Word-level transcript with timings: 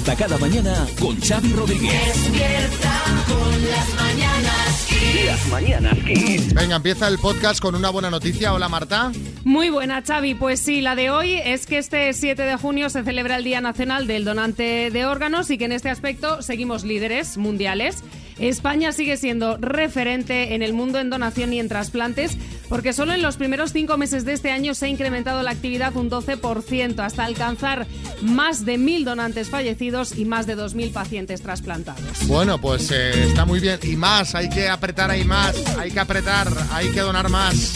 Despierta 0.00 0.28
cada 0.28 0.38
mañana 0.38 0.86
con 0.98 1.20
Xavi 1.20 1.52
Rodríguez. 1.52 1.92
Despierta 1.92 3.02
con 3.28 3.70
las 3.70 3.94
mañanas. 3.96 4.86
Las. 5.26 6.54
Venga, 6.54 6.76
empieza 6.76 7.06
el 7.06 7.18
podcast 7.18 7.60
con 7.60 7.74
una 7.74 7.90
buena 7.90 8.08
noticia. 8.08 8.54
Hola 8.54 8.70
Marta. 8.70 9.12
Muy 9.44 9.68
buena, 9.68 10.00
Xavi. 10.00 10.34
Pues 10.36 10.58
sí, 10.60 10.80
la 10.80 10.94
de 10.94 11.10
hoy 11.10 11.34
es 11.34 11.66
que 11.66 11.76
este 11.76 12.14
7 12.14 12.40
de 12.40 12.56
junio 12.56 12.88
se 12.88 13.04
celebra 13.04 13.36
el 13.36 13.44
Día 13.44 13.60
Nacional 13.60 14.06
del 14.06 14.24
Donante 14.24 14.90
de 14.90 15.04
Órganos 15.04 15.50
y 15.50 15.58
que 15.58 15.66
en 15.66 15.72
este 15.72 15.90
aspecto 15.90 16.40
seguimos 16.40 16.82
líderes 16.82 17.36
mundiales. 17.36 18.02
España 18.40 18.92
sigue 18.92 19.16
siendo 19.16 19.56
referente 19.58 20.54
en 20.54 20.62
el 20.62 20.72
mundo 20.72 20.98
en 20.98 21.10
donación 21.10 21.52
y 21.52 21.60
en 21.60 21.68
trasplantes 21.68 22.36
porque 22.70 22.92
solo 22.92 23.12
en 23.12 23.20
los 23.20 23.36
primeros 23.36 23.72
cinco 23.72 23.98
meses 23.98 24.24
de 24.24 24.32
este 24.32 24.50
año 24.50 24.74
se 24.74 24.86
ha 24.86 24.88
incrementado 24.88 25.42
la 25.42 25.50
actividad 25.50 25.94
un 25.96 26.08
12% 26.08 27.00
hasta 27.00 27.24
alcanzar 27.24 27.86
más 28.22 28.64
de 28.64 28.78
mil 28.78 29.04
donantes 29.04 29.50
fallecidos 29.50 30.16
y 30.16 30.24
más 30.24 30.46
de 30.46 30.56
2.000 30.56 30.92
pacientes 30.92 31.42
trasplantados. 31.42 32.26
Bueno, 32.26 32.58
pues 32.58 32.90
eh, 32.92 33.24
está 33.24 33.44
muy 33.44 33.60
bien. 33.60 33.80
Y 33.82 33.96
más, 33.96 34.34
hay 34.34 34.48
que 34.48 34.68
apretar 34.68 35.10
ahí 35.10 35.24
más. 35.24 35.54
Hay 35.78 35.90
que 35.90 36.00
apretar, 36.00 36.48
hay 36.72 36.88
que 36.90 37.00
donar 37.00 37.28
más. 37.28 37.74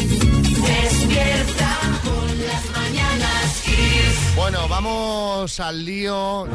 Despierta 0.66 1.76
con 2.04 2.46
las 2.46 2.70
mañanas 2.70 3.62
Kiss. 3.64 4.34
Bueno, 4.36 4.68
vamos 4.68 5.60
al 5.60 5.84
lío 5.84 6.46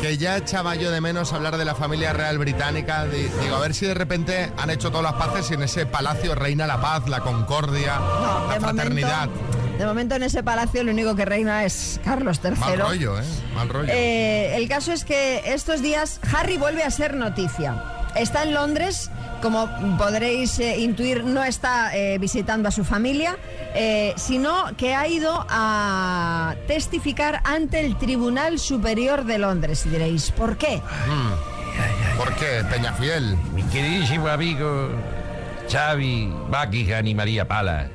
que 0.00 0.16
ya 0.16 0.36
echaba 0.36 0.74
yo 0.74 0.90
de 0.90 1.00
menos 1.00 1.32
hablar 1.32 1.56
de 1.56 1.64
la 1.64 1.74
familia 1.74 2.12
real 2.12 2.38
británica. 2.38 3.04
Di- 3.06 3.28
Digo, 3.42 3.56
a 3.56 3.60
ver 3.60 3.74
si 3.74 3.86
de 3.86 3.94
repente 3.94 4.52
han 4.56 4.70
hecho 4.70 4.90
todas 4.90 5.04
las 5.04 5.14
paces 5.14 5.50
y 5.50 5.54
en 5.54 5.62
ese 5.62 5.86
palacio 5.86 6.34
reina 6.34 6.66
la 6.66 6.80
paz, 6.80 7.08
la 7.08 7.20
concordia, 7.20 7.98
No, 7.98 8.46
la 8.48 8.54
de 8.54 8.60
fraternidad. 8.60 9.26
Momento, 9.28 9.78
de 9.78 9.86
momento 9.86 10.14
en 10.16 10.22
ese 10.24 10.42
palacio 10.42 10.82
lo 10.84 10.92
único 10.92 11.14
que 11.14 11.24
reina 11.24 11.64
es 11.64 12.00
Carlos 12.04 12.40
III. 12.42 12.56
Mal 12.56 12.78
rollo, 12.80 13.18
¿eh? 13.20 13.24
Mal 13.54 13.68
rollo. 13.68 13.92
Eh, 13.92 14.56
el 14.56 14.68
caso 14.68 14.92
es 14.92 15.04
que 15.04 15.42
estos 15.46 15.82
días 15.82 16.20
Harry 16.32 16.56
vuelve 16.58 16.82
a 16.84 16.90
ser 16.90 17.14
noticia. 17.14 17.82
Está 18.14 18.42
en 18.42 18.54
Londres, 18.54 19.10
como 19.40 19.68
podréis 19.96 20.58
eh, 20.58 20.78
intuir, 20.78 21.24
no 21.24 21.44
está 21.44 21.96
eh, 21.96 22.18
visitando 22.18 22.68
a 22.68 22.72
su 22.72 22.84
familia, 22.84 23.36
eh, 23.74 24.12
sino 24.16 24.76
que 24.76 24.94
ha 24.94 25.06
ido 25.06 25.46
a 25.48 26.56
testificar 26.66 27.40
ante 27.44 27.80
el 27.80 27.96
Tribunal 27.96 28.58
Superior 28.58 29.24
de 29.24 29.38
Londres. 29.38 29.86
Y 29.86 29.90
diréis, 29.90 30.30
¿por 30.30 30.56
qué? 30.56 30.80
¿Por 32.16 32.34
qué, 32.34 32.64
Peñafiel? 32.70 33.36
Mi 33.54 33.62
queridísimo 33.64 34.28
amigo 34.28 34.90
Xavi 35.70 36.32
Buckingham 36.48 37.06
y 37.06 37.14
María 37.14 37.46
Palas. 37.46 37.88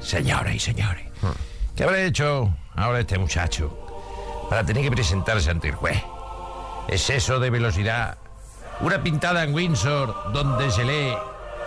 Señoras 0.00 0.54
y 0.54 0.60
señores, 0.60 1.06
¿qué 1.74 1.82
habrá 1.82 2.00
hecho 2.02 2.54
ahora 2.76 3.00
este 3.00 3.18
muchacho 3.18 3.76
para 4.48 4.64
tener 4.64 4.84
que 4.84 4.90
presentarse 4.92 5.50
ante 5.50 5.68
el 5.68 5.74
juez? 5.74 6.00
¿Exceso 6.88 7.40
de 7.40 7.50
velocidad? 7.50 8.18
¿Una 8.80 9.02
pintada 9.02 9.42
en 9.44 9.54
Windsor 9.54 10.32
donde 10.32 10.70
se 10.70 10.84
lee 10.84 11.14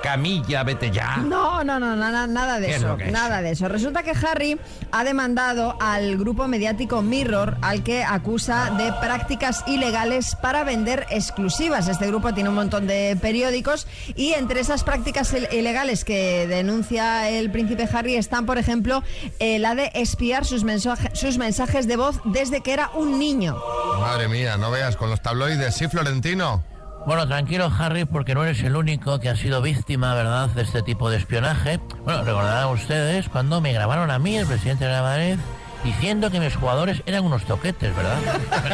Camilla, 0.03 0.63
vete 0.63 0.91
ya? 0.91 1.17
No, 1.17 1.61
no, 1.65 1.77
no, 1.77 1.93
nada, 1.95 2.25
nada 2.25 2.59
de 2.61 2.67
¿Qué 2.67 2.75
es 2.75 2.77
eso. 2.83 2.95
es? 2.97 3.11
Nada 3.11 3.41
de 3.41 3.51
eso. 3.51 3.67
Resulta 3.67 4.01
que 4.03 4.11
Harry 4.11 4.57
ha 4.93 5.03
demandado 5.03 5.75
al 5.81 6.17
grupo 6.17 6.47
mediático 6.47 7.01
Mirror, 7.01 7.57
al 7.61 7.83
que 7.83 8.05
acusa 8.05 8.69
de 8.77 8.93
prácticas 9.01 9.63
ilegales 9.67 10.35
para 10.41 10.63
vender 10.63 11.05
exclusivas. 11.09 11.89
Este 11.89 12.07
grupo 12.07 12.33
tiene 12.33 12.47
un 12.49 12.55
montón 12.55 12.87
de 12.87 13.17
periódicos 13.21 13.87
y 14.15 14.33
entre 14.33 14.61
esas 14.61 14.85
prácticas 14.85 15.33
il- 15.33 15.51
ilegales 15.51 16.05
que 16.05 16.47
denuncia 16.47 17.27
el 17.29 17.51
príncipe 17.51 17.89
Harry 17.91 18.15
están, 18.15 18.45
por 18.45 18.57
ejemplo, 18.57 19.03
eh, 19.39 19.59
la 19.59 19.75
de 19.75 19.91
espiar 19.95 20.45
sus, 20.45 20.63
mensaje- 20.63 21.09
sus 21.13 21.37
mensajes 21.37 21.87
de 21.87 21.97
voz 21.97 22.21
desde 22.23 22.61
que 22.61 22.71
era 22.71 22.89
un 22.93 23.19
niño. 23.19 23.57
Madre 23.99 24.29
mía, 24.29 24.55
no 24.55 24.71
veas 24.71 24.95
con 24.95 25.09
los 25.09 25.21
tabloides. 25.21 25.75
Sí, 25.75 25.89
Florentino. 25.89 26.63
Bueno, 27.05 27.27
tranquilo, 27.27 27.71
Harry, 27.79 28.05
porque 28.05 28.35
no 28.35 28.43
eres 28.43 28.61
el 28.63 28.75
único 28.75 29.19
que 29.19 29.29
ha 29.29 29.35
sido 29.35 29.61
víctima, 29.61 30.13
¿verdad?, 30.13 30.49
de 30.49 30.61
este 30.61 30.83
tipo 30.83 31.09
de 31.09 31.17
espionaje. 31.17 31.79
Bueno, 32.03 32.23
recordarán 32.23 32.67
ustedes 32.69 33.29
cuando 33.29 33.61
me 33.61 33.73
grabaron 33.73 34.11
a 34.11 34.19
mí, 34.19 34.37
el 34.37 34.45
presidente 34.45 34.85
de 34.85 34.91
la 34.91 35.01
Madrid, 35.01 35.35
diciendo 35.83 36.29
que 36.29 36.39
mis 36.39 36.55
jugadores 36.55 37.01
eran 37.07 37.23
unos 37.25 37.45
toquetes, 37.45 37.95
¿verdad? 37.95 38.17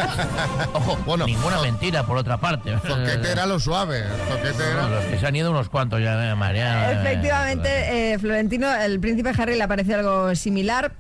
Ojo, 0.74 0.98
Bueno, 1.06 1.26
ninguna 1.26 1.62
mentira, 1.62 2.04
por 2.06 2.18
otra 2.18 2.38
parte. 2.38 2.78
Zoquete 2.80 3.32
era 3.32 3.46
lo 3.46 3.58
suave. 3.60 4.04
Zoquete 4.28 4.52
Bueno, 4.64 4.88
era... 4.88 4.90
los 4.90 5.06
que 5.06 5.18
se 5.20 5.26
han 5.28 5.36
ido 5.36 5.52
unos 5.52 5.70
cuantos 5.70 6.02
ya, 6.02 6.32
eh, 6.32 6.36
Mariano. 6.36 6.90
eh, 6.90 6.94
Efectivamente, 7.02 8.14
eh, 8.14 8.20
Florentino, 8.20 8.74
el 8.76 9.00
príncipe 9.00 9.32
Harry 9.38 9.56
le 9.58 9.68
parece 9.68 9.94
algo 9.96 10.36
similar. 10.36 10.92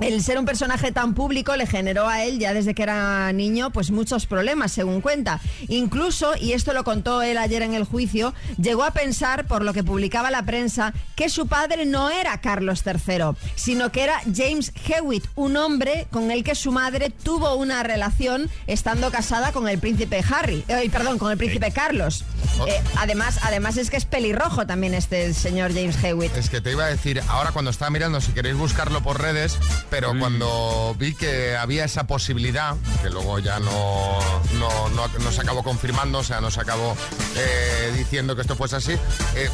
El 0.00 0.22
ser 0.22 0.38
un 0.38 0.44
personaje 0.44 0.90
tan 0.90 1.14
público 1.14 1.54
le 1.56 1.66
generó 1.66 2.08
a 2.08 2.24
él, 2.24 2.38
ya 2.38 2.52
desde 2.52 2.74
que 2.74 2.82
era 2.82 3.32
niño, 3.32 3.70
pues 3.70 3.90
muchos 3.90 4.26
problemas, 4.26 4.72
según 4.72 5.00
cuenta. 5.00 5.40
Incluso, 5.68 6.34
y 6.36 6.52
esto 6.52 6.72
lo 6.72 6.82
contó 6.82 7.22
él 7.22 7.38
ayer 7.38 7.62
en 7.62 7.74
el 7.74 7.84
juicio, 7.84 8.34
llegó 8.60 8.84
a 8.84 8.92
pensar, 8.92 9.46
por 9.46 9.62
lo 9.62 9.72
que 9.72 9.84
publicaba 9.84 10.30
la 10.30 10.44
prensa, 10.44 10.92
que 11.14 11.28
su 11.28 11.46
padre 11.46 11.84
no 11.84 12.10
era 12.10 12.40
Carlos 12.40 12.82
III, 12.84 13.36
sino 13.54 13.92
que 13.92 14.02
era 14.02 14.20
James 14.34 14.72
Hewitt, 14.88 15.24
un 15.36 15.56
hombre 15.56 16.06
con 16.10 16.30
el 16.30 16.42
que 16.42 16.54
su 16.54 16.72
madre 16.72 17.10
tuvo 17.10 17.54
una 17.54 17.82
relación 17.82 18.50
estando 18.66 19.10
casada 19.10 19.52
con 19.52 19.68
el 19.68 19.78
príncipe 19.78 20.24
Harry, 20.28 20.64
eh, 20.68 20.88
perdón, 20.90 21.18
con 21.18 21.30
el 21.30 21.38
príncipe 21.38 21.70
Carlos. 21.70 22.24
Eh, 22.66 22.80
además, 22.96 23.38
además 23.42 23.76
es 23.76 23.90
que 23.90 23.96
es 23.96 24.04
pelirrojo 24.04 24.66
también 24.66 24.94
este 24.94 25.32
señor 25.32 25.72
James 25.72 26.02
Hewitt. 26.02 26.36
Es 26.36 26.50
que 26.50 26.60
te 26.60 26.72
iba 26.72 26.84
a 26.84 26.88
decir, 26.88 27.22
ahora 27.28 27.52
cuando 27.52 27.70
estaba 27.70 27.90
mirando, 27.90 28.20
si 28.20 28.32
queréis 28.32 28.56
buscarlo 28.56 29.02
por 29.02 29.20
redes, 29.20 29.58
pero 29.92 30.18
cuando 30.18 30.96
vi 30.98 31.14
que 31.14 31.54
había 31.54 31.84
esa 31.84 32.06
posibilidad, 32.06 32.74
que 33.02 33.10
luego 33.10 33.38
ya 33.40 33.60
no, 33.60 34.18
no, 34.58 34.88
no- 34.88 35.08
no 35.08 35.30
se 35.32 35.42
acabó 35.42 35.62
confirmando, 35.62 36.20
o 36.20 36.24
sea, 36.24 36.40
no 36.40 36.50
se 36.50 36.60
acabó 36.60 36.96
eh, 37.36 37.92
diciendo 37.96 38.34
que 38.34 38.40
esto 38.40 38.56
fuese 38.56 38.76
así, 38.76 38.92
eh, 39.36 39.50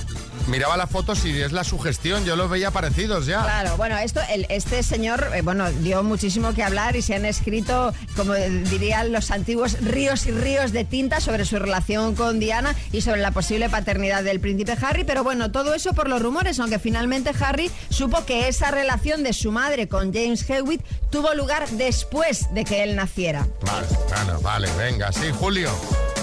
miraba 0.46 0.76
las 0.76 0.88
fotos 0.90 1.24
y 1.24 1.42
es 1.42 1.50
la 1.52 1.64
sugestión, 1.64 2.24
yo 2.24 2.36
los 2.36 2.48
veía 2.48 2.70
parecidos 2.70 3.26
ya. 3.26 3.42
Claro, 3.42 3.76
bueno, 3.76 3.98
esto, 3.98 4.20
el- 4.30 4.46
este 4.48 4.82
señor, 4.84 5.28
eh, 5.34 5.42
bueno, 5.42 5.70
dio 5.72 6.02
muchísimo 6.04 6.54
que 6.54 6.62
hablar 6.62 6.94
y 6.94 7.02
se 7.02 7.16
han 7.16 7.24
escrito, 7.24 7.92
como 8.16 8.34
dirían 8.34 9.10
los 9.12 9.32
antiguos, 9.32 9.80
ríos 9.80 10.24
y 10.26 10.30
ríos 10.30 10.70
de 10.72 10.84
tinta 10.84 11.20
sobre 11.20 11.44
su 11.46 11.58
relación 11.58 12.14
con 12.14 12.38
Diana 12.38 12.76
y 12.92 13.00
sobre 13.00 13.20
la 13.20 13.32
posible 13.32 13.68
paternidad 13.68 14.22
del 14.22 14.38
príncipe 14.38 14.76
Harry, 14.80 15.02
pero 15.02 15.24
bueno, 15.24 15.50
todo 15.50 15.74
eso 15.74 15.94
por 15.94 16.08
los 16.08 16.22
rumores, 16.22 16.60
aunque 16.60 16.78
finalmente 16.78 17.32
Harry 17.40 17.70
supo 17.90 18.24
que 18.24 18.46
esa 18.46 18.70
relación 18.70 19.24
de 19.24 19.32
su 19.32 19.50
madre 19.50 19.88
con 19.88 20.12
James 20.14 20.27
Hewitt 20.36 20.82
tuvo 21.10 21.34
lugar 21.34 21.68
después 21.70 22.52
de 22.54 22.64
que 22.64 22.82
él 22.82 22.96
naciera. 22.96 23.46
Vale, 23.62 23.86
bueno, 24.08 24.40
vale, 24.40 24.68
venga, 24.76 25.12
sí, 25.12 25.30
Julio. 25.38 25.70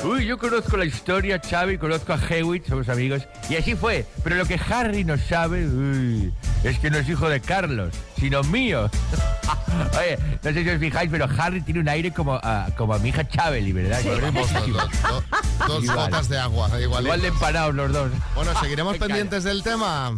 Uy, 0.03 0.25
yo 0.27 0.37
conozco 0.37 0.77
la 0.77 0.85
historia, 0.85 1.39
Xavi, 1.39 1.77
conozco 1.79 2.13
a 2.13 2.19
Hewitt, 2.29 2.67
somos 2.67 2.89
amigos, 2.89 3.23
y 3.49 3.55
así 3.55 3.73
fue. 3.75 4.05
Pero 4.23 4.35
lo 4.35 4.45
que 4.45 4.59
Harry 4.69 5.03
no 5.03 5.17
sabe, 5.17 5.65
uy, 5.65 6.31
es 6.63 6.77
que 6.77 6.91
no 6.91 6.97
es 6.99 7.09
hijo 7.09 7.27
de 7.27 7.39
Carlos, 7.41 7.91
sino 8.19 8.43
mío. 8.43 8.89
Oye, 9.99 10.17
no 10.43 10.53
sé 10.53 10.63
si 10.63 10.69
os 10.69 10.79
fijáis, 10.79 11.09
pero 11.09 11.27
Harry 11.37 11.61
tiene 11.61 11.79
un 11.79 11.89
aire 11.89 12.11
como 12.13 12.35
a, 12.35 12.67
como 12.77 12.93
a 12.93 12.99
mi 12.99 13.09
hija 13.09 13.27
Chabeli, 13.27 13.71
¿verdad? 13.73 14.01
Volvemos 14.03 14.53
dos, 14.53 14.67
dos, 14.71 15.85
dos- 15.85 15.95
gotas 15.95 16.29
de 16.29 16.37
agua, 16.37 16.69
igual. 16.79 17.03
Igual 17.03 17.21
de 17.21 17.27
empanados 17.29 17.73
los 17.73 17.91
dos. 17.91 18.11
Bueno, 18.35 18.51
seguiremos 18.61 18.97
pendientes 18.99 19.43
del 19.43 19.63
tema. 19.63 20.15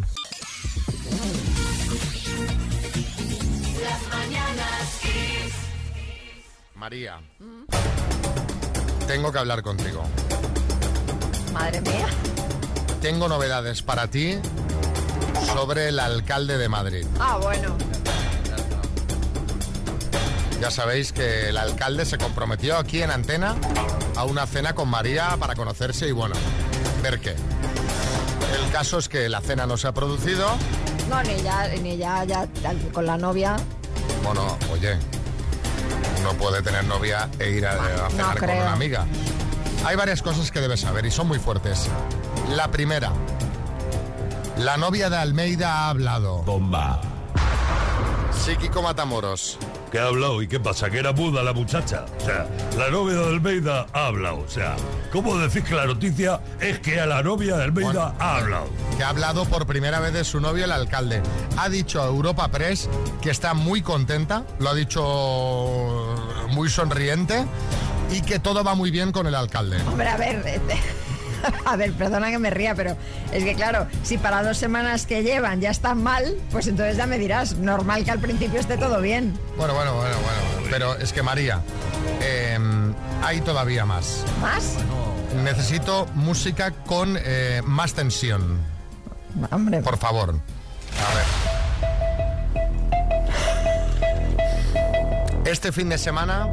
María, 6.78 7.18
tengo 9.08 9.32
que 9.32 9.38
hablar 9.40 9.62
contigo. 9.62 10.04
Madre 11.52 11.80
mía. 11.80 12.06
Tengo 13.02 13.28
novedades 13.28 13.82
para 13.82 14.06
ti 14.06 14.38
sobre 15.52 15.88
el 15.88 15.98
alcalde 15.98 16.56
de 16.56 16.68
Madrid. 16.68 17.04
Ah, 17.18 17.36
bueno. 17.42 17.76
Ya 20.60 20.70
sabéis 20.70 21.12
que 21.12 21.48
el 21.48 21.56
alcalde 21.56 22.04
se 22.04 22.16
comprometió 22.16 22.76
aquí 22.76 23.02
en 23.02 23.10
Antena 23.10 23.56
a 24.14 24.24
una 24.24 24.46
cena 24.46 24.74
con 24.76 24.88
María 24.88 25.36
para 25.36 25.56
conocerse 25.56 26.06
y 26.06 26.12
bueno, 26.12 26.36
ver 27.02 27.18
qué. 27.18 27.34
El 28.56 28.70
caso 28.70 28.98
es 28.98 29.08
que 29.08 29.28
la 29.28 29.40
cena 29.40 29.66
no 29.66 29.76
se 29.76 29.88
ha 29.88 29.92
producido. 29.92 30.48
No, 31.10 31.20
ni 31.24 31.42
ya, 31.42 31.66
ni 31.82 31.96
ya, 31.96 32.22
ya 32.22 32.46
con 32.92 33.04
la 33.04 33.18
novia. 33.18 33.56
Bueno, 34.22 34.56
oye, 34.72 34.96
uno 36.28 36.38
puede 36.38 36.62
tener 36.62 36.84
novia 36.84 37.28
e 37.38 37.50
ir 37.50 37.66
a, 37.66 38.06
a 38.06 38.10
cenar 38.10 38.38
con 38.38 38.50
una 38.50 38.72
amiga. 38.72 39.06
Hay 39.84 39.96
varias 39.96 40.20
cosas 40.22 40.50
que 40.50 40.60
debes 40.60 40.80
saber 40.80 41.06
y 41.06 41.10
son 41.10 41.26
muy 41.28 41.38
fuertes. 41.38 41.88
La 42.50 42.70
primera, 42.70 43.12
la 44.58 44.76
novia 44.76 45.08
de 45.08 45.16
Almeida 45.16 45.72
ha 45.72 45.88
hablado. 45.88 46.42
Bomba. 46.42 47.00
Psíquico 48.44 48.82
Matamoros. 48.82 49.58
¿Qué 49.90 49.98
ha 49.98 50.06
hablado? 50.06 50.42
¿Y 50.42 50.48
qué 50.48 50.60
pasa? 50.60 50.90
¿Que 50.90 50.98
era 50.98 51.12
muda 51.12 51.42
la 51.42 51.54
muchacha? 51.54 52.04
O 52.18 52.24
sea, 52.24 52.46
la 52.76 52.90
novia 52.90 53.16
de 53.16 53.26
Almeida 53.26 53.86
ha 53.94 54.06
hablado. 54.06 54.40
O 54.40 54.48
sea, 54.48 54.76
¿cómo 55.10 55.38
decís 55.38 55.64
que 55.64 55.74
la 55.74 55.86
noticia 55.86 56.40
es 56.60 56.78
que 56.80 57.00
a 57.00 57.06
la 57.06 57.22
novia 57.22 57.56
de 57.56 57.64
Almeida 57.64 57.86
Bueno, 57.92 58.14
ha 58.18 58.36
hablado? 58.36 58.66
que 58.98 59.02
ha 59.02 59.08
hablado 59.08 59.46
por 59.46 59.66
primera 59.66 59.98
vez 60.00 60.12
de 60.12 60.24
su 60.24 60.40
novio, 60.40 60.64
el 60.66 60.72
alcalde. 60.72 61.22
Ha 61.56 61.70
dicho 61.70 62.02
a 62.02 62.06
Europa 62.06 62.48
Press 62.48 62.88
que 63.22 63.30
está 63.30 63.54
muy 63.54 63.80
contenta, 63.80 64.44
lo 64.58 64.68
ha 64.68 64.74
dicho 64.74 66.14
muy 66.48 66.68
sonriente, 66.68 67.44
y 68.10 68.22
que 68.22 68.38
todo 68.38 68.64
va 68.64 68.74
muy 68.74 68.90
bien 68.90 69.12
con 69.12 69.26
el 69.26 69.34
alcalde. 69.34 69.80
Hombre, 69.82 70.08
a 70.08 70.16
ver, 70.16 70.60
a 71.64 71.76
ver, 71.76 71.92
perdona 71.92 72.30
que 72.30 72.38
me 72.38 72.50
ría, 72.50 72.74
pero 72.74 72.96
es 73.32 73.44
que 73.44 73.54
claro, 73.54 73.86
si 74.02 74.18
para 74.18 74.42
dos 74.42 74.56
semanas 74.56 75.06
que 75.06 75.22
llevan 75.22 75.60
ya 75.60 75.70
están 75.70 76.02
mal, 76.02 76.36
pues 76.50 76.66
entonces 76.66 76.96
ya 76.96 77.06
me 77.06 77.18
dirás, 77.18 77.56
normal 77.56 78.04
que 78.04 78.10
al 78.10 78.18
principio 78.18 78.60
esté 78.60 78.76
todo 78.76 79.00
bien. 79.00 79.38
Bueno, 79.56 79.74
bueno, 79.74 79.94
bueno, 79.94 80.14
bueno. 80.16 80.68
Pero 80.70 80.96
es 80.96 81.12
que 81.12 81.22
María, 81.22 81.60
eh, 82.20 82.58
hay 83.22 83.40
todavía 83.40 83.84
más. 83.84 84.24
¿Más? 84.40 84.74
Necesito 85.42 86.06
música 86.14 86.70
con 86.70 87.18
eh, 87.20 87.62
más 87.64 87.94
tensión. 87.94 88.58
Hombre, 89.50 89.82
Por 89.82 89.98
favor. 89.98 90.30
A 90.30 91.14
ver. 91.14 91.47
Este 95.48 95.72
fin 95.72 95.88
de 95.88 95.96
semana 95.98 96.46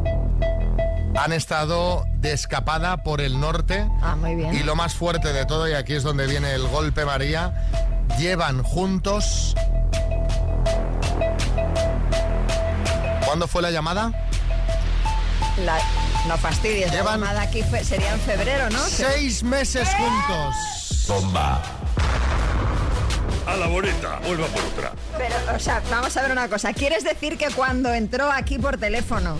han 1.18 1.33
estado 1.33 2.06
de 2.19 2.31
escapada 2.31 3.03
por 3.03 3.19
el 3.19 3.39
norte. 3.39 3.86
Ah, 4.01 4.15
muy 4.15 4.36
bien. 4.36 4.53
Y 4.56 4.63
lo 4.63 4.75
más 4.75 4.94
fuerte 4.95 5.33
de 5.33 5.45
todo, 5.45 5.68
y 5.69 5.74
aquí 5.74 5.94
es 5.94 6.03
donde 6.03 6.27
viene 6.27 6.53
el 6.53 6.65
golpe 6.68 7.03
María, 7.06 7.53
llevan 8.18 8.63
juntos... 8.63 9.53
¿Cuándo 13.25 13.47
fue 13.47 13.62
la 13.62 13.71
llamada? 13.71 14.12
la- 15.65 15.80
no 16.27 16.38
fastidies, 16.38 16.88
la 16.88 16.94
Llevan- 17.01 17.19
llamada 17.19 17.42
aquí 17.42 17.63
fue- 17.63 17.83
sería 17.83 18.13
en 18.13 18.19
febrero, 18.21 18.69
¿no? 18.69 18.80
Seis 18.80 19.44
meses 19.44 19.88
juntos. 19.95 21.06
Bomba. 21.07 21.62
A 23.47 23.56
la 23.56 23.68
bonita, 23.68 24.19
vuelva 24.25 24.47
por 24.47 24.63
otra. 24.63 24.92
Pero, 25.18 25.36
o 25.56 25.59
sea, 25.59 25.81
vamos 25.92 26.15
a 26.18 26.21
ver 26.24 26.31
una 26.31 26.47
cosa. 26.47 26.74
¿Quieres 26.74 27.03
decir 27.03 27.38
que 27.38 27.47
cuando 27.51 27.94
entró 27.94 28.31
aquí 28.31 28.57
por 28.57 28.77
teléfono, 28.77 29.38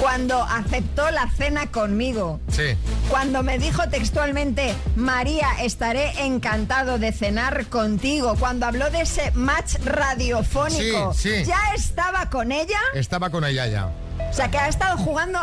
cuando 0.00 0.42
aceptó 0.42 1.10
la 1.10 1.30
cena 1.30 1.70
conmigo, 1.70 2.40
Sí. 2.50 2.76
cuando 3.08 3.42
me 3.42 3.58
dijo 3.58 3.88
textualmente, 3.88 4.74
María, 4.96 5.48
estaré 5.62 6.24
encantado 6.26 6.98
de 6.98 7.12
cenar 7.12 7.66
contigo, 7.66 8.34
cuando 8.38 8.66
habló 8.66 8.90
de 8.90 9.02
ese 9.02 9.30
match 9.32 9.76
radiofónico, 9.84 11.14
Sí, 11.14 11.30
sí. 11.36 11.44
¿ya 11.44 11.60
estaba 11.74 12.28
con 12.30 12.52
ella? 12.52 12.80
Estaba 12.94 13.30
con 13.30 13.44
ella 13.44 13.66
ya. 13.66 13.88
O 14.30 14.32
sea, 14.34 14.50
que 14.50 14.58
ha 14.58 14.68
estado 14.68 14.98
jugando 14.98 15.38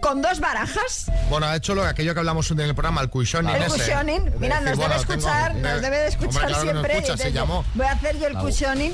con 0.00 0.22
dos 0.22 0.40
barajas. 0.40 1.10
Bueno, 1.30 1.46
ha 1.46 1.56
hecho 1.56 1.74
lo 1.74 1.84
aquello 1.84 2.14
que 2.14 2.20
hablamos 2.20 2.50
en 2.50 2.60
el 2.60 2.74
programa, 2.74 3.00
el 3.00 3.10
cushioning 3.10 3.54
El 3.54 3.62
ese. 3.64 3.78
cushioning, 3.78 4.28
Es 4.28 4.40
mira, 4.40 4.60
decir, 4.60 4.68
nos 4.70 4.78
bueno, 4.78 4.94
debe 4.94 5.00
escuchar, 5.00 5.54
nos 5.56 5.82
debe 5.82 5.96
de 5.98 6.08
escuchar 6.08 6.54
siempre. 6.60 6.98
escucha, 6.98 7.28
llamó. 7.30 7.64
Voy 7.74 7.86
a 7.86 7.92
hacer 7.92 8.18
yo 8.18 8.26
el 8.26 8.34
cushioning. 8.34 8.92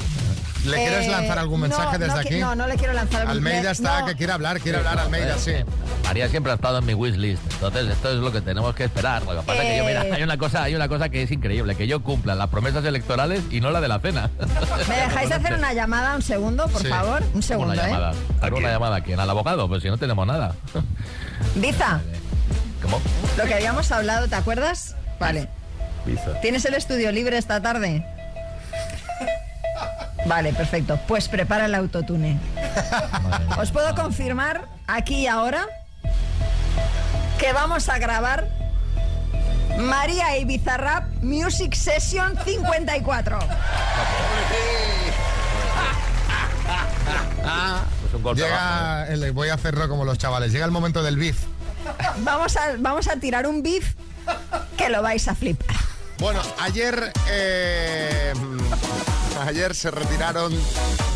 ¿Le 0.64 0.76
quieres 0.76 1.06
Eh, 1.06 1.10
lanzar 1.10 1.38
algún 1.38 1.60
mensaje 1.60 1.98
no 1.98 2.04
desde 2.06 2.20
aquí? 2.20 2.38
No, 2.40 2.54
no 2.54 2.66
le 2.66 2.76
quiero 2.76 2.92
lanzar 2.94 3.20
algún 3.22 3.36
Almeida 3.36 3.62
me- 3.62 3.70
está, 3.70 4.00
no. 4.00 4.06
que 4.06 4.14
quiere 4.14 4.32
hablar, 4.32 4.60
quiere 4.60 4.78
hablar, 4.78 4.98
Almeida, 4.98 5.36
sí. 5.38 5.52
María 6.04 6.28
siempre 6.28 6.52
ha 6.52 6.54
estado 6.56 6.78
en 6.78 6.86
mi 6.86 6.94
wishlist, 6.94 7.42
entonces 7.54 7.88
esto 7.90 8.10
es 8.10 8.16
lo 8.16 8.32
que 8.32 8.40
tenemos 8.40 8.74
que 8.74 8.84
esperar. 8.84 9.22
Lo 9.24 9.40
que 9.40 9.46
pasa 9.46 9.62
es 9.62 9.68
que 9.70 9.76
yo, 9.78 9.84
mira, 9.84 10.04
Eh. 10.06 10.12
hay 10.14 10.22
una 10.22 10.36
cosa, 10.38 10.62
hay 10.62 10.74
una 10.74 10.88
cosa 10.88 11.08
que 11.08 11.22
es 11.22 11.30
increíble, 11.30 11.74
que 11.76 11.86
yo 11.86 12.02
cumpla 12.02 12.34
las 12.34 12.48
promesas 12.48 12.84
electorales 12.84 13.42
y 13.50 13.60
no 13.60 13.70
la 13.70 13.80
de 13.80 13.88
la 13.88 13.98
cena. 14.00 14.30
¿Me 14.88 14.96
dejáis 14.96 15.30
hacer 15.32 15.54
una 15.54 15.72
llamada 15.72 16.16
un 16.16 16.22
segundo, 16.22 16.66
por 16.68 16.82
Sí. 16.82 16.88
favor? 16.88 17.22
Un 17.34 17.42
segundo, 17.42 17.72
una 17.74 17.86
llamada. 17.86 18.12
¿eh? 18.12 18.16
¿Hago 18.42 18.56
una 18.58 18.70
llamada 18.70 18.96
a 18.96 19.00
quién? 19.02 19.20
¿Al 19.20 19.30
abogado? 19.30 19.68
Pues 19.68 19.82
si 19.82 19.88
no 19.88 19.98
tenemos 19.98 20.26
nada. 20.26 20.54
Biza, 21.56 22.00
¿Cómo? 22.82 23.00
lo 23.36 23.44
que 23.44 23.54
habíamos 23.54 23.90
hablado, 23.92 24.28
¿te 24.28 24.34
acuerdas? 24.36 24.94
Vale. 25.18 25.48
¿Tienes 26.42 26.64
el 26.66 26.74
estudio 26.74 27.10
libre 27.12 27.38
esta 27.38 27.60
tarde? 27.62 28.04
Vale, 30.26 30.52
perfecto. 30.52 30.98
Pues 31.06 31.28
prepara 31.28 31.66
el 31.66 31.74
autotune. 31.74 32.38
Os 33.58 33.70
puedo 33.70 33.94
confirmar 33.94 34.66
aquí 34.86 35.16
y 35.22 35.26
ahora 35.26 35.66
que 37.38 37.52
vamos 37.52 37.88
a 37.88 37.98
grabar 37.98 38.48
María 39.78 40.36
y 40.38 40.44
Bizarrap 40.44 41.04
Music 41.22 41.74
Session 41.74 42.38
54. 42.44 43.38
Pues 48.00 48.14
un 48.14 48.22
golpe 48.22 48.44
abajo. 48.44 49.04
Llega, 49.06 49.26
el- 49.26 49.32
voy 49.32 49.48
a 49.48 49.54
hacerlo 49.54 49.88
como 49.88 50.04
los 50.04 50.18
chavales, 50.18 50.52
llega 50.52 50.64
el 50.64 50.70
momento 50.70 51.02
del 51.02 51.16
beef. 51.16 51.44
Vamos 52.18 52.56
a, 52.56 52.74
vamos 52.78 53.08
a 53.08 53.16
tirar 53.16 53.46
un 53.46 53.62
beef 53.62 53.94
que 54.76 54.88
lo 54.88 55.02
vais 55.02 55.26
a 55.28 55.34
flipar. 55.34 55.76
Bueno, 56.18 56.40
ayer, 56.60 57.12
eh, 57.30 58.32
ayer 59.40 59.74
se 59.74 59.90
retiraron 59.90 60.52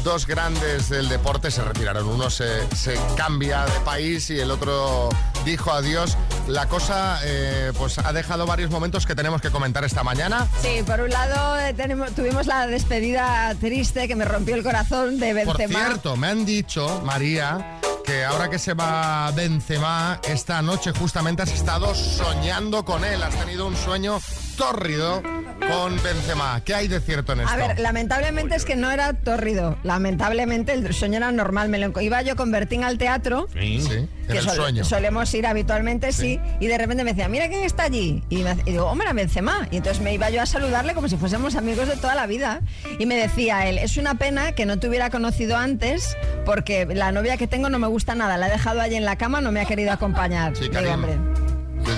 dos 0.05 0.27
grandes 0.27 0.89
del 0.89 1.09
deporte, 1.09 1.51
se 1.51 1.63
retiraron. 1.63 2.07
Uno 2.09 2.31
se, 2.31 2.67
se 2.75 2.99
cambia 3.17 3.65
de 3.65 3.81
país 3.81 4.31
y 4.31 4.41
el 4.41 4.51
otro 4.51 5.09
dijo 5.45 5.73
adiós. 5.73 6.17
La 6.47 6.67
cosa 6.67 7.21
eh, 7.25 7.73
pues 7.77 7.99
ha 7.99 8.13
dejado 8.13 8.47
varios 8.47 8.71
momentos 8.71 9.07
que 9.07 9.15
tenemos 9.15 9.41
que 9.43 9.51
comentar 9.51 9.85
esta 9.85 10.03
mañana. 10.03 10.47
Sí, 10.63 10.83
por 10.87 11.01
un 11.01 11.11
lado 11.11 11.59
eh, 11.59 11.75
tenemos, 11.75 12.11
tuvimos 12.13 12.47
la 12.47 12.67
despedida 12.67 13.55
triste 13.61 14.09
que 14.09 14.17
me 14.17 14.25
rompió 14.25 14.55
el 14.55 14.63
corazón 14.63 15.19
de 15.21 15.35
Por 15.45 15.59
Benzema. 15.59 15.87
cierto, 15.87 16.17
me 16.17 16.29
han 16.29 16.45
dicho, 16.47 17.03
María, 17.05 17.78
que 18.09 18.25
ahora 18.25 18.49
que 18.49 18.59
se 18.59 18.73
va 18.73 19.31
Benzema, 19.33 20.19
esta 20.27 20.63
noche 20.63 20.93
justamente 20.99 21.43
has 21.43 21.53
estado 21.53 21.95
soñando 21.95 22.83
con 22.85 23.05
él. 23.05 23.23
Has 23.23 23.35
tenido 23.37 23.67
un 23.67 23.77
sueño 23.77 24.19
tórrido 24.57 25.23
con 25.71 26.03
Benzema. 26.03 26.61
¿Qué 26.65 26.75
hay 26.75 26.89
de 26.89 27.01
cierto 27.01 27.35
en 27.35 27.41
esto? 27.41 27.53
A 27.53 27.57
ver, 27.57 27.79
lamentablemente 27.79 28.57
es 28.57 28.65
que 28.65 28.77
no 28.77 28.91
era 28.91 29.13
tórrido. 29.13 29.77
Lamentablemente 29.85 30.73
el 30.73 30.93
sueño 30.95 31.19
era 31.19 31.31
normal. 31.33 31.69
Me 31.69 31.79
lo, 31.79 32.01
iba 32.01 32.23
yo 32.23 32.35
con 32.35 32.51
Bertín 32.51 32.83
al 32.83 32.97
teatro. 32.99 33.47
Sí, 33.53 33.85
en 33.91 34.09
que 34.27 34.39
el 34.39 34.45
sol- 34.45 34.57
sueño. 34.57 34.85
solemos 34.85 35.33
ir 35.35 35.47
habitualmente, 35.47 36.13
sí. 36.13 36.41
Y 36.61 36.67
de 36.67 36.77
repente 36.79 37.05
me 37.05 37.11
decía, 37.13 37.29
mira 37.29 37.49
quién 37.49 37.63
está 37.65 37.85
allí. 37.85 38.25
Y, 38.31 38.39
me- 38.43 38.57
y 38.65 38.73
digo, 38.73 38.87
hombre, 38.87 39.13
Benzema. 39.13 39.69
Y 39.71 39.77
entonces 39.77 40.03
me 40.03 40.13
iba 40.15 40.29
yo 40.31 40.41
a 40.43 40.47
saludarle 40.47 40.95
como 40.95 41.09
si 41.09 41.17
fuésemos 41.17 41.55
amigos 41.57 41.87
de 41.89 41.97
toda 41.97 42.15
la 42.15 42.27
vida. 42.27 42.61
Y 42.99 43.07
me 43.07 43.17
decía 43.17 43.69
él, 43.69 43.79
es 43.79 43.97
una 43.97 44.15
pena 44.17 44.53
que 44.53 44.65
no 44.67 44.79
te 44.79 44.89
hubiera 44.89 45.11
conocido 45.11 45.57
antes 45.57 46.17
porque 46.45 46.87
la 46.87 47.13
novia 47.13 47.37
que 47.37 47.47
tengo 47.47 47.69
no 47.69 47.79
me 47.79 47.87
gusta 47.87 47.98
nada. 48.15 48.37
La 48.37 48.49
he 48.49 48.51
dejado 48.51 48.81
allí 48.81 48.97
en 48.97 49.05
la 49.05 49.17
cama, 49.17 49.41
no 49.41 49.53
me 49.53 49.61
ha 49.61 49.65
querido 49.65 49.93
acompañar. 49.93 50.57
Sí, 50.57 50.69
Digo, 50.69 50.93
hombre, 50.93 51.17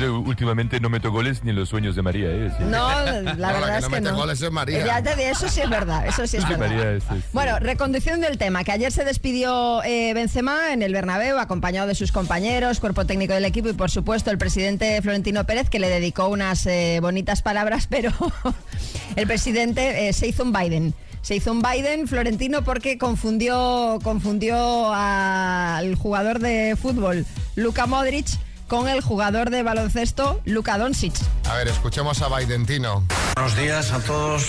Últimamente 0.09 0.79
no 0.79 0.89
meto 0.89 1.11
goles 1.11 1.43
ni 1.43 1.51
en 1.51 1.57
los 1.57 1.69
sueños 1.69 1.97
de 1.97 2.03
María, 2.03 2.29
¿eh? 2.31 2.53
Sí. 2.57 2.65
No, 2.65 2.89
la 3.05 3.23
No, 3.23 3.35
la 3.35 3.53
verdad 3.53 3.69
que 3.73 3.77
es 3.79 3.83
no 3.83 3.91
que 3.91 4.01
no. 4.03 4.15
goles 4.15 4.41
es 4.41 4.51
María. 4.53 4.87
Ya 4.87 5.03
te 5.03 5.17
digo, 5.17 5.31
eso 5.31 5.49
sí 5.49 5.61
es 5.63 5.69
verdad, 5.71 6.07
eso 6.07 6.27
sí 6.29 6.37
es 6.37 6.45
Sí, 6.45 6.49
verdad. 6.51 6.69
María 6.69 6.93
es- 6.93 7.03
es- 7.11 7.33
Bueno, 7.33 7.59
reconducción 7.59 8.21
del 8.21 8.39
tema, 8.39 8.63
que 8.63 8.71
ayer 8.73 8.93
se 8.93 9.05
despidió 9.05 9.83
eh, 9.83 10.13
Benzema 10.15 10.73
en 10.73 10.83
el 10.83 10.93
Bernabéu, 10.93 11.39
acompañado 11.39 11.89
de 11.89 11.95
sus 11.97 12.13
compañeros, 12.13 12.79
cuerpo 12.79 13.05
técnico 13.05 13.33
del 13.33 13.45
equipo 13.47 13.69
y 13.69 13.73
por 13.73 13.91
supuesto 13.91 14.31
el 14.31 14.39
presidente 14.39 15.01
Florentino 15.03 15.45
Pérez, 15.45 15.69
que 15.71 15.81
le 15.81 15.89
dedicó 15.89 16.29
unas 16.29 16.67
eh, 16.67 16.99
bonitas 17.03 17.43
palabras, 17.43 17.87
pero 17.91 18.13
el 19.17 19.27
presidente 19.27 20.09
eh, 20.09 20.13
se 20.13 20.29
hizo 20.29 20.45
un 20.45 20.53
Biden. 20.53 20.95
Se 21.23 21.37
hizo 21.37 21.53
un 21.53 21.63
Biden 21.63 22.09
Florentino 22.09 22.63
porque 22.65 22.99
confundió, 22.99 23.99
confundió 24.03 24.93
al 24.93 25.95
jugador 25.95 26.39
de 26.41 26.77
fútbol 26.81 27.27
Luka 27.57 27.87
Modric 27.87 28.27
con 28.69 28.89
el 28.89 29.01
jugador 29.01 29.51
de 29.51 29.63
baloncesto 29.63 30.41
Luka 30.45 30.79
Doncic. 30.79 31.15
A 31.49 31.55
ver, 31.57 31.69
escuchemos 31.69 32.23
a 32.23 32.37
Bidentino. 32.37 33.05
Buenos 33.37 33.57
días 33.57 33.93
a 33.93 34.01
todos. 34.01 34.45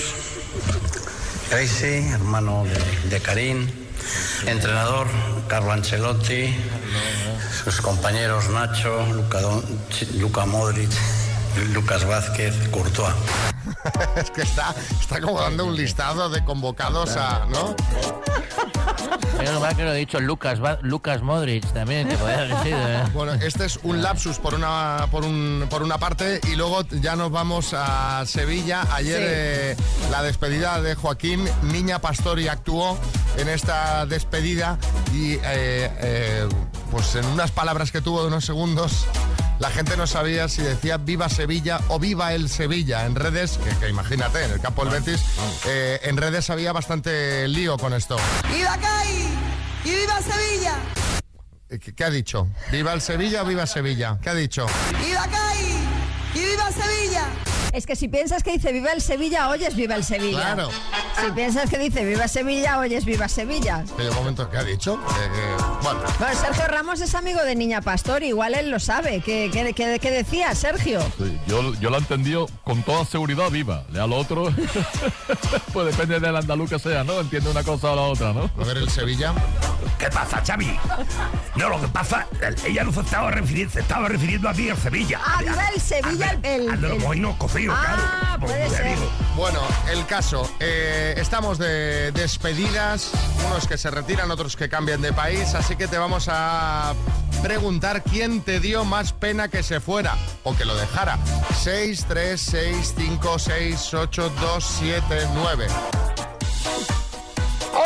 Gracie, 1.49 2.07
hermano 2.11 2.63
de, 2.63 3.09
de 3.09 3.19
Karim, 3.21 3.67
entrenador 4.47 5.07
Carlo 5.47 5.73
Ancelotti, 5.73 6.55
sus 7.65 7.81
compañeros 7.81 8.49
Nacho, 8.49 9.05
Luca, 9.07 9.41
Don- 9.41 9.65
Luca 10.17 10.45
Modric, 10.45 10.89
Lucas 11.73 12.05
Vázquez, 12.05 12.53
Courtois. 12.69 13.13
es 14.15 14.31
que 14.31 14.41
está, 14.41 14.73
está 14.99 15.19
como 15.21 15.39
dando 15.41 15.65
un 15.65 15.75
listado 15.75 16.29
de 16.29 16.43
convocados 16.43 17.15
a. 17.17 17.45
¿No? 17.49 17.75
Menos 19.37 19.59
mal 19.61 19.75
que 19.75 19.83
lo 19.83 19.93
he 19.93 19.97
dicho 19.97 20.19
Lucas, 20.19 20.59
Lucas 20.81 21.21
Modric 21.23 21.65
también, 21.73 22.07
que 22.07 22.15
podía 22.15 22.39
haber 22.41 22.63
sido, 22.63 22.77
¿eh? 22.77 23.03
Bueno, 23.13 23.33
este 23.33 23.65
es 23.65 23.79
un 23.83 24.01
lapsus 24.01 24.37
por 24.37 24.53
una, 24.53 25.07
por, 25.09 25.23
un- 25.25 25.65
por 25.69 25.81
una 25.81 25.97
parte 25.97 26.39
y 26.51 26.55
luego 26.55 26.83
ya 26.91 27.15
nos 27.15 27.31
vamos 27.31 27.73
a 27.73 28.23
Sevilla. 28.27 28.85
Ayer 28.93 29.17
Sí. 29.17 29.25
eh, 29.27 29.75
la 30.11 30.21
despedida 30.21 30.79
de 30.81 30.93
Joaquín, 30.95 31.43
Niña 31.63 31.99
Pastori 31.99 32.47
actuó 32.49 32.97
en 33.37 33.49
esta 33.49 34.05
despedida 34.05 34.77
y 35.13 35.33
eh, 35.33 35.39
eh, 35.43 36.49
pues 36.91 37.15
en 37.15 37.25
unas 37.25 37.49
palabras 37.51 37.91
que 37.91 38.01
tuvo 38.01 38.21
de 38.21 38.27
unos 38.27 38.45
segundos 38.45 39.05
la 39.61 39.69
gente 39.69 39.95
no 39.95 40.07
sabía 40.07 40.49
si 40.49 40.63
decía 40.63 40.97
viva 40.97 41.29
Sevilla 41.29 41.79
o 41.89 41.99
viva 41.99 42.33
el 42.33 42.49
Sevilla. 42.49 43.05
En 43.05 43.13
redes, 43.13 43.59
que, 43.59 43.69
que 43.77 43.89
imagínate, 43.89 44.43
en 44.43 44.51
el 44.51 44.59
campo 44.59 44.83
del 44.83 44.99
Betis, 44.99 45.23
eh, 45.67 45.99
en 46.01 46.17
redes 46.17 46.49
había 46.49 46.73
bastante 46.73 47.47
lío 47.47 47.77
con 47.77 47.93
esto. 47.93 48.17
¡Viva 48.51 48.75
Cai! 48.81 49.27
¡Y 49.85 49.89
viva 49.91 50.19
Sevilla! 50.19 50.73
Eh, 51.69 51.77
¿Qué, 51.77 51.93
qué 51.93 52.03
ha 52.03 52.09
dicho? 52.09 52.47
¿Viva 52.71 52.91
el 52.91 53.01
Sevilla 53.01 53.43
o 53.43 53.45
viva 53.45 53.67
Sevilla? 53.67 54.17
¿Qué 54.19 54.31
ha 54.31 54.33
dicho? 54.33 54.65
¡Viva 54.99 55.27
Cai! 55.27 55.75
¡Y 56.33 56.39
viva 56.39 56.71
Sevilla! 56.71 57.25
Es 57.71 57.85
que 57.85 57.95
si 57.95 58.07
piensas 58.07 58.41
que 58.41 58.53
dice 58.53 58.73
viva 58.73 58.91
el 58.91 59.01
Sevilla, 59.01 59.47
oyes 59.49 59.75
viva 59.75 59.93
el 59.93 60.03
Sevilla. 60.03 60.55
Claro. 60.55 60.69
Si 61.25 61.31
piensas 61.31 61.69
que 61.69 61.77
dice 61.77 62.03
Viva 62.05 62.27
Sevilla, 62.27 62.79
oyes 62.79 63.05
Viva 63.05 63.27
Sevilla. 63.27 63.83
Hay 63.97 64.07
un 64.07 64.15
momento 64.15 64.49
que 64.49 64.57
ha 64.57 64.63
dicho. 64.63 64.95
eh, 64.95 65.29
que- 65.33 65.63
bueno, 65.83 65.99
Bueno, 66.19 66.35
Sergio 66.39 66.67
Ramos 66.67 67.01
es 67.01 67.13
amigo 67.15 67.41
de 67.43 67.55
Niña 67.55 67.81
Pastor, 67.81 68.23
igual 68.23 68.55
él 68.55 68.69
lo 68.69 68.79
sabe. 68.79 69.21
¿Qué, 69.21 69.49
qué, 69.51 69.73
qué- 69.73 69.99
qué 69.99 70.11
decía, 70.11 70.53
Sergio? 70.55 71.01
Sí, 71.17 71.37
yo, 71.47 71.73
yo 71.75 71.89
lo 71.89 71.97
he 71.97 71.99
entendido 71.99 72.47
con 72.63 72.81
toda 72.83 73.05
seguridad 73.05 73.49
viva. 73.49 73.83
Le 73.91 73.99
al 73.99 74.13
otro, 74.13 74.51
pues 75.73 75.85
depende 75.95 76.19
del 76.19 76.35
andaluz 76.35 76.69
que 76.69 76.79
sea, 76.79 77.03
¿no? 77.03 77.19
Entiende 77.19 77.49
una 77.49 77.63
cosa 77.63 77.91
o 77.91 77.95
la 77.95 78.01
otra, 78.03 78.33
¿no? 78.33 78.49
a 78.59 78.63
ver 78.65 78.77
el 78.77 78.89
Sevilla. 78.89 79.33
¿Qué 80.01 80.09
pasa, 80.09 80.41
Xavi? 80.43 80.79
No, 81.55 81.69
lo 81.69 81.79
que 81.79 81.87
pasa, 81.89 82.25
ella 82.65 82.83
no 82.83 82.91
se 82.91 83.01
estaba 83.01 83.29
refiriendo, 83.29 83.71
se 83.71 83.81
estaba 83.81 84.07
refiriendo 84.07 84.49
a 84.49 84.53
ti, 84.53 84.67
el 84.67 84.75
Sevilla. 84.75 85.19
Ah, 85.23 85.37
viva 85.43 85.67
el 85.75 85.79
Sevilla, 85.79 86.31
el... 86.41 86.65
el- 86.65 86.69
Al 87.05 87.37
cocidos, 87.37 87.77
Ah, 87.79 88.35
claro. 88.37 88.47
puede 88.47 88.67
ser. 88.71 88.97
Bueno, 89.35 89.59
el 89.91 90.03
caso. 90.07 90.51
eh, 90.59 91.13
estamos 91.17 91.59
de 91.59 92.11
despedidas, 92.13 93.11
unos 93.45 93.67
que 93.67 93.77
se 93.77 93.91
retiran, 93.91 94.31
otros 94.31 94.55
que 94.55 94.69
cambian 94.69 95.01
de 95.03 95.13
país, 95.13 95.53
así 95.53 95.75
que 95.75 95.87
te 95.87 95.99
vamos 95.99 96.25
a 96.31 96.95
preguntar 97.43 98.01
quién 98.01 98.41
te 98.41 98.59
dio 98.59 98.83
más 98.85 99.13
pena 99.13 99.49
que 99.49 99.61
se 99.61 99.79
fuera 99.79 100.15
o 100.43 100.55
que 100.55 100.65
lo 100.65 100.75
dejara. 100.75 101.19
6, 101.61 102.05
3, 102.07 102.41
6, 102.41 102.93
5, 102.97 103.37
6, 103.37 103.93
8, 103.93 104.31
2, 104.41 104.65
7, 104.79 105.27
9. 105.35 105.67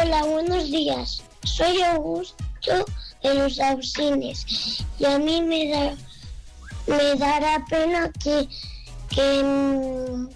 Hola, 0.01 0.23
buenos 0.23 0.71
días. 0.71 1.21
Soy 1.45 1.81
Augusto 1.83 2.85
de 3.23 3.33
los 3.35 3.59
Ausines 3.59 4.83
y 4.99 5.05
a 5.05 5.17
mí 5.19 5.41
me 5.41 5.69
da 5.69 5.93
me 6.87 7.15
dará 7.15 7.63
pena 7.69 8.11
que 8.23 8.47
que 9.09 9.43
mm, 9.43 10.27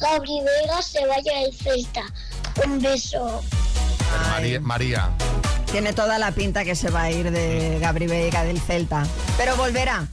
Gabri 0.00 0.40
Vega 0.40 0.82
se 0.82 1.04
vaya 1.06 1.38
al 1.44 1.52
Celta. 1.54 2.02
Un 2.64 2.80
beso. 2.80 3.40
María, 4.30 4.60
María. 4.60 5.10
Tiene 5.72 5.92
toda 5.92 6.18
la 6.18 6.30
pinta 6.32 6.64
que 6.64 6.74
se 6.74 6.90
va 6.90 7.02
a 7.02 7.10
ir 7.10 7.30
de 7.30 7.78
Gabri 7.80 8.06
Veiga 8.06 8.44
del 8.44 8.60
Celta. 8.60 9.06
Pero 9.36 9.56
volverá. 9.56 10.06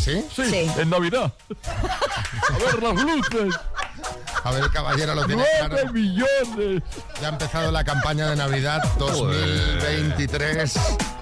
¿Sí? 0.00 0.24
Sí, 0.34 0.42
Sí. 0.50 0.70
en 0.78 0.90
Navidad. 0.90 1.32
A 1.68 2.58
ver 2.58 2.82
las 2.82 2.94
luces. 3.02 3.54
A 4.44 4.50
ver, 4.50 4.64
el 4.64 4.70
caballero 4.70 5.14
lo 5.14 5.24
tiene 5.26 5.44
¡Nueve 5.60 5.68
claro. 5.82 5.92
millones! 5.92 6.82
Ya 7.20 7.28
ha 7.28 7.30
empezado 7.30 7.70
la 7.70 7.84
campaña 7.84 8.28
de 8.30 8.36
Navidad 8.36 8.82
2023. 8.98 10.72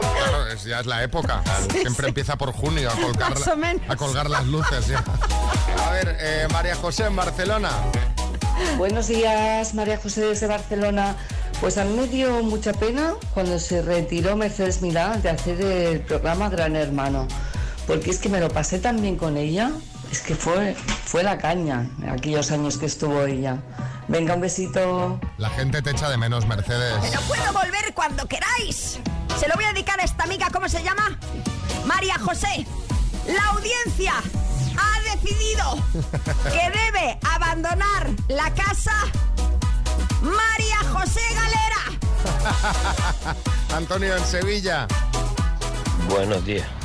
Claro, 0.00 0.46
es- 0.48 0.64
ya 0.64 0.80
es 0.80 0.86
la 0.86 1.02
época. 1.02 1.42
Siempre 1.70 2.08
empieza 2.08 2.36
por 2.36 2.52
junio 2.52 2.90
a 2.90 2.94
colgar, 3.02 3.30
Más 3.38 3.48
o 3.48 3.56
menos. 3.56 3.82
a 3.88 3.96
colgar 3.96 4.30
las 4.30 4.46
luces 4.46 4.86
ya. 4.86 5.04
A 5.86 5.90
ver, 5.92 6.16
eh, 6.20 6.46
María 6.52 6.74
José 6.76 7.04
en 7.06 7.16
Barcelona. 7.16 7.70
Buenos 8.76 9.08
días, 9.08 9.74
María 9.74 9.98
José 9.98 10.22
desde 10.22 10.46
Barcelona. 10.46 11.16
Pues 11.60 11.76
a 11.78 11.84
mí 11.84 11.94
me 11.94 12.06
dio 12.06 12.42
mucha 12.42 12.72
pena 12.72 13.14
cuando 13.34 13.58
se 13.58 13.82
retiró 13.82 14.34
Mercedes 14.36 14.80
Milán 14.80 15.20
de 15.20 15.28
hacer 15.30 15.60
el 15.60 16.00
programa 16.00 16.48
Gran 16.48 16.74
Hermano, 16.74 17.28
porque 17.86 18.10
es 18.10 18.18
que 18.18 18.30
me 18.30 18.40
lo 18.40 18.48
pasé 18.48 18.78
tan 18.78 19.00
bien 19.02 19.16
con 19.16 19.36
ella, 19.36 19.70
es 20.10 20.20
que 20.20 20.34
fue, 20.34 20.74
fue 21.04 21.22
la 21.22 21.38
caña 21.38 21.88
aquellos 22.10 22.50
años 22.50 22.78
que 22.78 22.86
estuvo 22.86 23.24
ella. 23.24 23.58
Venga, 24.08 24.34
un 24.34 24.40
besito. 24.40 25.20
La 25.38 25.50
gente 25.50 25.82
te 25.82 25.90
echa 25.90 26.10
de 26.10 26.16
menos, 26.16 26.46
Mercedes. 26.46 26.94
Pero 27.00 27.20
puedo 27.22 27.52
volver 27.52 27.94
cuando 27.94 28.26
queráis. 28.26 28.98
Se 29.38 29.48
lo 29.48 29.54
voy 29.54 29.64
a 29.64 29.72
dedicar 29.72 30.00
a 30.00 30.04
esta 30.04 30.24
amiga, 30.24 30.48
¿cómo 30.52 30.68
se 30.68 30.82
llama? 30.82 31.16
María 31.86 32.18
José. 32.18 32.66
La 33.26 33.44
audiencia 33.50 34.14
ha 34.76 35.14
decidido 35.14 35.76
que 36.50 36.70
debe 36.70 37.18
abandonar 37.22 38.10
la 38.28 38.52
casa 38.54 38.92
María 40.22 40.78
José 40.92 41.20
Galera. 41.34 42.00
Antonio 43.76 44.16
en 44.16 44.24
Sevilla. 44.24 44.86
Buenos 46.08 46.44
días. 46.44 46.79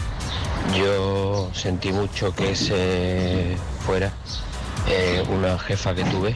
Yo 0.74 1.50
sentí 1.54 1.92
mucho 1.92 2.34
que 2.34 2.56
se 2.56 3.56
fuera 3.86 4.12
eh, 4.88 5.24
una 5.30 5.58
jefa 5.60 5.94
que 5.94 6.04
tuve, 6.06 6.36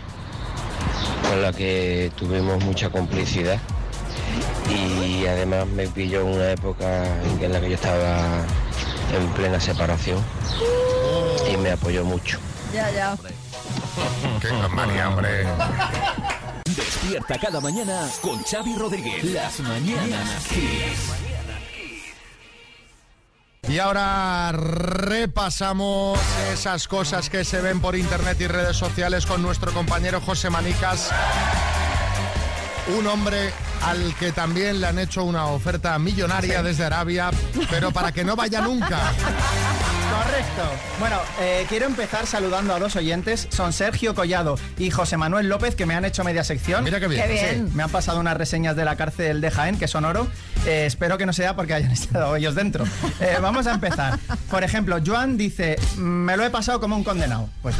con 1.27 1.41
la 1.41 1.51
que 1.51 2.11
tuvimos 2.15 2.63
mucha 2.63 2.89
complicidad 2.89 3.59
y 4.69 5.25
además 5.25 5.67
me 5.67 5.87
pilló 5.87 6.25
una 6.25 6.51
época 6.51 7.05
en 7.41 7.51
la 7.51 7.59
que 7.59 7.69
yo 7.69 7.75
estaba 7.75 8.45
en 9.13 9.27
plena 9.33 9.59
separación 9.59 10.23
y 11.51 11.57
me 11.57 11.71
apoyó 11.71 12.05
mucho. 12.05 12.39
Ya, 12.73 12.91
ya. 12.91 13.17
Qué 14.41 14.51
María, 14.73 15.09
hombre. 15.09 15.47
Despierta 16.65 17.37
cada 17.39 17.59
mañana 17.59 18.07
con 18.21 18.41
Xavi 18.43 18.75
Rodríguez. 18.75 19.23
Las 19.23 19.59
mañanas 19.59 20.45
Kiss. 20.49 21.38
Y 23.69 23.77
ahora 23.77 24.51
repasamos 24.51 26.19
esas 26.51 26.87
cosas 26.87 27.29
que 27.29 27.45
se 27.45 27.61
ven 27.61 27.79
por 27.79 27.95
internet 27.95 28.41
y 28.41 28.47
redes 28.47 28.75
sociales 28.75 29.27
con 29.27 29.43
nuestro 29.43 29.71
compañero 29.71 30.19
José 30.21 30.49
Manicas. 30.49 31.11
Un 32.97 33.05
hombre 33.05 33.53
al 33.83 34.15
que 34.15 34.31
también 34.31 34.81
le 34.81 34.87
han 34.87 34.97
hecho 34.97 35.23
una 35.23 35.45
oferta 35.45 35.99
millonaria 35.99 36.63
desde 36.63 36.85
Arabia, 36.85 37.29
pero 37.69 37.91
para 37.91 38.11
que 38.11 38.23
no 38.23 38.35
vaya 38.35 38.59
nunca. 38.61 38.99
Correcto. 40.11 40.63
Bueno, 40.99 41.17
eh, 41.39 41.65
quiero 41.69 41.85
empezar 41.85 42.25
saludando 42.25 42.73
a 42.73 42.79
dos 42.79 42.95
oyentes. 42.95 43.47
Son 43.51 43.71
Sergio 43.73 44.15
Collado 44.15 44.57
y 44.77 44.91
José 44.91 45.17
Manuel 45.17 45.47
López, 45.47 45.75
que 45.75 45.85
me 45.85 45.93
han 45.95 46.05
hecho 46.05 46.23
media 46.23 46.43
sección. 46.43 46.83
Mira 46.83 46.99
qué 46.99 47.07
bien. 47.07 47.21
Qué 47.25 47.31
bien. 47.31 47.67
Sí, 47.69 47.75
me 47.75 47.83
han 47.83 47.89
pasado 47.89 48.19
unas 48.19 48.35
reseñas 48.37 48.75
de 48.75 48.85
la 48.85 48.95
cárcel 48.95 49.39
de 49.41 49.51
Jaén, 49.51 49.77
que 49.77 49.87
son 49.87 50.05
oro. 50.05 50.27
Eh, 50.65 50.85
espero 50.85 51.17
que 51.17 51.25
no 51.25 51.31
sea 51.33 51.55
porque 51.55 51.73
hayan 51.73 51.91
estado 51.91 52.35
ellos 52.35 52.55
dentro. 52.55 52.85
Eh, 53.19 53.37
vamos 53.41 53.67
a 53.67 53.73
empezar. 53.73 54.19
Por 54.49 54.63
ejemplo, 54.63 54.97
Joan 55.05 55.37
dice, 55.37 55.77
me 55.97 56.35
lo 56.35 56.43
he 56.45 56.49
pasado 56.49 56.79
como 56.79 56.95
un 56.95 57.03
condenado. 57.03 57.49
Pues 57.61 57.75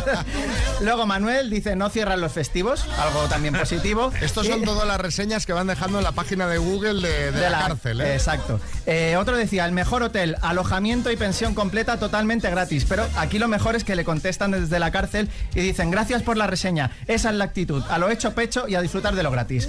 Luego 0.80 1.06
Manuel 1.06 1.50
dice, 1.50 1.76
no 1.76 1.90
cierran 1.90 2.20
los 2.20 2.32
festivos, 2.32 2.84
algo 2.98 3.24
también 3.28 3.54
positivo. 3.54 4.12
Estos 4.20 4.46
son 4.46 4.62
Y- 4.62 4.64
todas 4.64 4.86
las 4.86 5.00
reseñas 5.00 5.44
que 5.44 5.52
van 5.52 5.66
dejando 5.66 5.98
en 5.98 6.04
la 6.04 6.12
página 6.12 6.46
de 6.46 6.58
Google 6.58 7.06
de, 7.06 7.32
de 7.32 7.50
la, 7.50 7.58
cárcel. 7.66 8.00
¿eh? 8.00 8.14
Exacto. 8.14 8.60
Eh, 8.86 9.16
otro 9.18 9.36
decía, 9.36 9.64
el 9.66 9.72
mejor 9.72 10.02
hotel, 10.02 10.36
alojamiento 10.42 11.10
y 11.10 11.16
pensión 11.16 11.47
completa 11.54 11.98
totalmente 11.98 12.50
gratis. 12.50 12.84
Pero 12.88 13.06
aquí 13.16 13.38
lo 13.38 13.48
mejor 13.48 13.76
es 13.76 13.84
que 13.84 13.96
le 13.96 14.04
contestan 14.04 14.50
desde 14.50 14.78
la 14.78 14.90
cárcel 14.90 15.28
y 15.54 15.60
dicen, 15.60 15.90
gracias 15.90 16.22
por 16.22 16.36
la 16.36 16.46
reseña. 16.46 16.90
Esa 17.06 17.30
es 17.30 17.36
la 17.36 17.44
actitud. 17.44 17.82
A 17.88 17.98
lo 17.98 18.10
hecho 18.10 18.34
pecho 18.34 18.68
y 18.68 18.74
a 18.74 18.82
disfrutar 18.82 19.14
de 19.14 19.22
lo 19.22 19.30
gratis. 19.30 19.68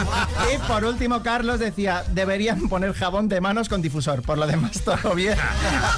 y 0.54 0.58
por 0.68 0.84
último, 0.84 1.22
Carlos 1.22 1.58
decía, 1.58 2.04
deberían 2.12 2.68
poner 2.68 2.92
jabón 2.94 3.28
de 3.28 3.40
manos 3.40 3.68
con 3.68 3.82
difusor. 3.82 4.22
Por 4.22 4.38
lo 4.38 4.46
demás, 4.46 4.80
todo 4.84 5.14
bien. 5.14 5.36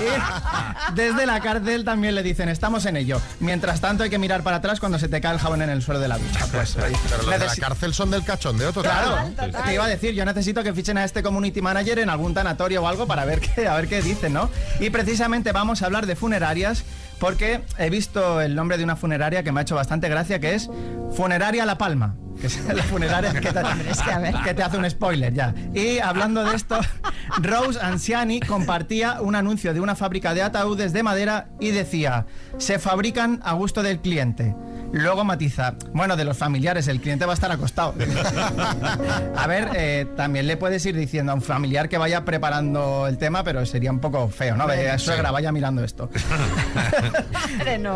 Y 0.01 0.95
desde 0.95 1.27
la 1.27 1.41
cárcel 1.41 1.85
también 1.85 2.15
le 2.15 2.23
dicen, 2.23 2.49
estamos 2.49 2.87
en 2.87 2.97
ello. 2.97 3.21
Mientras 3.41 3.81
tanto, 3.81 4.05
hay 4.05 4.11
que 4.11 4.19
mirar 4.19 4.43
para 4.43 4.57
atrás 4.57 4.81
cuando 4.81 4.99
se 4.99 5.09
te 5.09 5.21
cae 5.21 5.35
el 5.35 5.41
jabón 5.41 5.63
en 5.63 5.71
el 5.71 5.83
suelo 5.83 6.01
de 6.01 6.09
la 6.09 6.19
ducha. 6.19 6.47
Pues, 6.53 6.77
ahí. 6.77 6.93
Pero 7.09 7.23
los 7.23 7.41
de 7.41 7.47
la 7.47 7.57
cárcel 7.57 7.95
son 7.95 8.11
del 8.11 8.25
cachondeo 8.25 8.73
total. 8.73 9.35
Claro, 9.35 9.65
te 9.65 9.75
iba 9.75 9.85
a 9.85 9.89
decir, 9.89 10.15
yo 10.15 10.25
necesito 10.25 10.63
que 10.63 10.73
fichen 10.73 10.99
a 10.99 11.05
este 11.05 11.23
community 11.23 11.61
manager 11.61 11.99
en 11.99 12.11
algún 12.11 12.35
tanatorio 12.35 12.83
o 12.83 12.89
algo 12.89 13.07
para 13.07 13.25
ver 13.25 13.41
qué, 13.41 13.67
a 13.67 13.75
ver 13.75 13.89
qué 13.89 14.03
dicen, 14.03 14.33
¿no? 14.33 14.51
Y 14.81 14.91
precisamente 14.91 15.14
vamos 15.53 15.83
a 15.83 15.87
hablar 15.87 16.07
de 16.07 16.17
funerarias 16.17 16.85
porque 17.19 17.63
he 17.79 17.91
visto 17.91 18.41
el 18.41 18.55
nombre 18.55 18.77
de 18.77 18.85
una 18.85 18.97
funeraria 18.97 19.43
que 19.43 19.53
me 19.53 19.61
ha 19.61 19.63
hecho 19.63 19.77
bastante 19.77 20.09
gracia, 20.09 20.41
que 20.41 20.55
es 20.55 20.69
Funeraria 21.17 21.65
La 21.65 21.79
Palma. 21.79 22.17
Que 22.41 22.49
es 22.49 22.65
la 22.65 22.83
funeraria 22.83 23.33
te, 23.33 23.41
que 24.45 24.55
te 24.55 24.63
hace 24.63 24.77
un 24.77 24.91
spoiler 24.91 25.33
ya. 25.33 25.55
Y 25.73 26.01
hablando 26.01 26.45
de 26.45 26.57
esto, 26.57 26.81
Rose 27.39 27.79
Anciani 27.81 28.41
compartía 28.41 29.21
un 29.21 29.37
anuncio 29.37 29.73
de 29.73 29.81
una 29.81 29.95
fábrica 29.95 30.35
de 30.35 30.43
ataúdes 30.43 30.93
de 30.93 31.05
madera 31.05 31.47
y 31.61 31.71
decía, 31.71 32.27
se 32.59 32.81
fabrican 32.81 33.41
a 33.45 33.53
gusto 33.53 33.83
del 33.83 34.01
cliente. 34.01 34.55
Luego 34.95 35.25
matiza, 35.25 35.75
bueno, 35.93 36.15
de 36.17 36.25
los 36.25 36.37
familiares, 36.37 36.87
el 36.87 37.01
cliente 37.01 37.27
va 37.27 37.33
a 37.33 37.35
estar 37.35 37.51
acostado. 37.51 37.95
a 39.37 39.47
ver, 39.49 39.71
eh, 39.75 40.07
también 40.17 40.47
le 40.47 40.57
puedes 40.57 40.87
ir 40.87 40.97
diciendo 40.97 41.33
a 41.33 41.35
un 41.35 41.43
familiar 41.43 41.89
que 41.89 41.99
vaya 41.99 42.25
preparando 42.25 43.09
el 43.09 43.19
tema, 43.19 43.43
pero 43.43 43.67
sería 43.67 43.91
un 43.91 43.99
poco 43.99 44.29
feo, 44.29 44.57
¿no? 44.57 44.71
Eh, 44.71 44.97
suegra, 45.01 45.33
vaya 45.33 45.51
mirando 45.51 45.83
esto. 45.83 46.09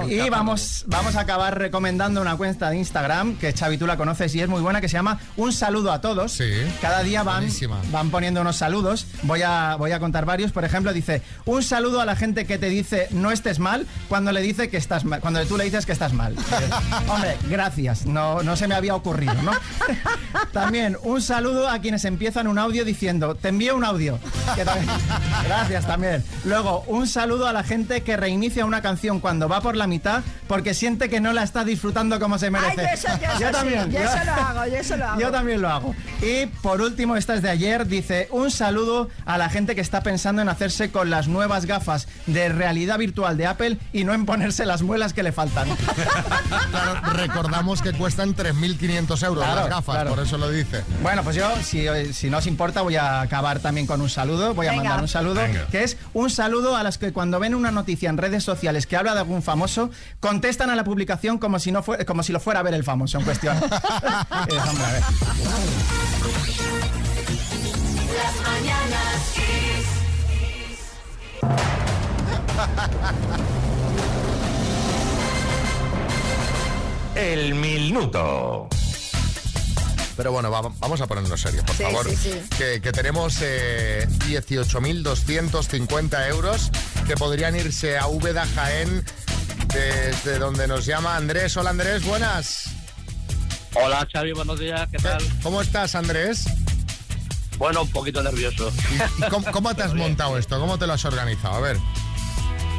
Y 0.09 0.29
vamos, 0.29 0.85
vamos 0.87 1.17
a 1.17 1.21
acabar 1.21 1.59
recomendando 1.59 2.21
una 2.21 2.37
cuenta 2.37 2.71
de 2.71 2.77
Instagram 2.77 3.37
que 3.37 3.53
Xavi 3.53 3.79
tú 3.79 3.87
la 3.87 3.97
conoces 3.97 4.35
y 4.35 4.41
es 4.41 4.49
muy 4.49 4.61
buena 4.61 4.81
que 4.81 4.89
se 4.89 4.95
llama 4.95 5.21
Un 5.37 5.53
saludo 5.53 5.93
a 5.93 6.01
todos. 6.01 6.33
Sí, 6.33 6.51
Cada 6.81 7.03
día 7.03 7.23
van, 7.23 7.43
buenísima. 7.43 7.81
van 7.91 8.11
poniendo 8.11 8.41
unos 8.41 8.57
saludos. 8.57 9.07
Voy 9.23 9.43
a, 9.43 9.77
voy 9.77 9.93
a 9.93 10.01
contar 10.01 10.25
varios. 10.25 10.53
Por 10.53 10.65
ejemplo, 10.65 10.93
dice 10.93 11.23
un 11.45 11.63
saludo 11.63 12.01
a 12.01 12.05
la 12.05 12.17
gente 12.17 12.45
que 12.47 12.59
te 12.59 12.69
dice 12.69 13.09
no 13.11 13.31
estés 13.31 13.59
mal 13.59 13.87
cuando 14.09 14.33
le 14.33 14.41
dice 14.41 14.69
que 14.69 14.77
estás 14.77 15.05
mal, 15.05 15.21
cuando 15.21 15.45
tú 15.47 15.57
le 15.57 15.65
dices 15.65 15.87
que 15.87 15.93
estás 15.93 16.13
mal. 16.13 16.35
Hombre, 17.09 17.37
gracias. 17.49 18.07
No, 18.07 18.43
no 18.43 18.57
se 18.57 18.67
me 18.69 18.75
había 18.75 18.95
ocurrido, 18.95 19.35
¿no? 19.43 19.53
También 20.53 20.97
un 21.03 21.21
saludo 21.23 21.69
a 21.69 21.79
quienes 21.81 22.05
empiezan 22.05 22.47
un 22.47 22.59
audio 22.59 22.85
diciendo, 22.85 23.35
te 23.35 23.49
envío 23.49 23.77
un 23.77 23.85
audio. 23.85 24.19
Que 24.55 24.65
también- 24.65 24.89
Gracias 25.47 25.87
también. 25.87 26.25
Luego, 26.45 26.85
un 26.87 27.07
saludo 27.07 27.47
a 27.47 27.53
la 27.53 27.63
gente 27.63 28.03
que 28.03 28.17
reinicia 28.17 28.65
una 28.65 28.83
canción 28.83 29.21
cuando 29.21 29.49
va 29.49 29.61
por 29.61 29.77
la 29.77 29.87
mitad 29.87 30.23
porque 30.47 30.75
siente 30.75 31.09
que 31.09 31.21
no 31.21 31.33
la 31.33 31.43
está 31.43 31.65
disfrutando 31.65 32.19
como 32.19 32.39
se 32.39 32.47
Ay, 32.47 32.53
merece. 32.53 32.77
yo 32.83 32.89
eso, 32.89 33.09
yo 33.21 33.27
eso 33.29 33.47
sí, 33.47 33.53
también. 33.53 33.91
yo 33.91 33.99
eso 33.99 34.25
lo 34.25 34.33
hago, 34.33 34.67
yo 34.67 34.77
eso 34.77 34.97
lo 34.97 35.07
hago. 35.09 35.21
Yo 35.21 35.31
también 35.31 35.63
lo 35.63 35.69
hago. 35.69 35.95
Y 36.23 36.47
por 36.47 36.81
último, 36.81 37.17
esta 37.17 37.35
es 37.35 37.43
de 37.43 37.51
ayer, 37.51 37.87
dice 37.87 38.29
un 38.31 38.51
saludo 38.51 39.09
a 39.27 39.39
la 39.39 39.49
gente 39.49 39.75
que 39.75 39.81
está 39.81 40.03
pensando 40.03 40.43
en 40.43 40.49
hacerse 40.49 40.91
con 40.91 41.11
las 41.11 41.29
nuevas 41.29 41.67
gafas 41.67 42.09
de 42.27 42.49
realidad 42.49 42.99
virtual 42.99 43.37
de 43.37 43.47
Apple 43.47 43.79
y 43.93 44.05
no 44.05 44.15
en 44.15 44.27
ponerse 44.27 44.65
las 44.67 44.83
muelas 44.83 45.13
que 45.13 45.23
le 45.23 45.33
faltan. 45.33 45.69
Recordamos 47.13 47.83
que 47.83 47.93
cuestan 47.93 48.35
3.500 48.35 49.23
euros 49.27 49.45
Claro, 49.45 49.61
las 49.63 49.69
gafas, 49.71 49.95
claro. 49.95 50.11
por 50.11 50.21
eso 50.21 50.39
lo 50.39 50.51
dice. 50.51 50.85
Bueno, 51.03 51.23
pues 51.25 51.37
yo, 51.37 51.49
si, 51.63 51.87
si 52.13 52.31
no 52.31 52.39
os 52.39 52.47
importa, 52.47 52.83
voy 52.83 52.97
a 52.97 53.21
acabar 53.21 53.61
también 53.61 53.87
con 53.87 54.01
un 54.01 54.09
saludo. 54.11 54.55
Voy 54.55 54.67
a 54.67 54.71
Venga. 54.71 54.85
mandar 54.85 55.01
un 55.03 55.09
saludo, 55.09 55.35
Venga. 55.43 55.67
que 55.67 55.85
es 55.85 55.97
un 56.15 56.31
saludo 56.31 56.77
a 56.77 56.83
las 56.83 56.99
que 56.99 57.13
cuando 57.13 57.39
ven 57.41 57.55
una 57.55 57.71
noticia 57.71 58.09
en 58.11 58.19
redes 58.19 58.45
sociales 58.45 58.87
que 58.87 58.97
habla 58.97 59.15
de 59.15 59.21
algún 59.21 59.43
famoso, 59.43 59.91
contestan 60.21 60.71
a 60.71 60.77
la 60.77 60.85
publicación 60.85 61.39
como 61.39 61.59
si, 61.59 61.73
no 61.73 61.83
fue, 61.83 62.05
como 62.05 62.23
si 62.23 62.33
lo 62.33 62.41
fuera 62.41 62.61
a 62.61 62.63
ver 62.63 62.75
el 62.75 62.85
famoso 62.85 63.19
en 63.19 63.25
cuestión. 63.25 63.57
Eh, 64.49 64.59
hombre, 64.69 64.85
a 64.87 64.93
ver. 64.93 65.03
Las 68.15 68.35
mañanas 68.47 69.33
Kiss. 69.35 69.87
El 77.19 77.55
minuto. 77.55 78.69
Pero 80.17 80.33
bueno, 80.33 80.51
va- 80.51 80.71
vamos 80.79 81.01
a 81.01 81.07
ponernos 81.07 81.41
serios, 81.41 81.65
por 81.65 81.75
Sí, 81.77 81.83
favor. 81.83 82.09
sí, 82.09 82.17
sí. 82.17 82.33
Que, 82.57 82.81
que 82.81 82.93
tenemos 82.93 83.39
eh, 83.43 84.07
18.250 84.29 86.29
euros 86.29 86.71
que 87.07 87.15
podrían 87.17 87.55
irse 87.57 87.99
a 87.99 88.07
Úbeda 88.09 88.47
Jaén, 88.55 89.05
desde 89.73 90.39
donde 90.39 90.67
nos 90.69 90.87
llama 90.87 91.17
Andrés. 91.17 91.57
Hola 91.57 91.71
Andrés, 91.71 92.05
buenas. 92.05 92.65
Hola 93.75 94.07
Xavi, 94.13 94.33
buenos 94.33 94.59
días, 94.59 94.89
¿qué 94.91 94.99
tal? 94.99 95.23
¿Cómo 95.43 95.61
estás 95.63 95.95
Andrés? 95.95 96.45
Bueno, 97.59 97.83
un 97.83 97.91
poquito 97.91 98.23
nervioso. 98.23 98.71
¿Y 99.19 99.23
cómo, 99.31 99.51
cómo 99.53 99.75
te 99.75 99.83
has 99.83 99.95
montado 99.95 100.39
esto? 100.39 100.59
¿Cómo 100.61 100.79
te 100.79 100.87
lo 100.87 100.93
has 100.95 101.05
organizado? 101.05 101.57
A 101.57 101.61
ver. 101.61 101.77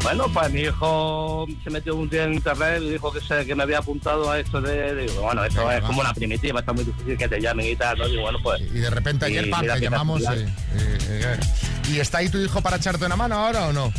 Bueno, 0.03 0.27
pues 0.33 0.51
mi 0.51 0.61
hijo 0.61 1.45
se 1.63 1.69
metió 1.69 1.95
un 1.95 2.09
día 2.09 2.23
en 2.23 2.33
internet 2.35 2.81
y 2.81 2.91
dijo 2.91 3.11
que, 3.11 3.19
se, 3.21 3.45
que 3.45 3.53
me 3.53 3.63
había 3.63 3.79
apuntado 3.79 4.31
a 4.31 4.39
esto 4.39 4.61
de... 4.61 4.95
Digo, 5.07 5.21
bueno, 5.21 5.43
esto 5.43 5.59
Venga, 5.61 5.77
es 5.77 5.83
va. 5.83 5.87
como 5.87 6.01
una 6.01 6.13
primitiva, 6.13 6.61
está 6.61 6.71
muy 6.73 6.85
difícil 6.85 7.17
que 7.17 7.27
te 7.27 7.39
llamen 7.41 7.67
y 7.67 7.75
tal, 7.75 7.97
¿no? 7.97 8.07
Digo, 8.07 8.21
bueno, 8.21 8.39
pues... 8.41 8.61
Y 8.61 8.79
de 8.79 8.89
repente 8.89 9.25
ayer, 9.25 9.47
y 9.47 9.51
pam, 9.51 9.65
te 9.67 9.79
llamamos. 9.79 10.21
casualidad. 10.21 10.51
y- 10.75 11.89
y- 11.91 11.93
y- 11.93 11.97
¿Y 11.97 11.99
está 11.99 12.19
ahí 12.19 12.29
tu 12.29 12.37
hijo 12.39 12.61
para 12.61 12.77
echarte 12.77 13.05
una 13.05 13.15
mano 13.17 13.35
ahora 13.35 13.67
o 13.67 13.73
no? 13.73 13.91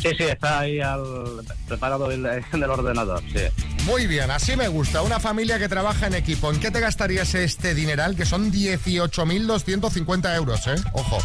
Sí, 0.00 0.10
sí, 0.16 0.22
está 0.24 0.60
ahí 0.60 0.80
al, 0.80 1.02
preparado 1.66 2.12
en 2.12 2.24
el 2.24 2.64
ordenador, 2.70 3.20
sí. 3.32 3.40
Muy 3.86 4.06
bien, 4.06 4.30
así 4.30 4.54
me 4.54 4.68
gusta. 4.68 5.02
Una 5.02 5.18
familia 5.18 5.58
que 5.58 5.68
trabaja 5.68 6.06
en 6.06 6.14
equipo. 6.14 6.52
¿En 6.52 6.60
qué 6.60 6.70
te 6.70 6.78
gastarías 6.78 7.34
este 7.34 7.74
dineral? 7.74 8.14
Que 8.14 8.24
son 8.24 8.52
18.250 8.52 10.36
euros, 10.36 10.64
¿eh? 10.68 10.76
Ojo. 10.92 11.18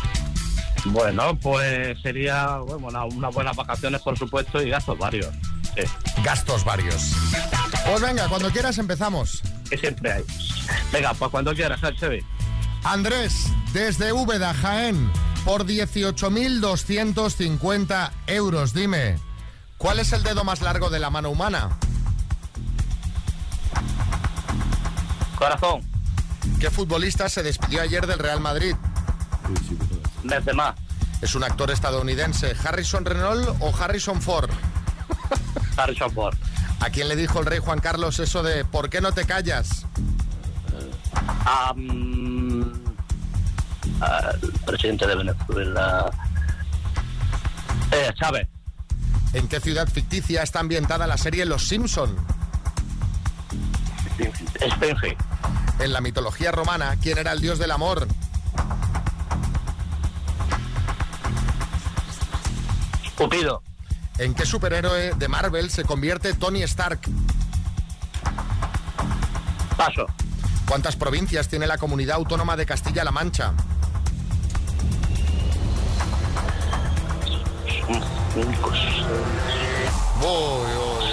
Bueno, 0.86 1.38
pues 1.40 1.98
sería 2.02 2.58
bueno, 2.58 2.88
una- 2.88 3.06
unas 3.06 3.34
buenas 3.34 3.56
vacaciones, 3.56 4.02
por 4.02 4.18
supuesto, 4.18 4.62
y 4.62 4.70
gastos 4.70 4.98
varios. 4.98 5.30
Sí. 5.76 5.84
Gastos 6.24 6.66
varios. 6.66 7.14
Pues 7.88 8.02
venga, 8.02 8.28
cuando 8.28 8.50
quieras 8.52 8.78
empezamos. 8.78 9.42
Que 9.70 9.78
siempre 9.78 10.12
hay. 10.12 10.24
Venga, 10.92 11.14
pues 11.14 11.32
cuando 11.32 11.54
quieras, 11.54 11.82
¿eh, 11.84 11.94
Xavi. 12.00 12.20
Andrés, 12.84 13.34
desde 13.72 14.12
Úbeda, 14.12 14.54
Jaén, 14.54 15.10
por 15.46 15.66
18.250 15.66 18.12
euros. 18.28 18.74
Dime, 18.74 19.18
¿cuál 19.78 20.00
es 20.00 20.12
el 20.12 20.22
dedo 20.24 20.44
más 20.44 20.62
largo 20.62 20.90
de 20.90 21.00
la 21.00 21.10
mano 21.10 21.30
humana? 21.30 21.70
Corazón. 25.38 25.82
¿Qué 26.60 26.70
futbolista 26.70 27.30
se 27.30 27.42
despidió 27.42 27.82
ayer 27.82 28.06
del 28.06 28.20
Real 28.20 28.42
Madrid? 28.42 28.76
Benzema. 30.24 30.76
Es 31.22 31.36
un 31.36 31.44
actor 31.44 31.72
estadounidense. 31.72 32.56
¿Harrison 32.64 33.06
Renault 33.06 33.48
o 33.60 33.74
Harrison 33.76 34.22
Ford? 34.22 34.50
Harrison 35.78 36.12
Ford. 36.12 36.36
¿A 36.80 36.90
quién 36.90 37.08
le 37.08 37.16
dijo 37.16 37.40
el 37.40 37.46
rey 37.46 37.60
Juan 37.60 37.80
Carlos 37.80 38.20
eso 38.20 38.44
de 38.44 38.66
¿por 38.66 38.90
qué 38.90 39.00
no 39.00 39.14
te 39.14 39.26
callas? 39.26 39.86
Mm, 41.76 42.64
al 44.02 44.40
presidente 44.66 45.08
de 45.08 45.16
Venezuela. 45.16 46.12
Eh, 47.92 48.12
Chávez. 48.16 48.48
¿En 49.34 49.48
qué 49.48 49.60
ciudad 49.60 49.88
ficticia 49.88 50.44
está 50.44 50.60
ambientada 50.60 51.08
la 51.08 51.18
serie 51.18 51.46
Los 51.46 51.68
Simpson? 51.68 52.16
Spenge. 54.70 55.18
En 55.80 55.94
la 55.94 56.02
mitología 56.02 56.52
romana, 56.52 56.98
¿quién 57.02 57.18
era 57.18 57.32
el 57.32 57.42
dios 57.42 57.60
del 57.60 57.72
amor? 57.72 58.08
Cupido. 63.16 63.62
¿En 64.18 64.34
qué 64.34 64.46
superhéroe 64.46 65.14
de 65.16 65.28
Marvel 65.28 65.70
se 65.70 65.84
convierte 65.84 66.34
Tony 66.34 66.62
Stark? 66.64 67.00
Paso. 69.78 70.06
¿Cuántas 70.68 70.96
provincias 70.96 71.48
tiene 71.48 71.68
la 71.68 71.78
comunidad 71.78 72.18
autónoma 72.18 72.56
de 72.56 72.66
Castilla-La 72.66 73.12
Mancha? 73.12 73.54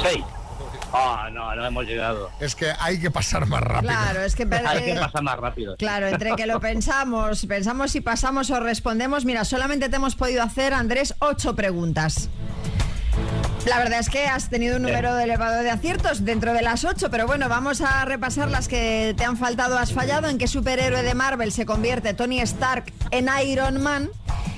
Seis. 0.02 0.24
Ah, 0.92 1.28
no, 1.32 1.54
no 1.54 1.66
hemos 1.66 1.84
llegado. 1.84 2.30
Es 2.40 2.54
que 2.54 2.72
hay 2.78 3.00
que 3.00 3.10
pasar 3.10 3.46
más 3.46 3.60
rápido. 3.60 3.92
Claro, 3.92 4.22
es 4.22 4.34
que 4.34 4.48
Hay 4.66 4.84
que 4.84 4.94
pasar 4.98 5.22
más 5.22 5.38
rápido. 5.38 5.76
Claro, 5.76 6.08
entre 6.08 6.34
que 6.36 6.46
lo 6.46 6.60
pensamos, 6.60 7.46
pensamos 7.46 7.92
si 7.92 8.00
pasamos 8.00 8.50
o 8.50 8.60
respondemos, 8.60 9.24
mira, 9.24 9.44
solamente 9.44 9.88
te 9.88 9.96
hemos 9.96 10.16
podido 10.16 10.42
hacer, 10.42 10.74
Andrés, 10.74 11.14
ocho 11.20 11.54
preguntas. 11.54 12.28
La 13.66 13.78
verdad 13.78 13.98
es 13.98 14.08
que 14.08 14.26
has 14.26 14.48
tenido 14.48 14.76
un 14.76 14.82
número 14.82 15.18
elevado 15.18 15.62
de 15.62 15.70
aciertos 15.70 16.24
dentro 16.24 16.54
de 16.54 16.62
las 16.62 16.84
ocho, 16.84 17.10
pero 17.10 17.26
bueno, 17.26 17.48
vamos 17.48 17.82
a 17.82 18.04
repasar 18.06 18.50
las 18.50 18.68
que 18.68 19.14
te 19.16 19.24
han 19.24 19.36
faltado, 19.36 19.78
has 19.78 19.92
fallado. 19.92 20.28
¿En 20.28 20.38
qué 20.38 20.48
superhéroe 20.48 21.02
de 21.02 21.14
Marvel 21.14 21.52
se 21.52 21.66
convierte 21.66 22.14
Tony 22.14 22.40
Stark 22.40 22.90
en 23.10 23.28
Iron 23.44 23.82
Man? 23.82 24.08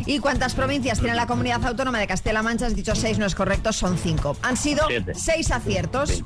¿Y 0.07 0.19
cuántas 0.19 0.55
provincias 0.55 0.99
tiene 1.01 1.15
la 1.15 1.27
comunidad 1.27 1.65
autónoma 1.65 1.99
de 1.99 2.07
Castilla-La 2.07 2.43
Mancha? 2.43 2.67
Has 2.67 2.75
dicho 2.75 2.95
seis, 2.95 3.19
no 3.19 3.27
es 3.27 3.35
correcto, 3.35 3.73
son 3.73 3.97
cinco. 3.99 4.37
Han 4.43 4.57
sido 4.57 4.87
Siete. 4.89 5.15
seis 5.15 5.51
aciertos. 5.51 6.23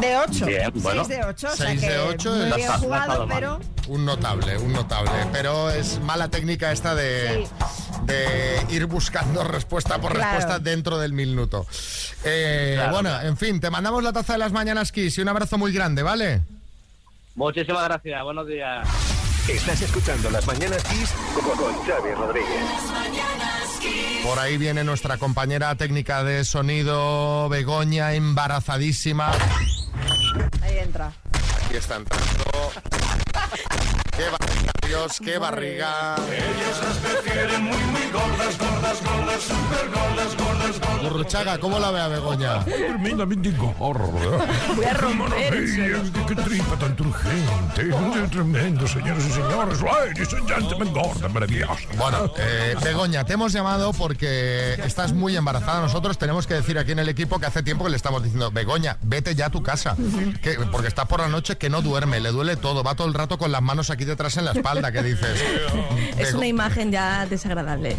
De 0.00 0.16
ocho. 0.16 0.46
Bien, 0.46 0.70
bueno. 0.76 1.04
Seis 1.04 1.18
de 1.18 1.24
ocho, 1.26 1.48
o 1.52 1.56
sea 1.56 1.66
Seis 1.66 1.80
que 1.80 1.90
de 1.90 1.98
ocho 1.98 2.30
muy 2.34 2.48
es- 2.48 2.56
bien 2.56 2.72
jugado, 2.72 3.26
pero... 3.28 3.60
Un 3.88 4.04
notable, 4.04 4.56
un 4.58 4.72
notable. 4.72 5.10
Pero 5.32 5.70
es 5.70 6.00
mala 6.00 6.28
técnica 6.28 6.70
esta 6.72 6.94
de, 6.94 7.46
de 8.04 8.66
ir 8.70 8.86
buscando 8.86 9.42
respuesta 9.44 9.98
por 10.00 10.12
Claro. 10.14 10.36
respuesta 10.38 10.58
dentro 10.58 10.98
del 10.98 11.12
minuto. 11.12 11.66
Eh, 12.24 12.74
Claro, 12.76 12.92
bueno, 12.92 13.20
en 13.20 13.36
fin, 13.36 13.60
te 13.60 13.68
mandamos 13.68 14.02
la 14.02 14.12
taza 14.12 14.34
de 14.34 14.38
las 14.38 14.52
mañanas 14.52 14.92
Kiss 14.92 15.18
y 15.18 15.22
un 15.22 15.28
abrazo 15.28 15.58
muy 15.58 15.72
grande, 15.72 16.02
¿vale? 16.02 16.40
Muchísimas 17.34 17.84
gracias, 17.84 18.22
buenos 18.22 18.46
días. 18.46 18.86
Estás 19.50 19.82
escuchando 19.82 20.30
Las 20.30 20.46
Mañanas 20.46 20.82
Kiss 20.84 21.12
con, 21.34 21.44
con 21.56 21.74
Xavi 21.84 22.14
Rodríguez. 22.14 22.64
Por 24.22 24.38
ahí 24.38 24.56
viene 24.56 24.84
nuestra 24.84 25.18
compañera 25.18 25.74
técnica 25.74 26.22
de 26.22 26.44
sonido, 26.44 27.48
Begoña, 27.48 28.14
embarazadísima. 28.14 29.32
Ahí 30.62 30.78
entra. 30.78 31.12
Aquí 31.66 31.76
está 31.76 31.96
entrando. 31.96 32.44
¡Qué 34.16 34.24
barriga, 34.30 34.69
Dios! 34.90 35.20
¡Qué 35.24 35.38
barriga! 35.38 36.16
Ellos 36.16 36.80
las 36.82 36.96
prefieren 36.96 37.62
muy, 37.62 37.76
muy 37.76 38.10
gordas, 38.10 38.58
gordas, 38.58 38.98
gordas, 39.04 39.40
super 39.42 39.88
gordas, 39.88 40.36
gordas, 40.36 40.80
gordas. 40.80 41.02
Burruchaga, 41.12 41.58
¿cómo 41.58 41.78
la 41.78 41.92
ve 41.92 42.00
a 42.00 42.08
Begoña? 42.08 42.64
Tremendamente 42.64 43.52
gordo. 43.52 44.10
Voy 44.74 44.84
a 44.84 44.94
romper 44.94 45.64
qué 46.26 46.34
tripa 46.34 46.76
tan 46.76 46.96
turgente. 46.96 47.88
Tremendo, 48.32 48.88
señores 48.88 49.26
y 49.26 49.30
señores. 49.30 49.80
Ladies 49.80 50.34
and 50.34 50.48
gentlemen, 50.48 50.92
gorda, 50.92 51.28
maravillosa. 51.28 51.74
Bueno, 51.96 52.32
eh, 52.38 52.74
Begoña, 52.82 53.24
te 53.24 53.34
hemos 53.34 53.52
llamado 53.52 53.92
porque 53.92 54.74
estás 54.84 55.12
muy 55.12 55.36
embarazada. 55.36 55.82
Nosotros 55.82 56.18
tenemos 56.18 56.48
que 56.48 56.54
decir 56.54 56.76
aquí 56.80 56.90
en 56.90 56.98
el 56.98 57.08
equipo 57.08 57.38
que 57.38 57.46
hace 57.46 57.62
tiempo 57.62 57.84
que 57.84 57.90
le 57.90 57.96
estamos 57.96 58.24
diciendo, 58.24 58.50
Begoña, 58.50 58.98
vete 59.02 59.36
ya 59.36 59.46
a 59.46 59.50
tu 59.50 59.62
casa. 59.62 59.94
Que- 60.42 60.58
porque 60.72 60.88
está 60.88 61.04
por 61.04 61.20
la 61.20 61.28
noche 61.28 61.56
que 61.58 61.70
no 61.70 61.80
duerme, 61.80 62.18
le 62.18 62.30
duele 62.32 62.56
todo, 62.56 62.82
va 62.82 62.96
todo 62.96 63.06
el 63.06 63.14
rato 63.14 63.38
con 63.38 63.52
las 63.52 63.62
manos 63.62 63.90
aquí 63.90 64.04
detrás 64.04 64.36
en 64.36 64.46
la 64.46 64.50
espalda. 64.52 64.79
Espalda 64.80 64.92
que 64.92 65.02
dices. 65.08 65.40
Es 66.18 66.34
una 66.34 66.46
imagen 66.46 66.90
ya 66.92 67.26
desagradable. 67.26 67.96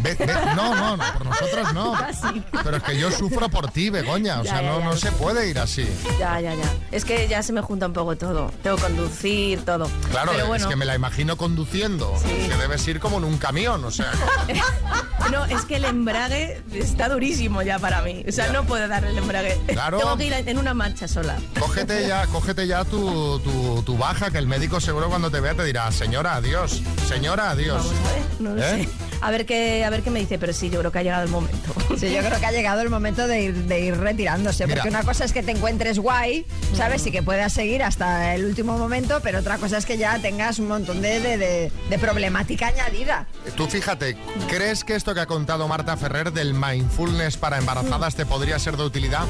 No, 0.56 0.76
no, 0.76 0.98
no, 0.98 1.04
por 1.14 1.26
nosotros 1.26 1.74
no. 1.74 1.94
Casi. 2.00 2.44
Pero 2.64 2.78
es 2.78 2.84
que 2.84 2.98
yo 3.00 3.12
sufro 3.12 3.50
por 3.50 3.72
ti, 3.72 3.90
Begoña. 3.90 4.42
O 4.42 4.44
Ya, 4.44 4.52
sea, 4.52 4.62
ya, 4.62 4.70
no, 4.70 4.80
ya. 4.80 4.86
no 4.86 4.98
se 4.98 5.12
puede 5.14 5.50
ir 5.50 5.60
así. 5.60 5.88
Ya, 6.20 6.40
ya, 6.40 6.54
ya. 6.56 6.64
Es 6.92 7.06
que 7.06 7.28
ya 7.28 7.42
se 7.44 7.54
me 7.54 7.62
junta 7.62 7.88
un 7.88 7.94
poco 7.94 8.16
todo. 8.16 8.52
Tengo 8.64 8.76
que 8.78 8.84
conducir, 8.84 9.64
todo. 9.66 9.90
Claro, 10.12 10.32
Pero 10.36 10.56
es 10.56 10.66
que 10.66 10.76
me 10.76 10.86
la 10.86 10.96
imagino 10.96 11.38
conduciendo. 11.38 12.14
Que 12.24 12.56
debes 12.58 12.88
ir 12.88 13.00
como 13.00 13.18
en 13.18 13.24
un 13.26 13.38
camión, 13.38 13.84
o 13.86 13.92
sea. 13.92 14.12
no, 15.32 15.46
es 15.46 15.66
que 15.66 15.78
el 15.78 15.86
embrague 15.86 16.62
está 16.74 17.10
durísimo 17.10 17.62
ya 17.62 17.80
para 17.80 18.02
mí. 18.02 18.24
O 18.28 18.32
sea, 18.32 18.52
no 18.52 18.64
puedo 18.66 18.88
darle 18.88 19.10
el 19.10 19.18
embrague. 19.18 19.60
Claro. 19.68 19.98
Tengo 20.00 20.18
que 20.18 20.26
ir 20.26 20.34
en 20.34 20.58
una 20.58 20.74
marcha 20.74 21.08
sola. 21.08 21.38
Cógete 21.60 22.08
ya, 22.08 22.26
cógete 22.28 22.68
ya 22.68 22.84
tu, 22.86 23.40
tu, 23.40 23.82
tu 23.84 23.98
baja, 23.98 24.30
que 24.32 24.38
el 24.38 24.48
médico 24.48 24.80
seguro 24.80 25.10
cuando 25.10 25.30
te 25.32 25.40
vea 25.40 25.54
te 25.56 25.64
dirá, 25.64 25.92
señora, 25.92 26.36
adiós. 26.36 26.71
Señora, 27.08 27.52
adiós. 27.52 27.86
No 28.40 28.56
lo 28.56 28.64
¿Eh? 28.64 28.84
sé. 28.84 28.90
A 29.24 29.30
ver 29.30 29.46
qué, 29.46 29.86
a 29.86 29.90
ver 29.92 30.02
qué 30.02 30.10
me 30.10 30.20
dice, 30.20 30.40
pero 30.40 30.52
sí, 30.52 30.72
yo 30.72 30.80
creo 30.80 30.92
que 30.92 30.98
ha 31.00 31.04
llegado 31.04 31.24
el 31.24 31.30
momento. 31.30 31.74
Sí, 32.00 32.12
yo 32.12 32.22
creo 32.24 32.40
que 32.40 32.46
ha 32.48 32.52
llegado 32.52 32.82
el 32.82 32.90
momento 32.90 33.28
de 33.28 33.42
ir, 33.44 33.54
de 33.66 33.80
ir 33.82 33.98
retirándose, 33.98 34.66
Mira. 34.66 34.78
porque 34.78 34.90
una 34.90 35.04
cosa 35.04 35.26
es 35.26 35.32
que 35.34 35.44
te 35.44 35.52
encuentres 35.52 36.00
guay, 36.00 36.46
¿sabes? 36.76 37.06
Y 37.06 37.12
que 37.12 37.22
puedas 37.22 37.54
seguir 37.54 37.84
hasta 37.84 38.34
el 38.34 38.46
último 38.46 38.78
momento, 38.80 39.20
pero 39.22 39.40
otra 39.40 39.58
cosa 39.60 39.78
es 39.78 39.86
que 39.86 39.98
ya 39.98 40.18
tengas 40.20 40.58
un 40.58 40.70
montón 40.70 41.02
de, 41.04 41.20
de- 41.20 41.38
de- 41.38 41.72
de 41.90 42.00
problemática 42.00 42.68
añadida. 42.68 43.28
Tú 43.56 43.68
fíjate, 43.68 44.18
¿crees 44.50 44.84
que 44.84 44.96
esto 44.96 45.14
que 45.14 45.20
ha 45.20 45.28
contado 45.28 45.68
Marta 45.68 45.96
Ferrer 45.98 46.32
del 46.34 46.56
mindfulness 46.56 47.38
para 47.38 47.60
embarazadas 47.60 48.16
te 48.16 48.26
podría 48.26 48.58
ser 48.58 48.76
de 48.76 48.84
utilidad? 48.86 49.26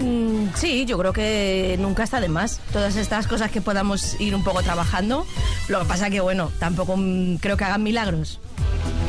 Mm, 0.00 0.48
sí, 0.54 0.84
yo 0.86 0.98
creo 0.98 1.12
que 1.12 1.76
nunca 1.78 2.02
está 2.02 2.20
de 2.20 2.28
más. 2.28 2.60
Todas 2.72 2.96
estas 2.96 3.26
cosas 3.26 3.50
que 3.50 3.60
podamos 3.60 4.18
ir 4.20 4.34
un 4.34 4.42
poco 4.44 4.62
trabajando. 4.62 5.26
Lo 5.68 5.80
que 5.80 5.84
pasa 5.86 6.10
que, 6.10 6.20
bueno, 6.20 6.50
tampoco 6.58 6.96
mm, 6.96 7.36
creo 7.36 7.56
que 7.56 7.64
hagan 7.64 7.82
milagros. 7.82 8.40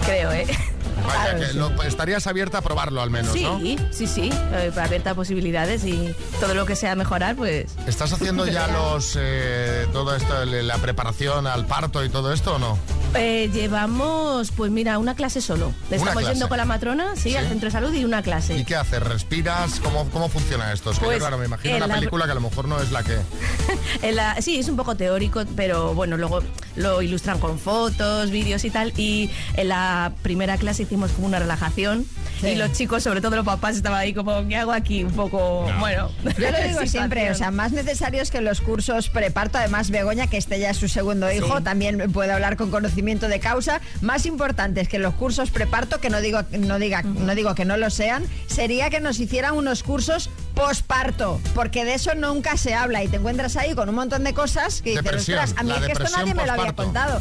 Creo, 0.06 0.32
¿eh? 0.32 0.46
Vaya, 1.06 1.36
que 1.36 1.54
lo- 1.54 1.82
estarías 1.84 2.28
abierta 2.28 2.60
a 2.60 2.62
probarlo 2.62 3.02
al 3.02 3.10
menos, 3.10 3.34
sí, 3.34 3.44
¿no? 3.44 3.60
sí, 3.92 4.06
sí, 4.06 4.30
eh, 4.54 4.72
abierta 4.80 5.12
a 5.12 5.16
posibilidades 5.16 5.84
y 5.84 6.14
todo 6.40 6.54
lo 6.54 6.66
que 6.68 6.76
sea 6.76 6.96
mejorar, 6.96 7.36
pues... 7.36 7.72
¿Estás 7.88 8.14
haciendo 8.14 8.46
ya 8.46 8.68
los 8.72 9.18
eh, 9.20 9.88
todo 9.94 10.16
esto, 10.16 10.46
la 10.46 10.78
preparación 10.78 11.48
al 11.48 11.66
parto 11.66 12.04
y 12.06 12.10
todo 12.10 12.32
esto 12.34 12.56
o 12.56 12.60
no? 12.60 12.78
Eh, 13.14 13.50
llevamos, 13.54 14.52
pues 14.52 14.72
mira, 14.72 14.98
una 14.98 15.16
clase 15.16 15.42
solo. 15.42 15.68
Una 15.68 15.96
Estamos 15.98 16.14
clase. 16.14 16.30
yendo 16.32 16.48
con 16.48 16.58
la 16.58 16.66
matrona, 16.66 17.16
sí, 17.18 17.36
al 17.36 17.48
centro 17.48 17.68
de 17.68 17.72
salud 17.72 17.94
y 17.94 18.06
una 18.06 18.22
clase. 18.22 18.56
¿Y 18.58 18.64
qué 18.64 18.76
haces? 18.76 19.02
¿Respiras? 19.04 19.80
¿Cómo, 19.82 20.08
cómo 20.12 20.30
funciona 20.30 20.72
esto? 20.72 20.92
Es 20.92 20.98
que 20.98 21.04
yo, 21.04 21.08
Pues, 21.10 21.20
claro, 21.20 21.38
me 21.38 21.46
imagino 21.46 21.76
una 21.78 21.88
la- 21.88 21.96
película 21.96 22.26
que 22.26 22.32
a 22.32 22.36
lo 22.36 22.42
mejor 22.42 22.68
no 22.70 22.82
es 22.82 22.92
la 22.92 23.04
que... 23.04 23.18
En 24.02 24.16
la- 24.16 24.42
sí, 24.42 24.58
es 24.60 24.70
un 24.70 24.78
poco 24.78 24.96
teórico, 24.96 25.44
pero 25.58 25.94
bueno, 25.94 26.16
luego 26.16 26.42
lo 26.78 27.02
ilustran 27.02 27.40
con 27.40 27.60
fotos, 27.60 28.32
vídeos 28.32 28.64
y 28.64 28.70
tal. 28.70 28.94
Y 28.98 29.30
en 29.56 29.68
la 29.68 30.14
primera 30.22 30.58
clase 30.58 30.84
hicimos 30.84 31.12
como 31.12 31.28
una 31.28 31.40
relajación. 31.40 32.06
Y 32.44 32.56
los 32.56 32.72
chicos, 32.72 33.04
sobre 33.04 33.22
todo 33.22 33.36
los 33.36 33.46
papás, 33.46 33.76
estaban 33.76 34.00
ahí 34.00 34.14
como, 34.16 34.48
¿qué 34.48 34.56
hago 34.56 34.72
aquí? 34.72 35.04
Un 35.04 35.12
poco, 35.12 35.70
bueno. 35.80 36.10
Yo 36.40 36.50
lo 36.52 36.60
digo 36.68 36.80
siempre, 36.88 37.30
o 37.30 37.36
sea, 37.36 37.52
más 37.52 37.72
necesarios 37.72 38.32
que 38.32 38.42
los 38.42 38.62
cursos 38.62 39.10
preparto, 39.10 39.58
además 39.60 39.92
Begoña, 39.92 40.26
que 40.28 40.38
este 40.38 40.60
ya 40.60 40.72
es 40.72 40.78
su 40.78 40.88
segundo 40.88 41.32
hijo, 41.32 41.62
también 41.62 42.12
puede 42.12 42.32
hablar 42.32 42.56
con 42.56 42.72
conocimiento 42.72 43.01
de 43.02 43.40
causa, 43.40 43.82
más 44.02 44.26
importantes 44.26 44.88
que 44.88 45.00
los 45.00 45.14
cursos 45.16 45.50
preparto, 45.50 46.00
que 46.00 46.10
no 46.10 46.22
digo, 46.22 46.42
no 46.52 46.80
diga, 46.80 47.02
no 47.02 47.34
digo 47.36 47.56
que 47.56 47.66
no 47.66 47.76
lo 47.78 47.90
sean, 47.90 48.24
sería 48.48 48.90
que 48.90 49.00
nos 49.00 49.20
hicieran 49.20 49.56
unos 49.56 49.84
cursos 49.84 50.30
posparto, 50.54 51.42
porque 51.56 51.84
de 51.84 51.96
eso 51.96 52.14
nunca 52.16 52.58
se 52.58 52.74
habla 52.74 53.04
y 53.04 53.08
te 53.08 53.18
encuentras 53.18 53.58
ahí 53.58 53.74
con 53.74 53.90
un 53.90 53.96
montón 53.96 54.24
de 54.24 54.34
cosas 54.34 54.82
que 54.82 55.02
dices, 55.02 55.56
a 55.58 55.64
mí 55.64 55.72
es 55.72 55.86
que 55.86 55.92
esto 55.94 56.06
nadie 56.16 56.36
me 56.36 56.46
lo 56.46 56.54
había 56.54 56.74
contado. 56.74 57.20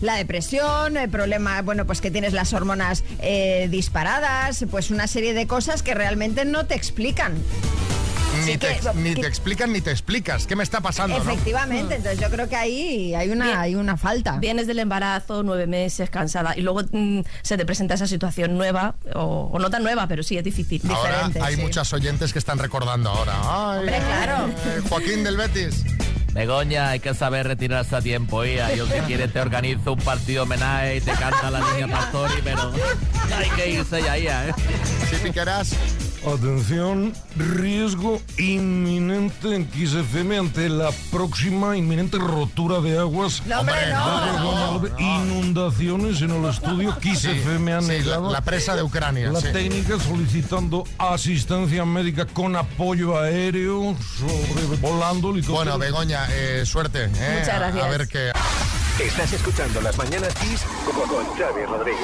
La 0.00 0.14
depresión, 0.14 0.96
el 0.96 1.08
problema, 1.08 1.62
bueno, 1.62 1.86
pues 1.86 2.00
que 2.00 2.10
tienes 2.10 2.34
las 2.34 2.52
hormonas 2.52 3.02
eh, 3.20 3.66
disparadas, 3.70 4.64
pues 4.70 4.90
una 4.90 5.06
serie 5.06 5.32
de 5.32 5.46
cosas 5.46 5.82
que 5.82 5.94
realmente 5.94 6.44
no 6.44 6.66
te 6.66 6.74
explican. 6.74 7.34
Ni, 8.46 8.56
te, 8.58 8.68
que- 8.78 8.94
ni 8.94 9.14
te 9.14 9.26
explican 9.26 9.72
ni 9.72 9.80
te 9.80 9.90
explicas. 9.90 10.46
¿Qué 10.46 10.56
me 10.56 10.62
está 10.62 10.80
pasando, 10.80 11.18
no? 11.22 11.30
Efectivamente, 11.30 11.96
entonces 11.96 12.20
yo 12.20 12.30
creo 12.30 12.48
que 12.48 12.56
ahí 12.56 13.14
hay 13.14 13.30
una, 13.30 13.60
hay 13.60 13.74
una 13.74 13.96
falta. 13.96 14.38
Vienes 14.38 14.66
del 14.66 14.78
embarazo, 14.78 15.42
nueve 15.42 15.66
meses, 15.66 16.10
cansada, 16.10 16.56
y 16.56 16.60
luego 16.62 16.82
mm, 16.92 17.20
se 17.42 17.56
te 17.56 17.64
presenta 17.66 17.94
esa 17.94 18.06
situación 18.06 18.56
nueva, 18.56 18.94
o, 19.14 19.50
o 19.52 19.58
no 19.58 19.70
tan 19.70 19.82
nueva, 19.82 20.06
pero 20.06 20.22
sí 20.22 20.36
es 20.38 20.44
difícil. 20.44 20.80
Ahora 20.90 21.30
hay 21.42 21.56
muchas 21.56 21.92
oyentes 21.92 22.32
que 22.32 22.38
están 22.38 22.58
recordando 22.58 23.10
ahora. 23.10 23.32
Ay, 23.42 23.78
Hombre, 23.80 23.98
claro. 23.98 24.48
eh, 24.48 24.80
Joaquín 24.88 25.24
del 25.24 25.36
Betis. 25.36 25.84
Begoña, 26.32 26.90
hay 26.90 27.00
que 27.00 27.14
saber 27.14 27.46
retirarse 27.46 27.96
a 27.96 28.02
tiempo, 28.02 28.44
hija. 28.44 28.74
Yo 28.74 28.86
si 28.86 28.92
quieres 29.06 29.32
te 29.32 29.40
organizo 29.40 29.94
un 29.94 29.98
partido 30.00 30.42
homenaje 30.42 30.96
y 30.96 31.00
te 31.00 31.12
canta 31.12 31.50
la 31.50 31.60
niña 31.72 31.88
Pastori, 31.88 32.42
pero 32.44 32.72
hay 33.34 33.48
que 33.56 33.70
irse 33.70 34.02
ya, 34.02 34.18
hija, 34.18 34.48
¿eh? 34.48 34.54
Sí, 35.08 35.16
Piqueras. 35.22 35.74
Atención, 36.26 37.12
riesgo 37.36 38.20
inminente 38.36 39.54
en 39.54 39.70
XFM 39.72 40.36
ante 40.38 40.68
la 40.68 40.90
próxima 41.12 41.76
inminente 41.76 42.18
rotura 42.18 42.80
de 42.80 42.98
aguas. 42.98 43.42
No, 43.46 43.60
hombre, 43.60 43.74
no. 43.92 44.72
López. 44.74 44.92
Inundaciones 44.98 46.20
en 46.22 46.30
el 46.32 46.44
estudio. 46.50 46.96
XFM 47.00 47.72
ha 47.74 47.80
sí, 47.80 48.00
la- 48.02 48.18
la 48.18 48.40
presa 48.40 48.74
de 48.74 48.82
Ucrania, 48.82 49.30
La 49.30 49.40
sí. 49.40 49.46
técnica 49.52 50.00
solicitando 50.00 50.82
asistencia 50.98 51.84
médica 51.84 52.26
con 52.26 52.56
apoyo 52.56 53.16
aéreo, 53.20 53.96
sobrevolando. 54.18 55.32
Bueno, 55.48 55.78
Begoña, 55.78 56.26
eh, 56.32 56.64
suerte. 56.66 57.04
eh, 57.04 57.36
Muchas 57.38 57.48
a- 57.54 57.58
gracias. 57.58 57.84
A 57.84 57.88
ver 57.88 58.08
qué. 58.08 58.32
Estás 59.00 59.32
escuchando 59.32 59.80
Las 59.80 59.96
Mañanas 59.96 60.34
Kiss 60.34 60.62
con, 60.84 61.08
con 61.08 61.24
Xavi 61.38 61.64
Rodríguez. 61.66 62.00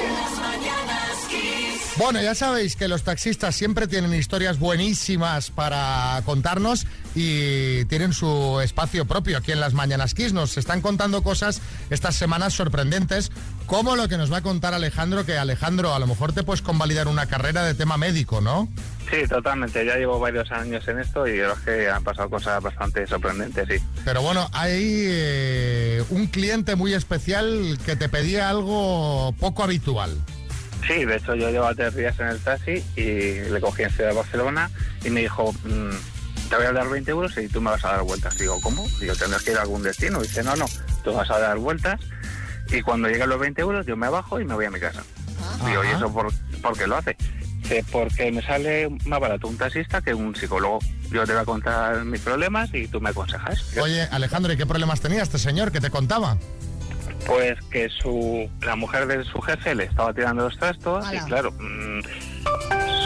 Bueno, 1.95 2.19
ya 2.23 2.33
sabéis 2.33 2.75
que 2.75 2.87
los 2.87 3.03
taxistas 3.03 3.55
siempre 3.55 3.87
tienen 3.87 4.12
historias 4.15 4.59
buenísimas 4.59 5.49
para 5.51 6.21
contarnos 6.25 6.85
y 7.15 7.85
tienen 7.85 8.13
su 8.13 8.59
espacio 8.61 9.05
propio 9.05 9.37
aquí 9.37 9.51
en 9.51 9.59
las 9.59 9.73
Mañanas 9.73 10.13
Kiss. 10.13 10.33
Nos 10.33 10.57
están 10.57 10.81
contando 10.81 11.23
cosas 11.23 11.61
estas 11.89 12.15
semanas 12.15 12.53
sorprendentes, 12.53 13.31
como 13.65 13.95
lo 13.95 14.07
que 14.07 14.17
nos 14.17 14.31
va 14.31 14.37
a 14.37 14.41
contar 14.41 14.73
Alejandro, 14.73 15.25
que 15.25 15.37
Alejandro, 15.37 15.93
a 15.93 15.99
lo 15.99 16.07
mejor 16.07 16.33
te 16.33 16.43
puedes 16.43 16.61
convalidar 16.61 17.07
una 17.07 17.25
carrera 17.25 17.63
de 17.63 17.73
tema 17.73 17.97
médico, 17.97 18.41
¿no? 18.41 18.67
Sí, 19.09 19.27
totalmente. 19.27 19.85
Ya 19.85 19.95
llevo 19.97 20.19
varios 20.19 20.51
años 20.51 20.87
en 20.87 20.99
esto 20.99 21.27
y 21.27 21.33
creo 21.33 21.55
que 21.63 21.89
han 21.89 22.03
pasado 22.03 22.29
cosas 22.29 22.63
bastante 22.63 23.05
sorprendentes, 23.05 23.67
sí. 23.67 23.85
Pero 24.05 24.21
bueno, 24.21 24.49
hay 24.53 24.81
eh, 24.83 26.03
un 26.09 26.27
cliente 26.27 26.75
muy 26.75 26.93
especial 26.93 27.77
que 27.85 27.95
te 27.95 28.09
pedía 28.09 28.49
algo 28.49 29.33
poco 29.39 29.63
habitual. 29.63 30.17
Sí, 30.87 31.05
de 31.05 31.15
hecho 31.15 31.35
yo 31.35 31.49
llevo 31.49 31.73
tres 31.75 31.95
días 31.95 32.19
en 32.19 32.27
el 32.27 32.39
taxi 32.39 32.83
y 32.95 33.49
le 33.49 33.61
cogí 33.61 33.83
en 33.83 33.89
Ciudad 33.89 34.09
de 34.09 34.15
Barcelona 34.15 34.69
y 35.03 35.09
me 35.09 35.21
dijo, 35.21 35.53
mm, 35.53 36.49
te 36.49 36.55
voy 36.55 36.65
a 36.65 36.71
dar 36.73 36.89
20 36.89 37.11
euros 37.11 37.37
y 37.37 37.47
tú 37.47 37.61
me 37.61 37.71
vas 37.71 37.85
a 37.85 37.93
dar 37.93 38.03
vueltas. 38.03 38.37
Digo, 38.37 38.59
¿cómo? 38.61 38.85
Digo, 38.99 39.15
tendrás 39.15 39.43
que 39.43 39.51
ir 39.51 39.57
a 39.57 39.61
algún 39.61 39.83
destino. 39.83 40.21
dice, 40.21 40.43
no, 40.43 40.55
no, 40.55 40.65
tú 41.03 41.13
vas 41.13 41.29
a 41.31 41.39
dar 41.39 41.57
vueltas 41.57 41.99
y 42.69 42.81
cuando 42.81 43.07
lleguen 43.07 43.29
los 43.29 43.39
20 43.39 43.61
euros 43.61 43.85
yo 43.85 43.95
me 43.95 44.09
bajo 44.09 44.39
y 44.39 44.45
me 44.45 44.53
voy 44.55 44.65
a 44.65 44.71
mi 44.71 44.79
casa. 44.79 45.03
Digo, 45.65 45.83
¿y 45.83 45.87
eso 45.87 46.11
por, 46.11 46.33
por 46.61 46.77
qué 46.77 46.87
lo 46.87 46.97
hace? 46.97 47.15
Dice, 47.57 47.85
porque 47.91 48.31
me 48.31 48.41
sale 48.41 48.89
más 49.05 49.19
barato 49.19 49.47
un 49.47 49.57
taxista 49.57 50.01
que 50.01 50.13
un 50.13 50.35
psicólogo. 50.35 50.79
Yo 51.11 51.25
te 51.25 51.31
voy 51.31 51.41
a 51.41 51.45
contar 51.45 52.03
mis 52.03 52.19
problemas 52.19 52.73
y 52.73 52.87
tú 52.87 52.99
me 52.99 53.11
aconsejas. 53.11 53.77
Oye, 53.77 54.03
Alejandro, 54.11 54.51
¿y 54.51 54.57
qué 54.57 54.65
problemas 54.65 54.99
tenía 54.99 55.23
este 55.23 55.37
señor 55.37 55.71
que 55.71 55.79
te 55.79 55.89
contaba? 55.89 56.37
Pues 57.25 57.57
que 57.71 57.89
su 57.89 58.49
la 58.61 58.75
mujer 58.75 59.07
de 59.07 59.23
su 59.23 59.39
jefe 59.41 59.73
le 59.75 59.85
estaba 59.85 60.13
tirando 60.13 60.43
los 60.43 60.57
trastos 60.57 61.05
y 61.13 61.17
claro, 61.25 61.51
mm, 61.51 62.01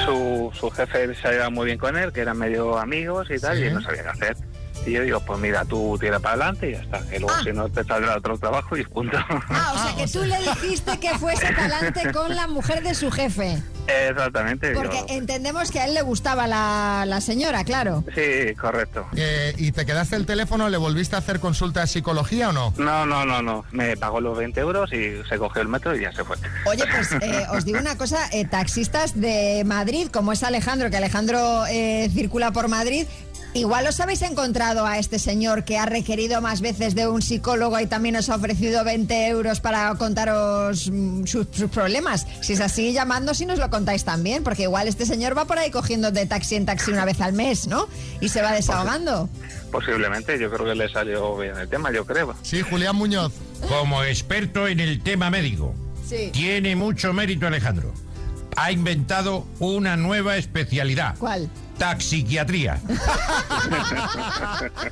su, 0.06 0.52
su 0.54 0.70
jefe 0.72 1.14
se 1.16 1.30
llevaba 1.30 1.50
muy 1.50 1.66
bien 1.68 1.78
con 1.78 1.98
él, 1.98 2.12
que 2.12 2.22
eran 2.22 2.38
medio 2.38 2.78
amigos 2.78 3.28
y 3.30 3.40
tal, 3.40 3.58
Sí. 3.58 3.66
y 3.66 3.72
no 3.72 3.82
sabía 3.82 4.04
qué 4.04 4.10
hacer. 4.10 4.38
Y 4.88 4.94
yo 4.94 5.02
digo, 5.04 5.20
pues 5.20 5.40
mira, 5.40 5.66
tú 5.66 5.98
tira 6.00 6.20
para 6.20 6.36
adelante 6.36 6.70
y 6.70 6.72
ya 6.74 6.82
está, 6.82 7.00
que 7.10 7.20
luego 7.20 7.38
si 7.44 7.52
no 7.52 7.68
te 7.70 7.84
saldrá 7.84 8.18
otro 8.18 8.38
trabajo 8.38 8.78
y 8.78 8.84
punto. 8.86 9.18
Ah, 9.50 9.74
o 9.76 9.84
sea 9.84 9.96
que 9.98 10.12
tú 10.12 10.24
le 10.24 10.38
dijiste 10.40 10.98
que 11.00 11.10
fuese 11.18 11.48
para 11.54 11.66
adelante 11.78 12.12
con 12.14 12.36
la 12.36 12.48
mujer 12.48 12.82
de 12.84 12.96
su 12.96 13.12
jefe. 13.12 13.62
Exactamente. 13.88 14.74
Porque 14.74 15.04
entendemos 15.10 15.72
que 15.72 15.80
a 15.80 15.86
él 15.86 15.94
le 15.94 16.02
gustaba 16.02 16.48
la, 16.48 17.06
la 17.08 17.22
señora, 17.22 17.64
claro. 17.64 18.04
sí, 18.14 18.54
correcto. 18.56 19.08
Eh, 19.16 19.54
¿Y 19.58 19.72
te 19.72 19.86
quedaste 19.86 20.16
el 20.16 20.26
teléfono? 20.26 20.70
¿Le 20.70 20.78
volviste 20.78 21.16
a 21.16 21.20
hacer 21.20 21.40
consulta 21.40 21.82
de 21.82 21.88
psicología 21.88 22.50
o 22.50 22.52
no? 22.54 22.74
No, 22.78 23.06
no, 23.06 23.26
no, 23.26 23.42
no. 23.42 23.66
Me 23.72 23.96
pagó 23.98 24.20
los 24.22 24.38
20 24.38 24.60
euros 24.60 24.92
y 24.94 25.22
se 25.28 25.38
cogió 25.38 25.62
el 25.62 25.68
metro 25.70 25.96
y 25.96 26.02
ya 26.02 26.12
se 26.12 26.24
fue. 26.24 26.38
Oye, 26.66 26.84
pues 26.92 27.12
eh, 27.22 27.46
os 27.52 27.64
digo 27.66 27.80
una 27.80 27.98
cosa, 27.98 28.28
eh, 28.32 28.46
taxistas 28.46 29.20
de 29.20 29.64
Madrid, 29.66 30.08
como 30.12 30.32
es 30.34 30.44
Alejandro, 30.44 30.90
que 30.90 30.98
Alejandro 30.98 31.66
eh, 31.68 32.10
circula 32.14 32.52
por 32.52 32.68
Madrid, 32.68 33.08
Igual 33.58 33.88
os 33.88 34.00
habéis 34.00 34.22
encontrado 34.22 34.86
a 34.86 35.00
este 35.00 35.18
señor 35.18 35.64
que 35.64 35.80
ha 35.80 35.88
requerido 35.88 36.42
más 36.42 36.62
veces 36.62 36.94
de 36.94 37.08
un 37.08 37.24
psicólogo 37.24 37.80
y 37.80 37.88
también 37.88 38.16
os 38.16 38.30
ha 38.30 38.36
ofrecido 38.36 38.84
20 38.84 39.28
euros 39.30 39.62
para 39.62 39.94
contaros 39.96 40.92
mm, 40.92 41.26
sus, 41.26 41.48
sus 41.52 41.68
problemas. 41.72 42.28
Si 42.42 42.54
es 42.54 42.62
así, 42.62 42.94
llamadnos 42.94 43.42
y 43.42 43.48
nos 43.48 43.58
lo 43.58 43.72
contáis 43.72 44.04
también, 44.04 44.44
porque 44.44 44.64
igual 44.64 44.88
este 44.88 45.08
señor 45.08 45.36
va 45.36 45.46
por 45.46 45.58
ahí 45.58 45.72
cogiendo 45.72 46.12
de 46.12 46.28
taxi 46.28 46.56
en 46.56 46.68
taxi 46.68 46.92
una 46.92 47.04
vez 47.04 47.20
al 47.20 47.34
mes, 47.34 47.66
¿no? 47.68 47.88
Y 48.22 48.30
se 48.30 48.44
va 48.44 48.52
desahogando. 48.52 49.28
Posiblemente, 49.72 50.38
yo 50.40 50.52
creo 50.52 50.66
que 50.68 50.76
le 50.76 50.88
salió 50.90 51.36
bien 51.38 51.58
el 51.58 51.68
tema, 51.68 51.92
yo 51.92 52.06
creo. 52.06 52.36
Sí, 52.44 52.62
Julián 52.62 52.96
Muñoz. 52.96 53.34
Como 53.68 54.04
experto 54.04 54.68
en 54.68 54.80
el 54.80 55.02
tema 55.02 55.32
médico, 55.32 55.74
Sí. 56.08 56.30
tiene 56.32 56.76
mucho 56.76 57.12
mérito 57.12 57.48
Alejandro. 57.48 57.92
Ha 58.56 58.72
inventado 58.72 59.48
una 59.60 59.98
nueva 59.98 60.38
especialidad. 60.38 61.16
¿Cuál? 61.18 61.50
Taxiquiatría. 61.78 62.80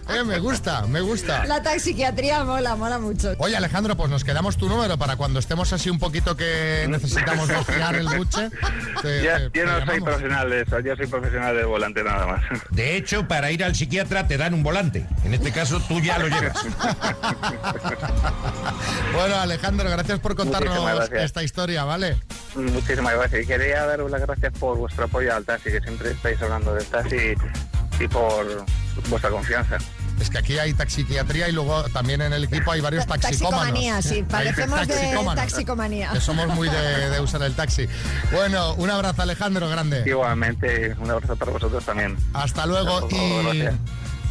Eh, 0.09 0.23
me 0.23 0.39
gusta, 0.39 0.83
me 0.87 1.01
gusta. 1.01 1.45
La 1.45 1.61
taxiquiatría 1.61 2.43
mola, 2.43 2.75
mola 2.75 2.99
mucho. 2.99 3.33
Oye 3.39 3.55
Alejandro, 3.57 3.97
pues 3.97 4.09
nos 4.09 4.23
quedamos 4.23 4.55
tu 4.57 4.69
número 4.69 4.97
para 4.97 5.15
cuando 5.15 5.39
estemos 5.39 5.71
así 5.73 5.89
un 5.89 5.99
poquito 5.99 6.35
que 6.37 6.85
necesitamos 6.89 7.47
vaciar 7.49 7.95
el 7.95 8.07
buche. 8.07 8.49
te- 9.01 9.23
Ya, 9.23 9.49
te- 9.49 9.59
yo 9.59 9.65
no 9.65 9.71
soy 9.71 9.79
llamamos. 9.79 10.03
profesional 10.03 10.49
de 10.49 10.61
eso, 10.61 10.79
yo 10.79 10.95
soy 10.95 11.07
profesional 11.07 11.55
del 11.55 11.65
volante 11.65 12.03
nada 12.03 12.25
más. 12.27 12.43
De 12.69 12.95
hecho, 12.95 13.27
para 13.27 13.51
ir 13.51 13.63
al 13.63 13.75
psiquiatra 13.75 14.27
te 14.27 14.37
dan 14.37 14.53
un 14.53 14.63
volante. 14.63 15.05
En 15.23 15.33
este 15.33 15.51
caso, 15.51 15.79
tú 15.87 15.99
ya 15.99 16.17
lo 16.19 16.27
llevas. 16.27 16.57
Bueno 19.13 19.35
Alejandro, 19.37 19.89
gracias 19.89 20.19
por 20.19 20.35
contarnos 20.35 21.09
esta 21.11 21.41
historia, 21.43 21.83
¿vale? 21.85 22.17
Muchísimas 22.55 23.13
gracias. 23.13 23.43
Y 23.43 23.45
quería 23.45 23.85
daros 23.85 24.09
las 24.09 24.21
gracias 24.21 24.53
por 24.59 24.77
vuestro 24.77 25.05
apoyo 25.05 25.33
al 25.35 25.45
taxi, 25.45 25.71
que 25.71 25.81
siempre 25.81 26.11
estáis 26.11 26.41
hablando 26.41 26.73
del 26.73 26.85
taxi 26.85 27.35
y 27.99 28.07
por 28.07 28.65
vuestra 29.09 29.29
confianza. 29.29 29.77
Es 30.19 30.29
que 30.29 30.37
aquí 30.37 30.57
hay 30.57 30.73
taxiquiatría 30.73 31.49
y 31.49 31.51
luego 31.51 31.83
también 31.89 32.21
en 32.21 32.31
el 32.31 32.45
equipo 32.45 32.71
hay 32.71 32.79
varios 32.81 33.05
taxicómanos. 33.07 33.65
Taxicomanía, 33.65 34.01
sí, 34.01 34.23
parecemos 34.23 34.87
de 34.87 35.17
taxicomanía. 35.35 36.09
Que 36.13 36.21
somos 36.21 36.47
muy 36.47 36.69
de, 36.69 37.09
de 37.09 37.19
usar 37.19 37.41
el 37.43 37.53
taxi. 37.53 37.87
Bueno, 38.31 38.73
un 38.75 38.89
abrazo 38.89 39.21
Alejandro, 39.21 39.67
grande. 39.67 40.03
Igualmente, 40.05 40.95
un 40.99 41.11
abrazo 41.11 41.35
para 41.35 41.51
vosotros 41.51 41.83
también. 41.83 42.15
Hasta 42.33 42.65
luego 42.65 43.07
y 43.11 43.59
Gracias. 43.59 43.75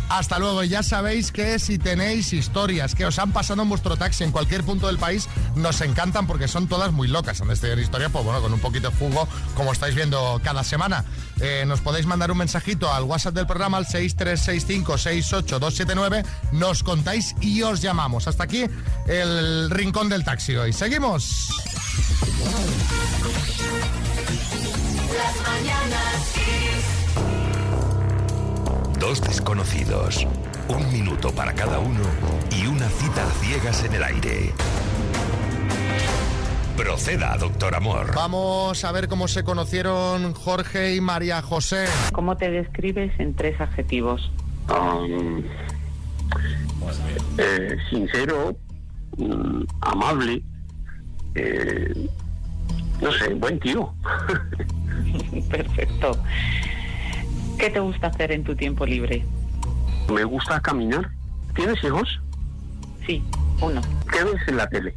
Hasta 0.09 0.38
luego. 0.38 0.62
Ya 0.64 0.83
sabéis 0.83 1.31
que 1.33 1.59
si 1.59 1.79
tenéis 1.79 2.33
historias 2.33 2.95
que 2.95 3.05
os 3.07 3.19
han 3.19 3.33
pasado 3.33 3.62
en 3.62 3.69
vuestro 3.69 3.97
taxi 3.97 4.25
en 4.25 4.33
cualquier 4.33 4.64
punto 4.64 4.87
del 4.87 4.99
país, 4.99 5.29
nos 5.57 5.81
encantan 5.81 6.27
porque 6.27 6.49
son 6.49 6.69
todas 6.69 6.93
muy 6.93 7.09
locas. 7.09 7.40
Han 7.40 7.49
de 7.49 7.57
tener 7.57 7.79
historia, 7.79 8.09
pues 8.09 8.25
bueno, 8.25 8.40
con 8.40 8.53
un 8.53 8.61
poquito 8.61 8.90
de 8.90 8.97
jugo, 8.97 9.29
como 9.55 9.73
estáis 9.73 9.95
viendo 9.95 10.40
cada 10.43 10.64
semana. 10.64 11.05
Eh, 11.40 11.64
nos 11.67 11.81
podéis 11.81 12.07
mandar 12.07 12.31
un 12.31 12.38
mensajito 12.38 12.93
al 12.93 13.05
WhatsApp 13.05 13.35
del 13.35 13.47
programa 13.47 13.79
al 13.79 13.87
636568279. 13.87 16.25
Nos 16.53 16.83
contáis 16.83 17.35
y 17.40 17.62
os 17.62 17.81
llamamos. 17.81 18.29
Hasta 18.29 18.45
aquí 18.45 18.67
el 19.07 19.71
rincón 19.71 20.09
del 20.09 20.25
taxi 20.25 20.57
hoy. 20.57 20.73
Seguimos. 20.73 21.51
Las 25.17 25.40
mañanas 25.47 26.33
Dos 29.07 29.21
desconocidos, 29.21 30.27
un 30.67 30.90
minuto 30.90 31.31
para 31.31 31.53
cada 31.53 31.79
uno 31.79 32.01
y 32.51 32.67
una 32.67 32.88
cita 32.88 33.23
a 33.23 33.31
ciegas 33.33 33.85
en 33.85 33.93
el 33.93 34.03
aire. 34.03 34.51
Proceda, 36.75 37.37
doctor 37.37 37.75
Amor. 37.75 38.14
Vamos 38.14 38.83
a 38.83 38.93
ver 38.93 39.07
cómo 39.07 39.29
se 39.29 39.45
conocieron 39.45 40.33
Jorge 40.33 40.95
y 40.95 41.03
María 41.03 41.43
José. 41.43 41.85
¿Cómo 42.12 42.38
te 42.38 42.51
describes 42.51 43.12
en 43.21 43.35
tres 43.35 43.61
adjetivos? 43.61 44.33
eh, 47.37 47.77
sincero, 47.90 48.57
mm, 49.19 49.64
amable, 49.83 50.43
eh, 51.35 52.09
no 53.03 53.12
sé, 53.12 53.35
buen 53.35 53.61
tío. 53.61 53.93
Perfecto. 55.51 56.19
¿Qué 57.59 57.71
te 57.71 57.81
gusta 57.81 58.09
hacer 58.09 58.33
en 58.33 58.45
tu 58.45 58.55
tiempo 58.55 58.85
libre? 58.87 59.25
Me 60.12 60.25
gusta 60.25 60.61
caminar. 60.61 61.11
¿Tienes 61.55 61.83
hijos? 61.85 62.21
Sí, 63.07 63.23
uno. 63.61 63.81
¿Qué 64.12 64.25
ves 64.25 64.49
en 64.49 64.57
la 64.57 64.69
tele? 64.69 64.95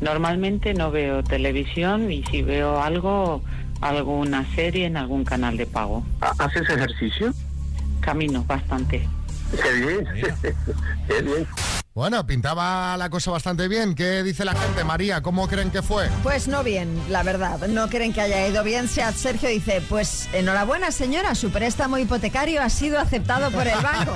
Normalmente 0.00 0.74
no 0.74 0.90
veo 0.90 1.24
televisión 1.24 2.10
y 2.10 2.22
si 2.24 2.42
veo 2.42 2.80
algo, 2.80 3.42
alguna 3.80 4.44
serie 4.54 4.86
en 4.86 4.96
algún 4.96 5.24
canal 5.24 5.56
de 5.56 5.66
pago. 5.66 6.04
¿Haces 6.38 6.68
ejercicio? 6.68 7.32
Camino 8.00 8.44
bastante. 8.44 9.08
Qué 9.62 9.72
bien. 9.72 10.06
Qué 11.08 11.22
bien. 11.22 11.46
Bueno, 11.96 12.26
pintaba 12.26 12.94
la 12.98 13.08
cosa 13.08 13.30
bastante 13.30 13.68
bien. 13.68 13.94
¿Qué 13.94 14.22
dice 14.22 14.44
la 14.44 14.54
gente, 14.54 14.84
María? 14.84 15.22
¿Cómo 15.22 15.48
creen 15.48 15.70
que 15.70 15.80
fue? 15.80 16.10
Pues 16.22 16.46
no 16.46 16.62
bien, 16.62 16.94
la 17.08 17.22
verdad. 17.22 17.58
No 17.68 17.88
creen 17.88 18.12
que 18.12 18.20
haya 18.20 18.46
ido 18.46 18.62
bien. 18.62 18.86
Sergio 18.86 19.48
dice, 19.48 19.82
pues 19.88 20.28
enhorabuena 20.34 20.90
señora, 20.90 21.34
su 21.34 21.48
préstamo 21.48 21.96
hipotecario 21.96 22.60
ha 22.60 22.68
sido 22.68 23.00
aceptado 23.00 23.50
por 23.50 23.66
el 23.66 23.80
banco. 23.80 24.12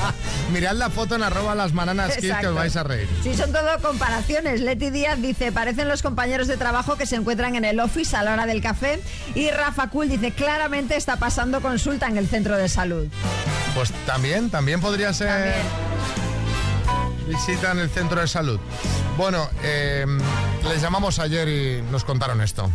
Mirad 0.52 0.74
la 0.74 0.90
foto 0.90 1.14
en 1.14 1.22
arroba 1.22 1.54
las 1.54 1.72
bananas 1.72 2.18
Kids 2.18 2.36
que 2.36 2.48
os 2.48 2.54
vais 2.54 2.76
a 2.76 2.82
reír. 2.82 3.08
Sí, 3.22 3.32
son 3.32 3.50
todo 3.50 3.78
comparaciones. 3.80 4.60
Leti 4.60 4.90
Díaz 4.90 5.18
dice, 5.22 5.52
parecen 5.52 5.88
los 5.88 6.02
compañeros 6.02 6.48
de 6.48 6.58
trabajo 6.58 6.96
que 6.96 7.06
se 7.06 7.16
encuentran 7.16 7.56
en 7.56 7.64
el 7.64 7.80
office 7.80 8.14
a 8.14 8.22
la 8.24 8.34
hora 8.34 8.44
del 8.44 8.60
café. 8.60 9.00
Y 9.34 9.48
Rafa 9.48 9.88
Cool 9.88 10.10
dice, 10.10 10.32
claramente 10.32 10.96
está 10.96 11.16
pasando 11.16 11.62
consulta 11.62 12.08
en 12.08 12.18
el 12.18 12.28
centro 12.28 12.58
de 12.58 12.68
salud. 12.68 13.08
Pues 13.74 13.90
también, 14.04 14.50
también 14.50 14.82
podría 14.82 15.14
ser 15.14 15.54
en 17.28 17.78
el 17.78 17.88
centro 17.88 18.20
de 18.20 18.26
salud. 18.26 18.58
Bueno, 19.16 19.48
eh, 19.62 20.04
les 20.68 20.82
llamamos 20.82 21.18
ayer 21.18 21.48
y 21.48 21.82
nos 21.90 22.04
contaron 22.04 22.40
esto. 22.40 22.70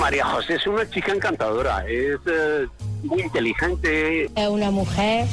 María 0.00 0.24
José 0.26 0.54
es 0.54 0.66
una 0.66 0.88
chica 0.88 1.12
encantadora, 1.12 1.84
es 1.88 2.18
eh, 2.26 2.66
muy 3.02 3.22
inteligente. 3.22 4.24
Es 4.24 4.48
una 4.48 4.70
mujer 4.70 5.26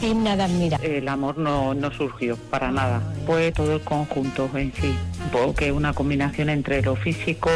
digna 0.00 0.36
de 0.36 0.42
admirar. 0.42 0.84
El 0.84 1.08
amor 1.08 1.38
no, 1.38 1.74
no 1.74 1.92
surgió 1.92 2.36
para 2.36 2.70
nada. 2.70 3.00
Fue 3.26 3.52
todo 3.52 3.74
el 3.74 3.80
conjunto 3.82 4.50
en 4.54 4.72
sí. 4.74 4.96
Porque 5.30 5.72
una 5.72 5.92
combinación 5.92 6.48
entre 6.50 6.82
lo 6.82 6.96
físico, 6.96 7.50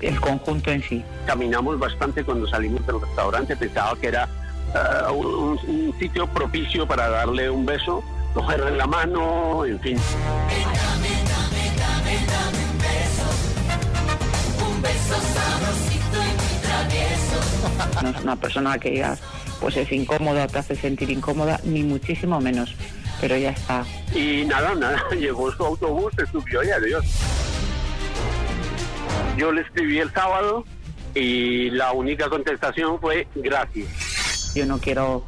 el 0.00 0.20
conjunto 0.20 0.70
en 0.70 0.82
sí. 0.82 1.04
Caminamos 1.26 1.78
bastante 1.78 2.24
cuando 2.24 2.46
salimos 2.46 2.86
del 2.86 3.00
restaurante, 3.00 3.56
pensaba 3.56 3.94
que 3.98 4.08
era 4.08 4.28
un, 5.12 5.58
un 5.66 5.94
sitio 5.98 6.26
propicio 6.26 6.86
para 6.86 7.08
darle 7.08 7.50
un 7.50 7.64
beso, 7.66 8.02
cogerle 8.34 8.76
la 8.76 8.86
mano, 8.86 9.64
en 9.64 9.80
fin. 9.80 9.98
Un 14.68 14.82
beso 14.82 15.14
sabrosito 15.14 16.16
y 16.16 16.32
muy 16.36 16.60
travieso. 16.62 18.02
No 18.02 18.08
es 18.10 18.22
una 18.22 18.36
persona 18.36 18.78
que 18.78 18.90
digas, 18.90 19.20
pues 19.60 19.76
es 19.76 19.90
incómoda, 19.92 20.46
te 20.46 20.58
hace 20.58 20.76
sentir 20.76 21.10
incómoda, 21.10 21.60
ni 21.64 21.82
muchísimo 21.82 22.40
menos. 22.40 22.74
Pero 23.20 23.36
ya 23.36 23.50
está. 23.50 23.84
Y 24.14 24.44
nada, 24.44 24.74
nada, 24.74 25.02
llegó 25.18 25.50
su 25.52 25.64
autobús, 25.64 26.12
se 26.16 26.26
subió 26.26 26.62
y 26.62 26.70
adiós. 26.70 27.04
Yo 29.36 29.52
le 29.52 29.62
escribí 29.62 29.98
el 29.98 30.12
sábado 30.12 30.64
y 31.14 31.70
la 31.70 31.92
única 31.92 32.28
contestación 32.28 33.00
fue 33.00 33.26
gracias. 33.34 34.05
Yo 34.56 34.64
no 34.64 34.78
quiero 34.78 35.22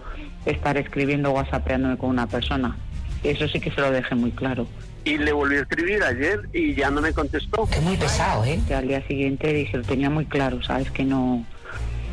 estar 0.47 0.79
escribiendo 0.79 1.33
whatsappeándome 1.33 1.99
con 1.99 2.09
una 2.09 2.27
persona. 2.27 2.79
Eso 3.23 3.47
sí 3.47 3.61
que 3.61 3.71
se 3.71 3.81
lo 3.83 3.91
dejé 3.91 4.15
muy 4.15 4.31
claro. 4.31 4.67
Y 5.05 5.19
le 5.19 5.33
volví 5.33 5.57
a 5.57 5.61
escribir 5.61 6.03
ayer 6.03 6.49
y 6.55 6.75
ya 6.75 6.91
no 6.91 7.03
me 7.03 7.13
contestó. 7.13 7.69
Es 7.71 7.83
muy 7.83 7.99
pesado, 7.99 8.43
¿eh? 8.47 8.59
Al 8.75 8.89
día 8.89 9.07
siguiente 9.07 9.53
dije, 9.53 9.77
lo 9.77 9.85
tenía 9.85 10.09
muy 10.09 10.25
claro, 10.25 10.63
¿sabes? 10.63 10.91
Que 10.91 11.05
no, 11.05 11.45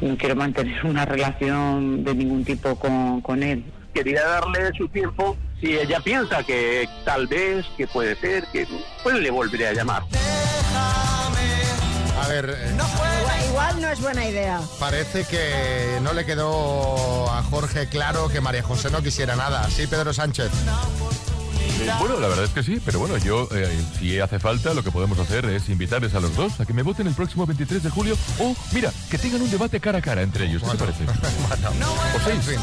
no 0.02 0.18
quiero 0.18 0.36
mantener 0.36 0.86
una 0.86 1.06
relación 1.06 2.04
de 2.04 2.16
ningún 2.16 2.44
tipo 2.44 2.76
con, 2.76 3.22
con 3.22 3.44
él. 3.44 3.64
Quería 3.94 4.26
darle 4.26 4.72
su 4.78 4.90
tiempo. 4.90 5.38
Si 5.62 5.68
ella 5.68 6.02
piensa 6.02 6.44
que 6.44 6.86
tal 7.06 7.28
vez, 7.28 7.66
que 7.78 7.88
puede 7.88 8.18
ser, 8.18 8.44
que 8.52 8.68
pues 9.04 9.16
le 9.16 9.32
volveré 9.32 9.68
a 9.68 9.74
llamar. 9.74 10.04
A 12.22 12.28
ver, 12.28 12.50
eh, 12.50 12.72
Igual, 12.74 13.46
igual 13.50 13.82
no 13.82 13.90
es 13.90 14.00
buena 14.02 14.26
idea. 14.26 14.62
parece 14.80 15.26
que 15.26 16.00
no 16.02 16.14
le 16.14 16.26
quedó 16.26 17.30
a 17.32 17.44
Jorge 17.44 17.88
claro 17.88 18.30
que 18.30 18.42
María 18.42 18.64
José 18.64 18.90
no 18.90 19.02
quisiera 19.04 19.36
nada. 19.36 19.70
Sí, 19.70 19.86
Pedro 19.88 20.14
Sánchez. 20.14 20.50
Bueno, 22.00 22.20
la 22.20 22.28
verdad 22.28 22.46
es 22.46 22.52
que 22.52 22.64
sí, 22.64 22.80
pero 22.84 23.00
bueno, 23.00 23.18
yo, 23.18 23.48
eh, 23.52 23.70
si 24.00 24.20
hace 24.20 24.40
falta, 24.40 24.74
lo 24.74 24.84
que 24.84 24.92
podemos 24.92 25.20
hacer 25.20 25.46
es 25.46 25.68
invitarles 25.70 26.14
a 26.16 26.20
los 26.20 26.36
dos 26.36 26.60
a 26.60 26.66
que 26.66 26.74
me 26.74 26.84
voten 26.84 27.08
el 27.08 27.14
próximo 27.14 27.46
23 27.46 27.84
de 27.84 27.90
julio 27.90 28.18
o, 28.40 28.56
mira, 28.72 28.92
que 29.10 29.18
tengan 29.18 29.42
un 29.42 29.52
debate 29.52 29.80
cara 29.80 30.00
a 30.00 30.02
cara 30.02 30.22
entre 30.22 30.46
ellos. 30.46 30.64
¿Qué 30.64 30.72
te 30.72 30.78
parece? 30.78 31.04
Pues 32.14 32.28
en 32.36 32.42
fin, 32.42 32.60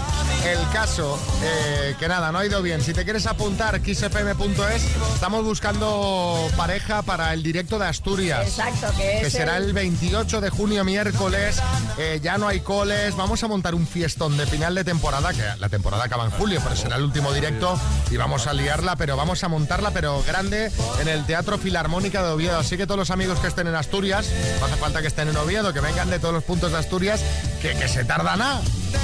el 0.47 0.59
caso, 0.73 1.19
eh, 1.45 1.95
que 1.99 2.09
nada, 2.09 2.33
no 2.33 2.39
ha 2.39 2.47
ido 2.47 2.63
bien. 2.63 2.81
Si 2.81 2.93
te 2.93 3.05
quieres 3.05 3.27
apuntar, 3.27 3.81
xfm.es, 3.85 4.83
estamos 5.15 5.45
buscando 5.45 6.49
pareja 6.57 7.03
para 7.03 7.33
el 7.35 7.43
directo 7.43 7.79
de 7.79 7.87
Asturias. 7.87 8.47
Exacto, 8.47 8.89
que 8.97 9.21
es 9.23 9.33
será 9.33 9.57
el- 9.59 9.63
el 9.67 9.73
28 9.73 10.41
de 10.41 10.51
junio, 10.51 10.85
miércoles. 10.85 11.61
Eh, 11.99 12.21
ya 12.23 12.39
no 12.39 12.49
hay 12.49 12.61
coles. 12.61 13.15
Vamos 13.17 13.43
a 13.45 13.49
montar 13.49 13.75
un 13.75 13.87
fiestón 13.87 14.37
de 14.37 14.47
final 14.47 14.75
de 14.75 14.85
temporada, 14.85 15.33
que 15.33 15.43
la 15.59 15.69
temporada 15.69 16.05
acaba 16.05 16.25
en 16.25 16.31
julio, 16.33 16.61
pero 16.63 16.75
será 16.77 16.97
el 16.97 17.03
último 17.05 17.33
directo 17.33 17.79
y 18.11 18.17
vamos 18.17 18.47
a 18.47 18.53
liarla, 18.55 18.97
pero 19.03 19.17
vamos 19.17 19.43
a 19.43 19.49
montarla, 19.49 19.91
pero 19.91 20.23
grande, 20.23 20.71
en 21.01 21.09
el 21.09 21.27
Teatro 21.27 21.59
Filarmónica 21.59 22.23
de 22.23 22.31
Oviedo. 22.31 22.57
Así 22.57 22.77
que 22.77 22.87
todos 22.87 22.97
los 22.97 23.11
amigos 23.11 23.41
que 23.41 23.49
estén 23.49 23.67
en 23.67 23.75
Asturias, 23.75 24.31
no 24.61 24.67
hace 24.67 24.77
falta 24.77 25.03
que 25.03 25.09
estén 25.09 25.27
en 25.27 25.37
Oviedo, 25.37 25.73
que 25.73 25.81
vengan 25.81 26.09
de 26.09 26.21
todos 26.21 26.33
los 26.33 26.45
puntos 26.45 26.71
de 26.71 26.79
Asturias, 26.79 27.21
que, 27.61 27.75
que 27.75 27.89
se 27.89 28.05
tarda 28.05 28.37
nada. 28.37 28.63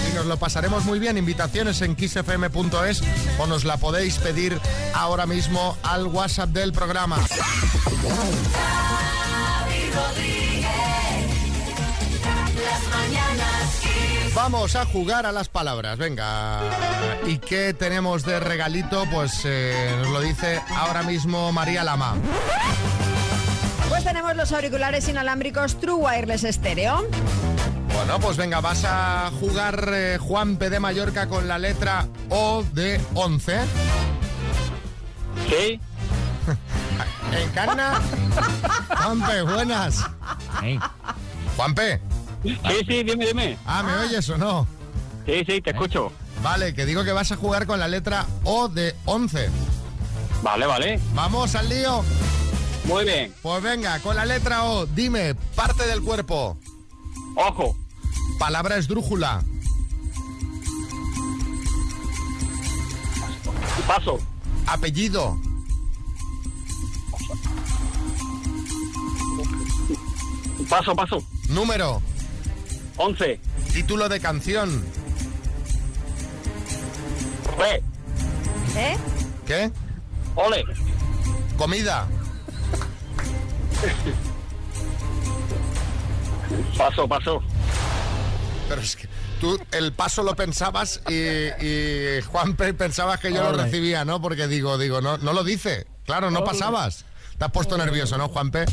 Y 0.09 0.15
nos 0.15 0.27
lo 0.27 0.37
pasaremos 0.37 0.85
muy 0.85 1.01
bien. 1.01 1.19
Invitaciones 1.19 1.83
en 1.83 1.97
kissfm.es 1.97 3.03
o 3.41 3.49
nos 3.49 3.65
la 3.65 3.77
podéis 3.79 4.19
pedir 4.19 4.61
ahora 4.95 5.27
mismo 5.27 5.77
al 5.83 6.07
WhatsApp 6.07 6.51
del 6.51 6.73
programa. 6.73 7.19
Vamos 14.39 14.77
a 14.77 14.87
jugar 14.87 15.27
a 15.27 15.33
las 15.33 15.49
palabras, 15.49 15.99
venga. 15.99 16.61
¿Y 17.27 17.39
qué 17.39 17.75
tenemos 17.75 18.23
de 18.23 18.39
regalito? 18.39 19.05
Pues 19.11 19.41
eh, 19.45 19.93
nos 19.99 20.11
lo 20.11 20.21
dice 20.21 20.63
ahora 20.77 21.03
mismo 21.03 21.51
María 21.51 21.83
Lama. 21.83 22.15
Pues 23.89 24.05
tenemos 24.05 24.37
los 24.37 24.53
auriculares 24.53 25.09
inalámbricos 25.09 25.81
True 25.81 25.97
Wireless 25.97 26.43
Stereo. 26.55 27.09
Bueno, 27.93 28.21
pues 28.21 28.37
venga, 28.37 28.61
vas 28.61 28.85
a 28.85 29.33
jugar 29.41 29.91
eh, 29.93 30.19
Juan 30.21 30.57
P. 30.57 30.71
de 30.71 30.79
Mallorca 30.79 31.27
con 31.27 31.49
la 31.49 31.59
letra 31.59 32.07
O 32.31 32.65
de 32.73 33.01
11. 33.15 33.59
Sí. 35.49 35.81
Encarna. 37.45 38.01
Juanpe, 39.03 39.43
buenas. 39.43 40.05
Juanpe. 41.57 42.01
Sí, 42.43 42.57
sí, 42.87 43.03
dime, 43.03 43.27
dime. 43.27 43.59
Ah, 43.67 43.83
¿me 43.83 43.95
oyes 44.07 44.29
o 44.31 44.39
no? 44.39 44.67
Sí, 45.27 45.45
sí, 45.47 45.61
te 45.61 45.71
escucho. 45.71 46.13
Vale, 46.43 46.73
que 46.73 46.87
digo 46.87 47.05
que 47.05 47.13
vas 47.13 47.33
a 47.33 47.37
jugar 47.37 47.67
con 47.67 47.81
la 47.81 47.89
letra 47.89 48.27
O 48.45 48.69
de 48.69 48.95
11. 49.05 49.51
Vale, 50.43 50.67
vale. 50.67 51.01
Vamos 51.15 51.55
al 51.55 51.69
lío. 51.69 52.05
Muy 52.85 53.05
bien. 53.05 53.35
Pues 53.43 53.63
venga, 53.63 53.99
con 54.01 54.17
la 54.17 54.25
letra 54.25 54.65
O, 54.65 54.87
dime, 54.87 55.35
parte 55.55 55.87
del 55.87 56.03
cuerpo. 56.03 56.57
Ojo. 57.37 57.77
Palabra 58.39 58.77
esdrújula. 58.77 59.43
Paso. 63.87 64.19
Apellido. 64.67 65.39
Paso, 70.69 70.95
paso. 70.95 71.23
Número. 71.49 72.03
11. 72.99 73.41
Título 73.73 74.09
de 74.09 74.21
canción. 74.21 74.85
Re. 77.57 77.83
¿Eh? 78.77 78.97
¿Qué? 79.47 79.71
Ole. 80.35 80.65
Comida. 81.57 82.07
Paso, 86.77 87.09
paso. 87.09 87.43
Pero 88.69 88.81
es 88.81 88.97
que 88.97 89.09
tú 89.41 89.59
el 89.73 89.93
paso 89.93 90.23
lo 90.23 90.35
pensabas 90.37 91.01
y, 91.09 91.15
y 91.15 92.21
Juan 92.23 92.55
P. 92.57 92.75
pensabas 92.75 93.21
que 93.21 93.33
yo 93.33 93.43
lo 93.43 93.53
recibía, 93.53 94.05
¿no? 94.05 94.21
Porque 94.21 94.47
digo, 94.47 94.77
digo, 94.79 95.01
no, 95.01 95.19
no 95.19 95.33
lo 95.33 95.45
dice. 95.45 95.87
Claro, 96.05 96.31
no 96.31 96.41
Ole. 96.41 96.51
pasabas. 96.51 97.05
Te 97.39 97.45
has 97.45 97.51
puesto 97.53 97.79
nervioso, 97.79 98.19
¿no, 98.19 98.29
Juan 98.29 98.51
P? 98.51 98.65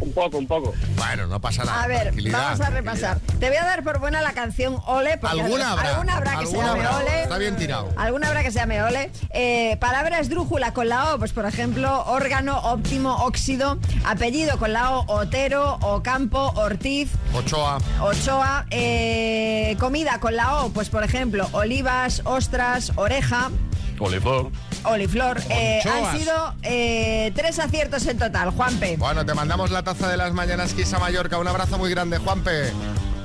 Un 0.00 0.12
poco, 0.12 0.38
un 0.38 0.46
poco. 0.46 0.74
Bueno, 0.96 1.26
no 1.26 1.40
pasa 1.40 1.64
nada. 1.64 1.82
A 1.82 1.86
ver, 1.86 2.12
vamos 2.30 2.60
a 2.60 2.70
repasar. 2.70 3.20
Te 3.38 3.48
voy 3.48 3.56
a 3.56 3.64
dar 3.64 3.82
por 3.82 4.00
buena 4.00 4.22
la 4.22 4.32
canción 4.32 4.78
Ole. 4.86 5.18
Porque 5.18 5.40
Alguna 5.40 5.72
habrá. 5.72 5.90
Alguna 5.90 6.16
habrá 6.16 6.38
que 6.38 6.46
se 6.46 6.56
llame 6.56 6.68
habrá. 6.70 6.96
Ole. 6.96 7.22
Está 7.22 7.38
bien 7.38 7.56
tirado. 7.56 7.88
Alguna 7.96 8.28
habrá 8.28 8.42
que 8.42 8.50
se 8.50 8.58
llame 8.58 8.82
Ole. 8.82 9.10
Eh, 9.30 9.76
palabra 9.80 10.18
esdrújula 10.20 10.72
con 10.72 10.88
la 10.88 11.14
O, 11.14 11.18
pues 11.18 11.32
por 11.32 11.46
ejemplo, 11.46 12.04
órgano, 12.06 12.58
óptimo, 12.58 13.14
óxido. 13.24 13.78
Apellido 14.04 14.58
con 14.58 14.72
la 14.72 14.98
O, 14.98 15.12
Otero, 15.12 15.78
Ocampo, 15.80 16.52
Ortiz. 16.56 17.10
Ochoa. 17.32 17.78
Ochoa, 18.00 18.66
eh, 18.70 19.76
comida 19.78 20.18
con 20.20 20.36
la 20.36 20.64
O, 20.64 20.70
pues 20.70 20.88
por 20.90 21.04
ejemplo, 21.04 21.48
olivas, 21.52 22.22
ostras, 22.24 22.92
oreja, 22.96 23.50
Oliflor. 23.98 24.50
Oliflor. 24.84 25.40
Eh, 25.50 25.80
han 25.84 26.18
sido 26.18 26.54
eh, 26.62 27.32
tres 27.34 27.58
aciertos 27.58 28.06
en 28.06 28.18
total, 28.18 28.50
Juanpe. 28.50 28.96
Bueno, 28.96 29.24
te 29.24 29.34
mandamos 29.34 29.70
la 29.70 29.82
taza 29.82 30.08
de 30.08 30.16
las 30.16 30.32
mañanas 30.32 30.74
Kiss 30.74 30.92
a 30.94 30.98
Mallorca. 30.98 31.38
Un 31.38 31.48
abrazo 31.48 31.78
muy 31.78 31.90
grande, 31.90 32.18
Juanpe. 32.18 32.72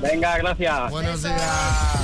Venga, 0.00 0.38
gracias. 0.38 0.90
Buenos 0.90 1.22
días. 1.22 1.99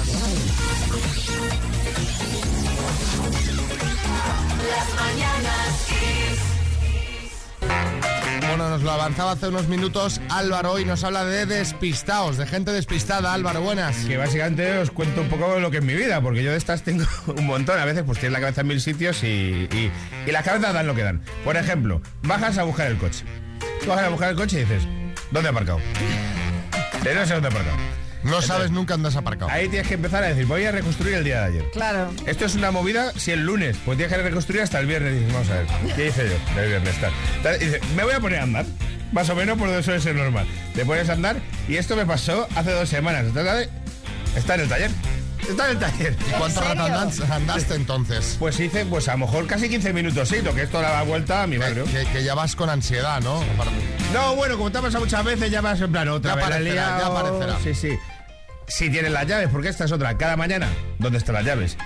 Bueno, 8.48 8.70
nos 8.70 8.82
lo 8.82 8.92
avanzaba 8.92 9.32
hace 9.32 9.48
unos 9.48 9.68
minutos 9.68 10.20
Álvaro 10.30 10.78
y 10.78 10.85
nos 10.85 11.02
habla 11.04 11.24
de 11.24 11.46
despistados, 11.46 12.37
de 12.37 12.46
gente 12.46 12.70
despistada. 12.70 13.35
Álvaro, 13.35 13.61
buenas. 13.61 13.96
Que 14.04 14.16
básicamente 14.16 14.78
os 14.78 14.90
cuento 14.90 15.22
un 15.22 15.28
poco 15.28 15.59
lo 15.59 15.70
que 15.70 15.78
es 15.78 15.85
mi 15.85 15.94
vida, 15.94 16.20
porque 16.20 16.42
yo 16.42 16.52
de 16.52 16.56
estas 16.56 16.82
tengo 16.82 17.04
un 17.26 17.46
montón. 17.46 17.78
A 17.78 17.85
veces 17.85 18.04
pues 18.06 18.18
tienes 18.18 18.32
la 18.32 18.40
cabeza 18.40 18.61
en 18.61 18.68
mil 18.68 18.80
sitios 18.80 19.22
y, 19.24 19.68
las 20.26 20.44
cabezas 20.44 20.72
dan 20.72 20.87
lo 20.87 20.94
que 20.94 21.02
dan. 21.02 21.22
Por 21.44 21.56
ejemplo, 21.56 22.00
bajas 22.22 22.59
a 22.59 22.62
buscar 22.62 22.87
el 22.87 22.98
coche. 22.98 23.24
Tú 23.82 23.88
bajas 23.88 24.06
a 24.06 24.09
buscar 24.11 24.30
el 24.30 24.37
coche 24.37 24.59
y 24.59 24.64
dices, 24.64 24.87
¿dónde 25.30 25.48
ha 25.48 25.52
aparcado? 25.52 25.78
Eh, 27.04 27.14
no 27.14 27.26
sé 27.26 27.35
dónde 27.35 27.48
ha 27.48 27.50
aparcado. 27.50 27.95
No 28.26 28.42
sabes 28.42 28.70
nunca 28.70 28.94
dónde 28.94 29.08
has 29.08 29.16
aparcado. 29.16 29.50
Ahí 29.50 29.68
tienes 29.68 29.88
que 29.88 29.94
empezar 29.94 30.22
a 30.24 30.28
decir, 30.28 30.46
voy 30.46 30.64
a 30.64 30.72
reconstruir 30.72 31.14
el 31.14 31.24
día 31.24 31.40
de 31.40 31.46
ayer. 31.46 31.70
Claro. 31.72 32.10
Esto 32.26 32.44
es 32.44 32.54
una 32.54 32.70
movida 32.70 33.12
si 33.16 33.30
el 33.32 33.44
lunes, 33.44 33.76
pues 33.84 33.96
tienes 33.98 34.14
que 34.16 34.22
reconstruir 34.22 34.62
hasta 34.62 34.78
el 34.80 34.86
viernes. 34.86 35.14
Dices, 35.14 35.32
vamos 35.32 35.50
a 35.50 35.54
ver, 35.54 35.66
¿qué 35.96 36.06
hice 36.08 36.28
yo 36.28 36.54
del 36.60 36.68
viernes? 36.68 37.00
Tal. 37.00 37.12
Tal, 37.42 37.62
y 37.62 37.64
dice, 37.66 37.80
me 37.96 38.04
voy 38.04 38.14
a 38.14 38.20
poner 38.20 38.40
a 38.40 38.42
andar. 38.42 38.66
Más 39.12 39.28
o 39.30 39.34
menos 39.36 39.56
por 39.56 39.68
eso 39.68 39.94
es 39.94 40.02
ser 40.02 40.16
normal. 40.16 40.46
Te 40.74 40.84
pones 40.84 41.08
a 41.08 41.12
andar 41.12 41.36
y 41.68 41.76
esto 41.76 41.94
me 41.96 42.04
pasó 42.06 42.48
hace 42.56 42.72
dos 42.72 42.88
semanas. 42.88 43.24
Está 44.36 44.54
en 44.56 44.60
el 44.62 44.68
taller. 44.68 44.90
Está 45.48 45.66
en 45.66 45.70
el 45.70 45.78
taller. 45.78 46.16
¿Y 46.28 46.30
cuánto 46.32 46.60
rato 46.60 46.82
andas- 46.82 47.20
andaste 47.30 47.74
entonces? 47.76 48.34
Pues 48.38 48.58
hice, 48.58 48.84
pues 48.84 49.08
a 49.08 49.12
lo 49.12 49.18
mejor 49.18 49.46
casi 49.46 49.68
15 49.68 49.92
minutos, 49.92 50.28
sí, 50.28 50.38
que 50.54 50.62
esto 50.62 50.80
da 50.80 50.90
la 50.92 51.02
vuelta 51.04 51.44
a 51.44 51.46
mi 51.46 51.56
barrio. 51.56 51.84
Que, 51.84 52.04
que 52.12 52.24
ya 52.24 52.34
vas 52.34 52.56
con 52.56 52.68
ansiedad, 52.68 53.20
¿no? 53.22 53.44
No, 54.12 54.34
bueno, 54.34 54.56
como 54.56 54.72
te 54.72 54.78
ha 54.78 54.82
pasado 54.82 55.04
muchas 55.04 55.24
veces, 55.24 55.48
ya 55.50 55.60
vas 55.60 55.80
en 55.80 55.92
plan 55.92 56.08
otra 56.08 56.34
Ya 56.34 56.48
vez. 56.48 56.64
la 56.64 56.74
ya 56.74 57.06
aparecerá. 57.06 57.58
Sí, 57.62 57.74
sí. 57.74 57.96
Si 58.68 58.90
tienes 58.90 59.12
las 59.12 59.26
llaves, 59.26 59.48
porque 59.50 59.68
esta 59.68 59.85
es 59.85 59.92
otra. 59.92 60.16
Cada 60.18 60.37
mañana, 60.37 60.68
¿dónde 60.98 61.18
están 61.18 61.35
las 61.35 61.44
llaves? 61.44 61.76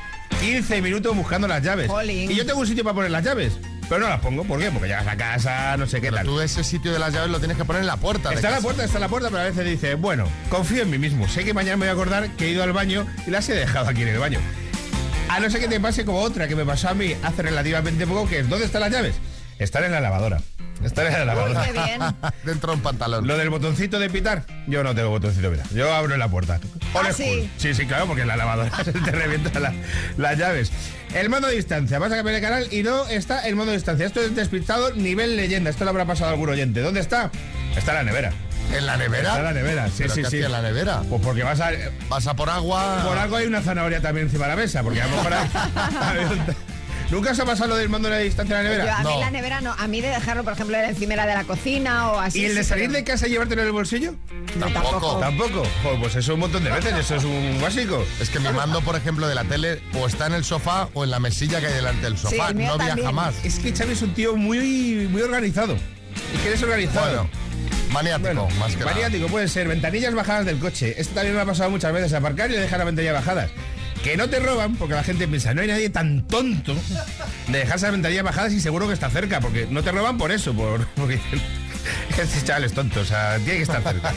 15 0.40 0.80
minutos 0.80 1.14
buscando 1.14 1.46
las 1.46 1.62
llaves. 1.62 1.88
Jolín. 1.88 2.30
Y 2.30 2.34
yo 2.34 2.46
tengo 2.46 2.60
un 2.60 2.66
sitio 2.66 2.84
para 2.84 2.94
poner 2.94 3.10
las 3.10 3.24
llaves. 3.24 3.58
Pero 3.88 4.02
no 4.02 4.08
las 4.08 4.20
pongo, 4.20 4.44
¿por 4.44 4.60
qué? 4.60 4.70
Porque 4.70 4.86
llegas 4.86 5.06
a 5.08 5.16
casa, 5.16 5.76
no 5.76 5.86
sé 5.86 6.00
qué 6.00 6.12
tal. 6.12 6.24
Tú 6.24 6.40
ese 6.40 6.62
sitio 6.62 6.92
de 6.92 7.00
las 7.00 7.12
llaves 7.12 7.28
lo 7.28 7.40
tienes 7.40 7.56
que 7.56 7.64
poner 7.64 7.80
en 7.80 7.88
la 7.88 7.96
puerta. 7.96 8.32
Está 8.32 8.48
en 8.48 8.54
la 8.54 8.60
puerta, 8.60 8.84
está 8.84 8.98
en 8.98 9.02
la 9.02 9.08
puerta, 9.08 9.28
pero 9.30 9.40
a 9.42 9.44
veces 9.46 9.64
dice, 9.66 9.96
bueno, 9.96 10.28
confío 10.48 10.82
en 10.82 10.90
mí 10.90 10.98
mismo. 10.98 11.28
Sé 11.28 11.44
que 11.44 11.52
mañana 11.52 11.76
me 11.76 11.86
voy 11.86 11.90
a 11.90 11.92
acordar 11.92 12.30
que 12.36 12.46
he 12.46 12.50
ido 12.50 12.62
al 12.62 12.72
baño 12.72 13.04
y 13.26 13.30
las 13.30 13.48
he 13.48 13.54
dejado 13.54 13.88
aquí 13.88 14.02
en 14.02 14.08
el 14.08 14.18
baño. 14.18 14.38
A 15.28 15.40
no 15.40 15.50
ser 15.50 15.60
que 15.60 15.68
te 15.68 15.80
pase 15.80 16.04
como 16.04 16.20
otra 16.20 16.46
que 16.46 16.54
me 16.54 16.64
pasó 16.64 16.88
a 16.88 16.94
mí 16.94 17.14
hace 17.22 17.42
relativamente 17.42 18.06
poco, 18.06 18.28
que 18.28 18.38
es 18.38 18.48
¿dónde 18.48 18.66
están 18.66 18.82
las 18.82 18.92
llaves? 18.92 19.16
Están 19.58 19.84
en 19.84 19.92
la 19.92 20.00
lavadora. 20.00 20.40
Están 20.84 21.06
en 21.08 21.12
la 21.12 21.24
lavadora. 21.26 21.64
qué 21.64 21.72
bien. 21.72 22.00
Dentro 22.44 22.72
de 22.72 22.76
un 22.76 22.82
pantalón. 22.82 23.26
Lo 23.26 23.36
del 23.36 23.50
botoncito 23.50 23.98
de 23.98 24.08
pitar, 24.10 24.44
yo 24.66 24.82
no 24.82 24.94
tengo 24.94 25.10
botoncito 25.10 25.50
de 25.50 25.56
pitar. 25.56 25.72
Yo 25.74 25.92
abro 25.92 26.16
la 26.16 26.28
puerta. 26.28 26.58
¿Ah, 26.94 27.12
sí? 27.12 27.50
Sí, 27.58 27.74
sí, 27.74 27.86
claro, 27.86 28.06
porque 28.06 28.22
en 28.22 28.28
la 28.28 28.36
lavadora 28.36 28.70
se 28.84 28.92
te 28.92 29.10
revientan 29.10 29.62
la- 29.62 29.72
las 30.16 30.38
llaves. 30.38 30.72
El 31.14 31.30
de 31.30 31.50
distancia. 31.50 31.98
Vas 31.98 32.12
a 32.12 32.16
cambiar 32.16 32.36
el 32.36 32.42
canal 32.42 32.66
y 32.72 32.82
no 32.82 33.06
está 33.08 33.46
el 33.46 33.56
de 33.56 33.72
distancia. 33.72 34.06
Esto 34.06 34.20
es 34.22 34.34
despistado 34.34 34.94
nivel 34.94 35.36
leyenda. 35.36 35.70
Esto 35.70 35.84
lo 35.84 35.90
habrá 35.90 36.04
pasado 36.06 36.30
a 36.30 36.32
algún 36.32 36.48
oyente. 36.48 36.80
¿Dónde 36.80 37.00
está? 37.00 37.30
Está 37.76 37.92
en 37.92 37.96
la 37.98 38.04
nevera. 38.04 38.32
¿En 38.76 38.86
la 38.86 38.96
nevera? 38.96 39.28
Está 39.28 39.38
en 39.38 39.44
la 39.44 39.52
nevera, 39.52 39.88
sí, 39.88 39.94
¿Pero 39.98 40.14
sí, 40.14 40.22
qué 40.22 40.30
sí. 40.30 40.42
en 40.42 40.52
la 40.52 40.62
nevera? 40.62 41.02
Pues 41.08 41.20
porque 41.22 41.42
vas 41.42 41.60
a... 41.60 41.70
Vas 42.08 42.26
a 42.28 42.34
por 42.34 42.48
agua. 42.48 43.02
Por 43.04 43.18
algo 43.18 43.34
hay 43.36 43.46
una 43.46 43.60
zanahoria 43.62 44.00
también 44.00 44.26
encima 44.28 44.44
de 44.44 44.50
la 44.50 44.56
mesa, 44.56 44.82
porque 44.84 45.02
a 45.02 45.06
lo 45.08 45.16
mejor 45.16 45.32
¿Nunca 47.10 47.32
os 47.32 47.40
ha 47.40 47.44
pasado 47.44 47.70
lo 47.70 47.76
del 47.76 47.88
mando 47.88 48.08
de 48.08 48.14
la 48.14 48.20
distancia 48.20 48.58
en 48.60 48.64
la 48.64 48.70
Yo, 48.70 48.76
nevera? 48.78 48.98
a 48.98 49.02
mí 49.02 49.14
la 49.18 49.30
nevera 49.32 49.60
no, 49.60 49.72
a 49.76 49.88
mí 49.88 50.00
de 50.00 50.08
dejarlo, 50.08 50.44
por 50.44 50.52
ejemplo, 50.52 50.76
en 50.76 50.82
la 50.82 50.88
encimera 50.90 51.26
de 51.26 51.34
la 51.34 51.42
cocina 51.42 52.12
o 52.12 52.20
así. 52.20 52.42
¿Y 52.42 52.44
el 52.44 52.54
de 52.54 52.62
salir 52.62 52.86
pero- 52.86 52.98
de 52.98 53.04
casa 53.04 53.26
y 53.26 53.30
llevártelo 53.30 53.62
en 53.62 53.66
el 53.66 53.72
bolsillo? 53.72 54.14
Tampoco. 54.58 55.18
Tampoco. 55.18 55.62
Joder, 55.82 56.00
pues 56.00 56.14
eso 56.16 56.34
un 56.34 56.40
montón 56.40 56.62
de 56.62 56.70
veces, 56.70 56.94
eso 56.94 57.16
es 57.16 57.24
un 57.24 57.58
básico. 57.60 58.04
Es 58.20 58.30
que 58.30 58.38
mi 58.38 58.48
mando, 58.50 58.80
por 58.82 58.94
ejemplo, 58.94 59.26
de 59.26 59.34
la 59.34 59.42
tele 59.44 59.82
o 59.94 60.06
está 60.06 60.26
en 60.28 60.34
el 60.34 60.44
sofá 60.44 60.88
o 60.94 61.02
en 61.02 61.10
la 61.10 61.18
mesilla 61.18 61.58
que 61.60 61.66
hay 61.66 61.74
delante 61.74 62.02
del 62.02 62.16
sofá. 62.16 62.52
no 62.52 62.78
viaja 62.78 63.10
más. 63.12 63.34
Es 63.44 63.58
que 63.58 63.72
Xavi 63.74 63.92
es 63.92 64.02
un 64.02 64.14
tío 64.14 64.36
muy, 64.36 65.08
muy 65.10 65.22
organizado. 65.22 65.74
Es 65.74 66.40
que 66.42 66.48
eres 66.48 66.62
organizado. 66.62 67.06
Bueno, 67.06 67.30
maniático, 67.92 68.48
más 68.58 68.72
que 68.72 68.78
nada. 68.80 68.92
Maniático 68.92 69.26
puede 69.26 69.48
ser. 69.48 69.66
Ventanillas 69.66 70.14
bajadas 70.14 70.46
del 70.46 70.58
coche. 70.58 70.94
Esto 70.96 71.14
también 71.14 71.34
me 71.34 71.40
ha 71.42 71.44
pasado 71.46 71.70
muchas 71.70 71.92
veces. 71.92 72.12
Aparcar 72.12 72.50
y 72.50 72.54
dejar 72.54 72.78
las 72.78 72.86
ventanillas 72.86 73.14
bajadas. 73.14 73.50
Que 74.02 74.16
no 74.16 74.30
te 74.30 74.40
roban, 74.40 74.76
porque 74.76 74.94
la 74.94 75.04
gente 75.04 75.28
piensa, 75.28 75.52
no 75.52 75.60
hay 75.60 75.68
nadie 75.68 75.90
tan 75.90 76.26
tonto 76.26 76.74
de 77.48 77.58
dejarse 77.58 77.86
las 77.86 77.92
ventanillas 77.92 78.24
bajadas 78.24 78.52
y 78.52 78.60
seguro 78.60 78.86
que 78.86 78.94
está 78.94 79.10
cerca, 79.10 79.40
porque 79.40 79.66
no 79.70 79.82
te 79.82 79.92
roban 79.92 80.16
por 80.16 80.32
eso, 80.32 80.54
por, 80.54 80.86
porque 80.96 81.20
este 82.18 82.42
chaval 82.44 82.64
es 82.64 82.72
tonto, 82.72 83.00
o 83.00 83.04
sea, 83.04 83.36
tiene 83.36 83.56
que 83.58 83.62
estar 83.62 83.82
cerca. 83.82 84.12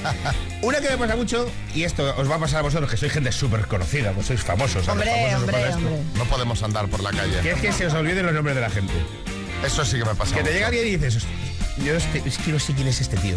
Una 0.62 0.80
que 0.80 0.90
me 0.90 0.98
pasa 0.98 1.16
mucho, 1.18 1.52
y 1.76 1.84
esto 1.84 2.16
os 2.18 2.30
va 2.32 2.36
a 2.36 2.40
pasar 2.40 2.60
a 2.60 2.62
vosotros, 2.62 2.90
que 2.90 2.96
sois 2.96 3.12
gente 3.12 3.32
súper 3.34 3.68
conocida, 3.68 4.12
pues 4.14 4.28
sois 4.28 4.42
famosos. 4.42 4.88
Hombre, 4.88 5.10
famosos 5.10 5.36
os 5.36 5.42
hombre, 5.42 5.74
hombre. 5.74 6.04
No 6.16 6.26
podemos 6.26 6.64
andar 6.64 6.88
por 6.88 7.04
la 7.04 7.12
calle. 7.12 7.42
Que 7.42 7.52
es 7.52 7.60
que 7.60 7.74
se 7.74 7.88
os 7.88 7.94
olviden 7.94 8.26
los 8.26 8.34
nombres 8.34 8.56
de 8.56 8.62
la 8.62 8.70
gente. 8.70 8.94
Eso 9.66 9.84
sí 9.84 9.98
que 9.98 10.06
me 10.06 10.16
pasa. 10.16 10.34
Que 10.36 10.44
te 10.44 10.54
llega 10.54 10.68
alguien 10.68 10.88
y 10.88 10.92
dices, 10.92 11.18
"Hostia, 11.18 11.32
yo 11.84 11.96
es 11.96 12.38
que 12.38 12.52
no 12.52 12.60
sé 12.60 12.74
quién 12.74 12.88
es 12.88 13.02
este 13.02 13.18
tío. 13.18 13.36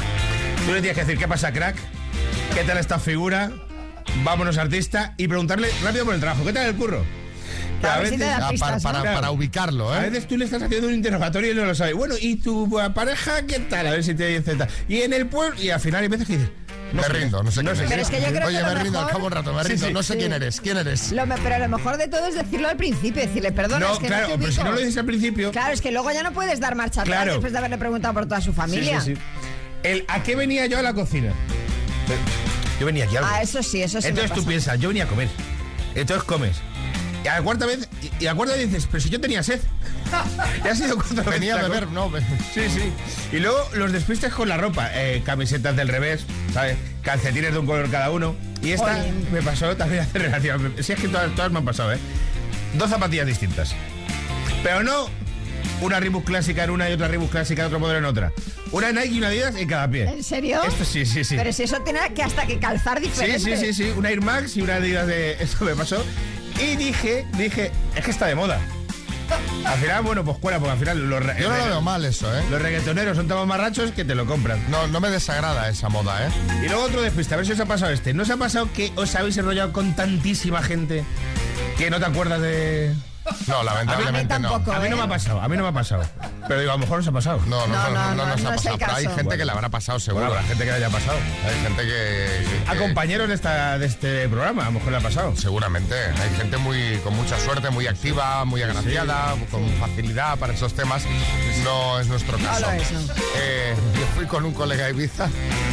Tú 0.65 0.73
le 0.73 0.81
tienes 0.81 0.95
que 0.95 1.05
decir, 1.05 1.19
¿qué 1.19 1.27
pasa, 1.27 1.53
crack? 1.53 1.77
¿Qué 2.55 2.65
tal 2.65 2.79
esta 2.79 2.99
figura? 2.99 3.51
Vámonos, 4.25 4.59
artista, 4.59 5.15
y 5.17 5.29
preguntarle 5.29 5.69
rápido 5.83 6.05
por 6.05 6.15
el 6.15 6.21
trabajo. 6.21 6.45
¿Qué 6.45 6.53
tal 6.53 6.67
el 6.67 6.75
curro? 6.75 7.05
A 7.83 8.01
da 8.01 8.37
Ah, 8.47 8.51
pistas, 8.51 8.59
para, 8.59 8.79
para- 8.81 9.01
Claro. 9.03 9.15
para 9.21 9.31
ubicarlo, 9.31 9.93
A 9.93 10.05
¿eh? 10.05 10.11
veces 10.11 10.27
tú 10.27 10.37
le 10.37 10.47
estás 10.47 10.63
haciendo 10.63 10.89
un 10.89 10.95
interrogatorio 10.95 11.53
y 11.53 11.55
no 11.55 11.65
lo 11.67 11.75
sabes. 11.75 11.95
Bueno, 11.95 12.15
¿y 12.21 12.37
tu 12.37 12.69
pareja 12.95 13.43
qué 13.47 13.61
tal? 13.61 13.87
A 13.87 13.91
ver 13.93 14.03
si 14.03 14.15
te 14.15 14.27
dice 14.27 14.57
tal. 14.57 14.69
Y 14.89 15.03
en 15.03 15.13
el 15.13 15.27
pueblo, 15.29 15.61
y 15.63 15.71
al 15.71 15.79
final 15.79 16.03
hay 16.03 16.09
veces 16.09 16.27
que 16.27 16.33
dices, 16.39 16.51
me 16.93 17.03
sé. 17.05 17.09
rindo, 17.13 17.43
no 17.43 17.51
sé 17.53 17.61
quién 17.63 17.77
sé. 17.77 17.85
es. 17.85 17.91
Pero 17.91 18.03
es 18.03 18.09
que 18.09 18.21
yo 18.21 18.29
creo 18.29 18.49
Oye, 18.49 18.59
que 18.59 18.65
me 18.65 18.75
rindo, 18.83 18.99
al 18.99 19.05
mejor- 19.07 19.11
cabo 19.11 19.21
de 19.21 19.27
un 19.27 19.33
rato, 19.33 19.53
me 19.53 19.63
Sí, 19.63 19.69
rindo. 19.69 19.87
sí, 19.87 19.93
no 19.93 20.03
sé 20.03 20.13
sí. 20.15 20.19
quién 20.19 20.33
eres, 20.33 20.61
quién 20.61 20.77
eres. 20.79 21.13
Lo 21.13 21.27
me- 21.27 21.37
pero 21.39 21.59
lo 21.59 21.69
mejor 21.77 21.97
de 21.99 22.09
todo 22.09 22.27
es 22.27 22.35
decirlo 22.35 22.69
al 22.69 22.77
principio, 22.77 23.23
decirle, 23.23 23.53
perdona, 23.53 23.87
No, 23.87 23.93
es 23.93 23.99
que 24.01 24.07
claro, 24.07 24.29
no 24.29 24.33
te 24.35 24.39
pero 24.41 24.51
si 24.53 24.59
ubico". 24.59 24.65
no 24.65 24.73
lo 24.73 24.79
dices 24.81 24.97
al 24.97 25.07
principio. 25.07 25.51
Claro, 25.53 25.73
es 25.75 25.81
que 25.81 25.93
luego 25.93 26.11
ya 26.11 26.23
no 26.25 26.33
puedes 26.33 26.59
dar 26.59 26.75
marcha 26.75 27.03
atrás 27.03 27.17
Claro. 27.19 27.33
después 27.35 27.53
de 27.53 27.59
haberle 27.59 27.79
preguntado 27.79 28.15
por 28.15 28.25
toda 28.25 28.41
su 28.41 28.51
Sí, 28.51 28.57
familia. 28.57 29.01
sí, 29.01 29.15
sí. 29.15 29.21
El, 29.85 30.05
¿A 30.09 30.23
qué 30.25 30.35
venía 30.35 30.67
yo 30.67 30.79
a 30.79 30.83
la 30.83 30.95
cocina? 30.95 31.33
Yo 32.79 32.87
venía 32.87 33.05
aquí 33.05 33.17
a 33.17 33.21
algo. 33.21 33.31
Ah, 33.33 33.43
eso 33.43 33.63
sí, 33.63 33.83
eso 33.83 34.01
sí. 34.01 34.09
Entonces 34.09 34.33
tú 34.33 34.45
piensas, 34.45 34.79
yo 34.79 34.89
venía 34.89 35.05
a 35.05 35.09
comer. 35.09 35.29
Entonces 35.95 36.25
comes. 36.25 36.57
Y 37.25 37.29
a 37.29 37.37
la 37.37 37.43
cuarta 37.43 37.67
vez, 37.67 37.89
y, 38.21 38.27
a 38.27 38.31
la 38.31 38.35
cuarta 38.37 38.55
vez 38.55 38.69
dices, 38.69 38.87
pero 38.91 39.01
si 39.01 39.11
yo 39.11 39.21
tenía 39.21 39.43
sed. 39.43 39.61
Ya 40.65 40.71
has 40.71 40.79
sido 40.79 40.95
cuatro 40.97 41.25
Venía 41.25 41.59
a 41.59 41.63
beber, 41.63 41.89
no. 41.89 42.13
Sí, 42.55 42.69
sí. 42.69 42.93
Y 43.33 43.41
luego 43.41 43.59
los 43.75 43.91
despistes 43.91 44.33
con 44.33 44.49
la 44.49 44.57
ropa. 44.57 44.91
eh, 44.95 45.23
camisetas 45.25 45.75
del 45.75 45.89
revés, 45.89 46.25
¿sabes? 46.53 46.77
Calcetines 47.03 47.53
de 47.53 47.59
un 47.59 47.67
color 47.67 47.91
cada 47.91 48.11
uno. 48.11 48.37
Y 48.63 48.71
esta 48.71 49.05
me 49.33 49.43
pasó 49.43 49.77
también 49.77 50.03
hace 50.03 50.19
relativamente. 50.21 50.83
Si 50.83 50.93
es 50.93 51.01
que 51.01 51.09
todas, 51.09 51.35
todas 51.35 51.51
me 51.51 51.59
han 51.59 51.65
pasado, 51.65 51.93
¿eh? 51.93 51.99
Dos 52.75 52.91
zapatillas 52.91 53.27
distintas. 53.27 53.75
Pero 54.63 54.85
no 54.85 55.09
una 55.81 56.01
Reebok 56.01 56.25
clásica 56.25 56.65
en 56.65 56.71
una 56.71 56.89
y 56.89 56.93
otra 56.93 57.09
Reebok 57.09 57.31
clásica 57.31 57.63
en 57.63 57.67
otro 57.67 57.81
modelo 57.81 57.99
en 57.99 58.05
otra. 58.07 58.33
Una 58.73 58.93
Nike 58.93 59.09
y 59.15 59.19
una 59.19 59.29
Adidas 59.29 59.55
en 59.57 59.69
cada 59.69 59.89
pie. 59.91 60.05
¿En 60.09 60.23
serio? 60.25 60.63
Esto 60.65 60.85
sí, 60.85 61.05
sí, 61.07 61.25
sí. 61.25 61.37
Pero 61.37 61.53
si 61.53 61.65
eso 61.65 61.81
tiene 61.81 62.01
que 62.15 62.23
hasta 62.23 62.47
que 62.47 62.59
calzar 62.59 62.99
Sí, 62.99 63.05
diferente. 63.05 63.57
sí, 63.57 63.57
sí, 63.57 63.75
sí. 63.85 63.93
Una 63.97 64.11
Air 64.11 64.21
Max 64.23 64.57
y 64.57 64.63
una 64.63 64.77
Adidas 64.77 65.07
de. 65.07 65.33
Eso 65.41 65.65
me 65.65 65.75
pasó. 65.75 66.05
Y 66.61 66.77
dije, 66.77 67.27
dije, 67.37 67.71
es 67.95 68.05
que 68.05 68.11
está 68.11 68.27
de 68.27 68.35
moda. 68.35 68.59
Al 69.65 69.79
final, 69.79 70.03
bueno, 70.05 70.25
pues 70.25 70.39
cuela, 70.39 70.59
porque 70.61 70.71
al 70.73 70.79
final 70.79 71.11
los, 71.11 71.21
Yo 71.39 71.49
no 71.51 71.57
lo 71.59 71.65
veo 71.67 71.81
mal 71.83 72.05
eso, 72.05 72.33
¿eh? 72.39 72.43
los 72.49 72.63
reggaetoneros 72.63 73.17
son 73.17 73.27
tan 73.27 73.47
marrachos 73.49 73.91
que 73.91 74.05
te 74.05 74.15
lo 74.15 74.25
compran. 74.25 74.61
No, 74.71 74.87
no 74.87 75.01
me 75.01 75.11
desagrada 75.11 75.69
esa 75.69 75.89
moda, 75.89 76.27
¿eh? 76.27 76.31
Y 76.65 76.69
luego 76.69 76.85
otro 76.85 77.03
despiste, 77.03 77.35
a 77.35 77.37
ver 77.39 77.45
si 77.47 77.53
os 77.53 77.59
ha 77.61 77.67
pasado 77.67 77.91
este. 77.91 78.15
¿No 78.15 78.23
os 78.23 78.31
ha 78.31 78.37
pasado 78.37 78.69
que 78.73 78.93
os 78.95 79.15
habéis 79.17 79.37
enrollado 79.37 79.73
con 79.73 79.97
tantísima 79.97 80.63
gente 80.63 81.05
que 81.77 81.91
no 81.91 81.99
te 81.99 82.07
acuerdas 82.07 82.41
de...? 82.41 82.95
No, 83.47 83.63
lamentablemente 83.63 84.39
no. 84.39 84.51
tampoco. 84.51 84.73
A 84.77 84.81
mí 84.81 84.89
no 84.89 84.97
me 84.97 85.03
ha 85.03 85.09
pasado, 85.09 85.41
a 85.41 85.49
mí 85.49 85.57
no 85.57 85.63
me 85.63 85.69
ha 85.69 85.73
pasado. 85.73 86.03
Pero 86.49 86.61
digo, 86.61 86.73
a 86.73 86.75
lo 86.75 86.79
mejor 86.81 87.01
os 87.01 87.09
ha 87.09 87.13
pasado. 87.13 87.41
No, 87.47 87.67
no, 87.67 87.75
No, 87.75 87.89
no, 87.91 87.91
no, 87.91 87.91
no, 87.91 88.15
no, 88.15 88.27
nos 88.27 88.43
no 88.43 88.49
ha 88.51 88.53
pasado. 88.55 88.77
Pero 88.79 88.95
hay 88.95 89.07
gente 89.09 89.37
que 89.37 89.45
le 89.45 89.53
habrá 89.53 89.69
pasado, 89.69 89.99
seguro. 90.01 90.27
Bueno, 90.27 90.39
habrá 90.39 90.49
gente 90.49 90.65
que 90.65 90.71
le 90.71 90.77
haya 90.77 90.91
pasado. 90.91 91.19
Hay 91.47 91.61
gente 91.63 91.83
que. 91.83 91.87
que- 91.87 92.71
A 92.71 92.73
que- 92.73 92.79
compañeros 92.79 93.29
de, 93.29 93.35
esta, 93.35 93.79
de 93.79 93.87
este 93.87 94.29
programa, 94.29 94.63
a 94.63 94.67
lo 94.67 94.73
mejor 94.73 94.91
le 94.93 94.99
ha 94.99 95.01
pasado. 95.01 95.35
Seguramente. 95.37 95.95
Hay 95.95 96.37
gente 96.37 96.57
muy 96.57 96.99
con 97.05 97.15
mucha 97.17 97.39
suerte, 97.41 97.71
muy 97.71 97.87
activa, 97.87 98.45
muy 98.45 98.63
agraciada, 98.63 99.35
con 99.51 99.69
facilidad 99.81 100.39
para 100.39 100.53
esos 100.53 100.75
temas. 100.75 101.03
No 101.65 101.99
es 102.01 102.07
nuestro 102.09 102.39
caso. 102.39 102.71
es, 102.73 102.93
no. 102.93 103.01
Eh, 103.37 103.75
yo 103.95 104.07
fui 104.15 104.27
con 104.27 104.45
un 104.45 104.53
colega 104.55 104.87
a 104.87 104.91
Ibiza 104.91 105.29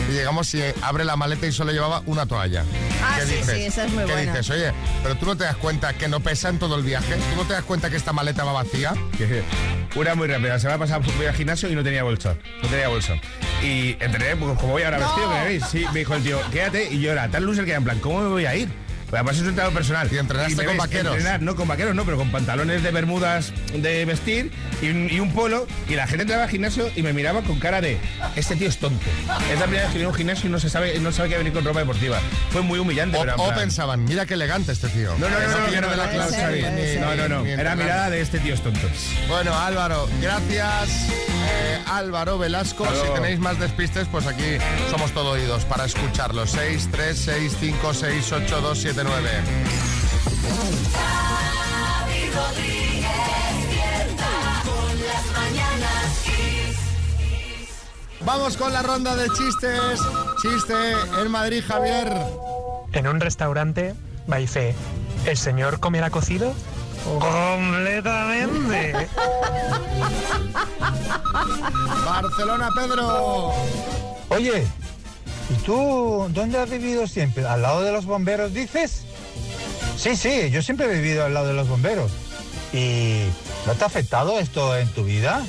y 0.09 0.13
llegamos 0.13 0.53
y 0.55 0.63
abre 0.81 1.03
la 1.05 1.15
maleta 1.15 1.45
y 1.47 1.51
solo 1.51 1.71
llevaba 1.71 2.01
una 2.05 2.25
toalla. 2.25 2.63
Ah, 3.03 3.17
¿Qué 3.19 3.25
sí, 3.27 3.33
dices? 3.35 3.55
sí, 3.55 3.63
esa 3.65 3.85
es 3.85 3.91
muy 3.91 4.05
¿Qué 4.05 4.11
buena. 4.13 4.31
dices? 4.31 4.49
Oye, 4.49 4.71
pero 5.03 5.15
tú 5.15 5.25
no 5.25 5.35
te 5.37 5.43
das 5.43 5.55
cuenta 5.57 5.93
que 5.93 6.07
no 6.07 6.19
pesa 6.19 6.49
en 6.49 6.59
todo 6.59 6.75
el 6.75 6.83
viaje. 6.83 7.15
¿Tú 7.35 7.42
no 7.43 7.47
te 7.49 7.53
das 7.55 7.63
cuenta 7.63 7.89
que 7.89 7.97
esta 7.97 8.13
maleta 8.13 8.43
va 8.45 8.53
vacía? 8.53 8.93
Que- 9.17 9.43
Una 9.95 10.15
muy 10.15 10.27
rápida, 10.27 10.57
se 10.59 10.67
me 10.67 10.73
ha 10.73 10.77
pasado 10.77 11.01
voy 11.17 11.25
al 11.27 11.35
gimnasio 11.35 11.69
y 11.69 11.75
no 11.75 11.83
tenía 11.83 12.01
bolsa. 12.03 12.35
No 12.63 12.67
tenía 12.69 12.87
bolsa. 12.87 13.13
Y 13.61 13.91
entrené, 13.99 14.35
pues 14.37 14.57
como 14.57 14.73
voy 14.73 14.83
ahora 14.83 14.97
No. 14.97 15.05
vestido, 15.05 15.29
que 15.29 15.35
me 15.37 15.43
veis, 15.45 15.63
sí, 15.69 15.85
me 15.93 15.99
dijo 15.99 16.15
el 16.15 16.23
tío, 16.23 16.39
quédate, 16.51 16.91
y 16.91 16.99
yo 17.01 17.11
era 17.11 17.27
tan 17.29 17.45
loser 17.45 17.63
que 17.65 17.71
era 17.71 17.77
en 17.77 17.83
plan, 17.83 17.99
¿cómo 17.99 18.21
me 18.21 18.29
voy 18.29 18.45
a 18.45 18.55
ir? 18.55 18.69
Además 19.13 19.35
es 19.35 19.41
un 19.43 19.49
entrenador 19.49 19.73
personal. 19.73 20.09
¿Y 20.11 20.17
entrenaste 20.17 20.55
me 20.55 20.63
con 20.65 20.73
ves 20.73 20.77
vaqueros? 20.77 21.15
entrenar, 21.17 21.41
no 21.41 21.55
con 21.55 21.67
vaqueros, 21.67 21.95
no, 21.95 22.05
pero 22.05 22.17
con 22.17 22.31
pantalones 22.31 22.83
de 22.83 22.91
bermudas 22.91 23.51
de 23.75 24.05
vestir 24.05 24.51
y 24.81 24.89
un, 24.89 25.09
y 25.09 25.19
un 25.19 25.31
polo. 25.33 25.67
Y 25.89 25.95
la 25.95 26.07
gente 26.07 26.23
entraba 26.23 26.43
al 26.43 26.49
gimnasio 26.49 26.89
y 26.95 27.03
me 27.03 27.13
miraba 27.13 27.41
con 27.41 27.59
cara 27.59 27.81
de, 27.81 27.97
este 28.35 28.55
tío 28.55 28.67
es 28.69 28.77
tonto. 28.77 29.05
Es 29.51 29.59
la 29.59 29.65
primera 29.65 29.83
vez 29.83 29.91
que 29.91 29.97
viene 29.99 30.05
a 30.05 30.09
un 30.09 30.15
gimnasio 30.15 30.47
y 30.49 30.51
no 30.51 30.59
se 30.59 30.69
sabe, 30.69 30.99
no 30.99 31.11
sabe 31.11 31.29
que 31.29 31.37
venir 31.37 31.53
con 31.53 31.63
ropa 31.63 31.79
deportiva. 31.79 32.19
Fue 32.51 32.61
muy 32.61 32.79
humillante, 32.79 33.17
O, 33.17 33.21
pero 33.21 33.35
pensaban, 33.55 34.03
mira 34.05 34.25
qué 34.25 34.33
elegante 34.35 34.71
este 34.71 34.89
tío. 34.89 35.11
No, 35.17 35.29
no, 35.29 35.39
no, 35.39 35.47
no, 35.47 35.81
no, 35.81 35.95
la 35.95 36.05
no, 36.05 36.11
clase 36.11 36.29
puede 36.29 36.31
ser, 36.41 36.51
ni- 36.53 36.59
puede 36.61 36.75
ni- 36.75 36.81
ser. 36.93 37.01
no, 37.01 37.15
no, 37.15 37.29
no. 37.29 37.43
ni 37.43 37.51
Era 37.51 37.75
mirada 37.75 38.09
de 38.09 38.21
este 38.21 38.39
tío 38.39 38.53
es 38.53 38.61
tonto. 38.61 38.87
Bueno, 39.27 39.57
Álvaro, 39.57 40.07
gracias. 40.21 41.09
Eh, 41.45 41.77
Álvaro 41.87 42.37
Velasco, 42.37 42.85
si 42.85 43.13
tenéis 43.13 43.39
más 43.39 43.59
despistes, 43.59 44.07
pues 44.09 44.25
aquí 44.27 44.57
somos 44.89 45.11
todo 45.11 45.31
oídos 45.31 45.65
para 45.65 45.85
escucharlos. 45.85 46.51
6, 46.51 46.89
3, 46.91 47.17
6, 47.17 47.57
5, 47.59 47.93
6, 47.93 48.31
8, 48.31 48.61
2, 48.61 48.79
7, 48.79 49.02
9. 49.03 49.29
Xavi 50.93 52.29
Rodríguez 52.29 53.69
despierta 53.69 54.31
con 54.63 54.93
las 55.07 55.25
mañanas 55.37 56.19
Kiss. 56.23 56.77
Vamos 58.21 58.57
con 58.57 58.73
la 58.73 58.81
ronda 58.81 59.15
de 59.15 59.29
chistes. 59.29 59.99
Chiste 60.41 60.73
en 61.21 61.29
Madrid, 61.31 61.63
Javier. 61.67 62.11
En 62.93 63.07
un 63.07 63.19
restaurante, 63.19 63.93
dice, 64.27 64.73
¿el 65.25 65.37
señor 65.37 65.79
comerá 65.79 66.09
cocido? 66.09 66.53
Completamente. 67.03 69.07
Barcelona, 72.05 72.69
Pedro. 72.75 73.53
Oye, 74.29 74.65
¿y 75.53 75.57
tú 75.63 76.27
dónde 76.31 76.57
has 76.57 76.69
vivido 76.69 77.07
siempre? 77.07 77.45
¿Al 77.45 77.61
lado 77.61 77.81
de 77.81 77.91
los 77.91 78.05
bomberos 78.05 78.53
dices? 78.53 79.03
Sí, 79.97 80.15
sí, 80.15 80.49
yo 80.49 80.61
siempre 80.61 80.87
he 80.87 80.95
vivido 80.95 81.25
al 81.25 81.33
lado 81.33 81.47
de 81.47 81.53
los 81.53 81.67
bomberos. 81.67 82.11
¿Y 82.73 83.23
no 83.65 83.73
te 83.73 83.83
ha 83.83 83.87
afectado 83.87 84.39
esto 84.39 84.75
en 84.77 84.87
tu 84.89 85.03
vida? 85.03 85.45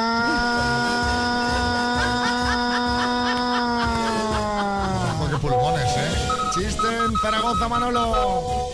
Pulmones, 5.41 5.89
¿eh? 5.97 6.11
Chiste 6.53 6.87
en 6.87 7.17
Zaragoza, 7.19 7.67
Manolo. 7.67 8.69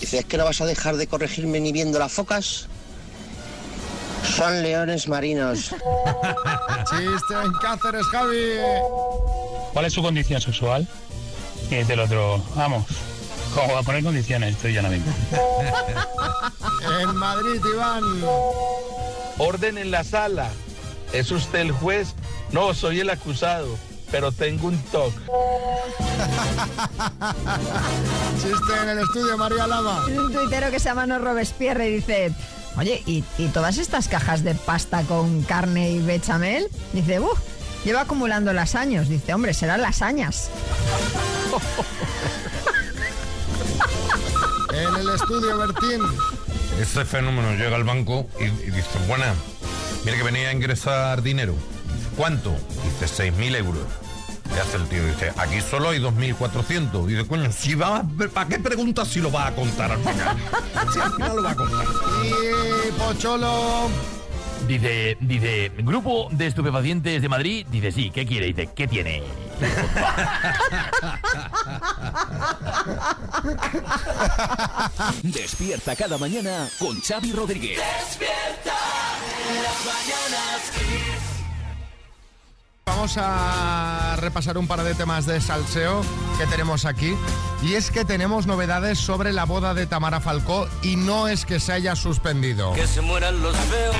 Dice, 0.00 0.18
¿es 0.18 0.24
que 0.24 0.36
no 0.36 0.44
vas 0.44 0.60
a 0.60 0.66
dejar 0.66 0.96
de 0.96 1.06
corregirme 1.06 1.60
ni 1.60 1.70
viendo 1.70 2.00
las 2.00 2.10
focas? 2.10 2.66
Son 4.40 4.62
leones 4.62 5.06
marinos. 5.06 5.58
Chiste 6.88 7.34
en 7.44 7.52
Cáceres, 7.60 8.06
Javi. 8.06 8.56
¿Cuál 9.74 9.84
es 9.84 9.92
su 9.92 10.00
condición 10.00 10.40
sexual? 10.40 10.88
Y 11.70 11.74
dice 11.74 11.92
el 11.92 12.00
otro, 12.00 12.42
vamos, 12.54 12.86
¿cómo 13.54 13.74
va 13.74 13.80
a 13.80 13.82
poner 13.82 14.02
condiciones? 14.02 14.54
Estoy 14.54 14.72
ya 14.72 14.80
no 14.80 14.88
mismo. 14.88 15.12
En 17.02 17.14
Madrid, 17.16 17.60
Iván. 17.74 18.02
Orden 19.36 19.76
en 19.76 19.90
la 19.90 20.04
sala. 20.04 20.48
¿Es 21.12 21.30
usted 21.30 21.58
el 21.58 21.72
juez? 21.72 22.14
No, 22.50 22.72
soy 22.72 23.00
el 23.00 23.10
acusado, 23.10 23.76
pero 24.10 24.32
tengo 24.32 24.68
un 24.68 24.78
TOC. 24.84 25.12
Chiste 28.36 28.72
en 28.82 28.88
el 28.88 28.98
estudio, 29.00 29.36
María 29.36 29.66
Lama. 29.66 30.06
Un 30.06 30.32
tuitero 30.32 30.70
que 30.70 30.80
se 30.80 30.88
llama 30.88 31.06
No 31.06 31.18
Robespierre 31.18 31.88
y 31.88 31.94
dice, 31.96 32.32
oye, 32.76 33.02
¿y, 33.06 33.24
y 33.38 33.46
todas 33.48 33.78
estas 33.78 34.08
cajas 34.08 34.42
de 34.44 34.54
pasta 34.54 35.02
con 35.02 35.42
carne 35.42 35.90
y 35.90 35.98
bechamel? 36.00 36.68
Dice, 36.92 37.20
uff, 37.20 37.38
lleva 37.84 38.02
acumulando 38.02 38.52
las 38.52 38.74
años. 38.74 39.08
Dice, 39.08 39.34
hombre, 39.34 39.54
serán 39.54 39.82
lasañas. 39.82 40.50
En 44.72 44.94
el 44.96 45.08
estudio, 45.10 45.58
Bertín. 45.58 46.00
ese 46.80 47.04
fenómeno 47.04 47.52
llega 47.54 47.76
al 47.76 47.84
banco 47.84 48.26
y, 48.38 48.44
y 48.44 48.70
dice, 48.70 48.98
buena, 49.08 49.34
mire 50.04 50.16
que 50.16 50.22
venía 50.22 50.48
a 50.48 50.52
ingresar 50.52 51.22
dinero. 51.22 51.54
¿Cuánto? 52.16 52.54
Dice, 53.00 53.30
6.000 53.32 53.56
euros. 53.56 53.82
¿Qué 54.54 54.60
hace 54.60 54.76
el 54.76 54.86
tío? 54.88 55.04
Dice, 55.06 55.32
aquí 55.36 55.60
solo 55.60 55.90
hay 55.90 56.00
2.400. 56.00 57.06
Dice, 57.06 57.26
coño, 57.26 57.50
si 57.52 57.74
va, 57.74 58.02
¿para 58.34 58.48
qué 58.48 58.58
preguntas 58.58 59.08
si 59.08 59.20
lo 59.20 59.30
va 59.30 59.48
a 59.48 59.54
contar 59.54 59.92
al 59.92 59.98
final? 60.00 60.36
Si 60.92 60.98
al 61.00 61.12
final 61.12 61.36
lo 61.36 61.42
va 61.42 61.50
a 61.50 61.56
contar. 61.56 61.84
Y 62.24 62.92
Pocholo. 62.92 63.88
Dice, 64.66 65.16
dice, 65.20 65.72
grupo 65.78 66.28
de 66.32 66.46
estupefacientes 66.46 67.22
de 67.22 67.28
Madrid. 67.28 67.66
Dice, 67.70 67.92
sí, 67.92 68.10
¿qué 68.10 68.26
quiere? 68.26 68.46
Dice, 68.46 68.68
¿qué 68.74 68.86
tiene? 68.86 69.22
Despierta 75.22 75.96
cada 75.96 76.18
mañana 76.18 76.68
con 76.78 77.00
Xavi 77.00 77.32
Rodríguez. 77.32 77.78
Despierta 77.78 78.76
en 79.48 79.62
las 79.62 79.86
mañanas 79.86 80.60
Vamos 82.90 83.16
a 83.18 84.16
repasar 84.18 84.58
un 84.58 84.66
par 84.66 84.82
de 84.82 84.96
temas 84.96 85.24
de 85.24 85.40
salseo 85.40 86.02
que 86.38 86.46
tenemos 86.48 86.84
aquí. 86.84 87.16
Y 87.62 87.74
es 87.74 87.92
que 87.92 88.04
tenemos 88.04 88.48
novedades 88.48 88.98
sobre 88.98 89.32
la 89.32 89.44
boda 89.44 89.74
de 89.74 89.86
Tamara 89.86 90.18
Falcó 90.18 90.68
y 90.82 90.96
no 90.96 91.28
es 91.28 91.46
que 91.46 91.60
se 91.60 91.72
haya 91.72 91.94
suspendido. 91.94 92.72
Que 92.72 92.88
se 92.88 93.00
mueran 93.00 93.40
los 93.42 93.56
feos. 93.56 93.96